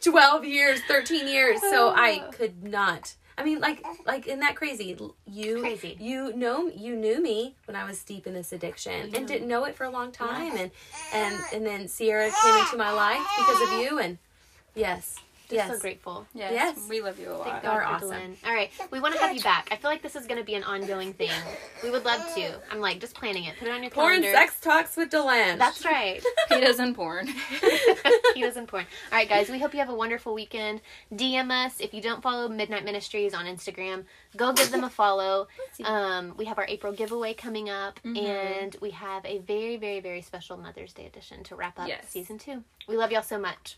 twelve 0.00 0.44
years, 0.44 0.80
thirteen 0.86 1.26
years. 1.26 1.60
So 1.60 1.88
I 1.88 2.28
could 2.32 2.62
not. 2.62 3.14
I 3.38 3.44
mean, 3.44 3.60
like, 3.60 3.84
like, 4.06 4.26
isn't 4.26 4.40
that 4.40 4.56
crazy? 4.56 4.96
You, 5.26 5.60
Crazy. 5.60 5.96
You 5.98 6.34
know, 6.36 6.68
you 6.68 6.94
knew 6.94 7.22
me 7.22 7.54
when 7.64 7.76
I 7.76 7.84
was 7.84 8.02
deep 8.04 8.26
in 8.26 8.34
this 8.34 8.52
addiction 8.52 9.14
and 9.14 9.26
didn't 9.26 9.48
know 9.48 9.64
it 9.64 9.74
for 9.74 9.84
a 9.84 9.90
long 9.90 10.12
time, 10.12 10.56
and 10.56 10.70
and 11.14 11.40
and 11.52 11.66
then 11.66 11.88
Sierra 11.88 12.30
came 12.42 12.56
into 12.56 12.76
my 12.76 12.92
life 12.92 13.26
because 13.38 13.62
of 13.68 13.78
you, 13.80 13.98
and 13.98 14.18
yes, 14.74 15.16
Just 15.52 15.68
yes, 15.68 15.76
so 15.76 15.80
grateful. 15.80 16.26
Yes, 16.34 16.52
Yes. 16.52 16.86
we 16.88 17.00
love 17.02 17.18
you 17.18 17.30
a 17.30 17.34
lot. 17.34 17.46
Thank 17.46 17.62
Y'all 17.64 17.72
are 17.72 17.84
awesome. 17.84 18.10
Dylan. 18.10 18.34
All 18.46 18.54
right, 18.54 18.70
we 18.90 19.00
want 19.00 19.14
to 19.14 19.20
have 19.20 19.34
you 19.36 19.42
back. 19.42 19.68
I 19.70 19.76
feel 19.76 19.90
like 19.90 20.02
this 20.02 20.16
is 20.16 20.26
going 20.26 20.38
to 20.38 20.44
be 20.44 20.54
an 20.54 20.64
ongoing 20.64 21.12
thing. 21.12 21.30
We 21.82 21.90
would 21.90 22.04
love 22.04 22.34
to. 22.34 22.54
I'm 22.70 22.80
like 22.80 23.00
just 23.00 23.14
planning 23.14 23.44
it. 23.44 23.56
Put 23.58 23.68
it 23.68 23.70
on 23.72 23.82
your 23.82 23.90
Porn 23.90 24.22
calendar. 24.22 24.32
sex 24.32 24.60
talks 24.60 24.96
with 24.96 25.10
Delange. 25.10 25.58
That's 25.58 25.84
right. 25.84 26.22
Petas 26.50 26.78
and 26.78 26.94
porn. 26.94 27.26
he 28.34 28.44
was 28.44 28.54
porn. 28.66 28.84
All 29.12 29.18
right, 29.18 29.28
guys. 29.28 29.48
We 29.50 29.58
hope 29.58 29.72
you 29.72 29.80
have 29.80 29.90
a 29.90 29.94
wonderful 29.94 30.34
weekend. 30.34 30.80
DM 31.14 31.50
us 31.50 31.80
if 31.80 31.92
you 31.92 32.00
don't 32.00 32.22
follow 32.22 32.48
Midnight 32.48 32.84
Ministries 32.84 33.34
on 33.34 33.46
Instagram. 33.46 34.04
Go 34.36 34.52
give 34.52 34.70
them 34.70 34.84
a 34.84 34.90
follow. 34.90 35.48
Um, 35.84 36.34
we 36.36 36.46
have 36.46 36.58
our 36.58 36.66
April 36.68 36.92
giveaway 36.92 37.34
coming 37.34 37.68
up, 37.68 38.00
and 38.04 38.76
we 38.80 38.90
have 38.90 39.24
a 39.26 39.38
very, 39.38 39.76
very, 39.76 40.00
very 40.00 40.22
special 40.22 40.56
Mother's 40.56 40.92
Day 40.92 41.06
edition 41.06 41.42
to 41.44 41.56
wrap 41.56 41.78
up 41.78 41.88
Yes. 41.88 42.08
season 42.08 42.38
two. 42.38 42.64
We 42.88 42.96
love 42.96 43.12
y'all 43.12 43.22
so 43.22 43.38
much. 43.38 43.76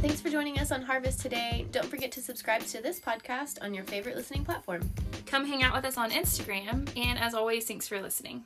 Thanks 0.00 0.22
for 0.22 0.30
joining 0.30 0.58
us 0.58 0.72
on 0.72 0.80
Harvest 0.80 1.20
today. 1.20 1.66
Don't 1.72 1.84
forget 1.84 2.10
to 2.12 2.22
subscribe 2.22 2.62
to 2.68 2.80
this 2.80 2.98
podcast 2.98 3.58
on 3.60 3.74
your 3.74 3.84
favorite 3.84 4.16
listening 4.16 4.46
platform. 4.46 4.90
Come 5.26 5.44
hang 5.44 5.62
out 5.62 5.74
with 5.74 5.84
us 5.84 5.98
on 5.98 6.10
Instagram. 6.10 6.88
And 6.96 7.18
as 7.18 7.34
always, 7.34 7.66
thanks 7.66 7.86
for 7.86 8.00
listening. 8.00 8.44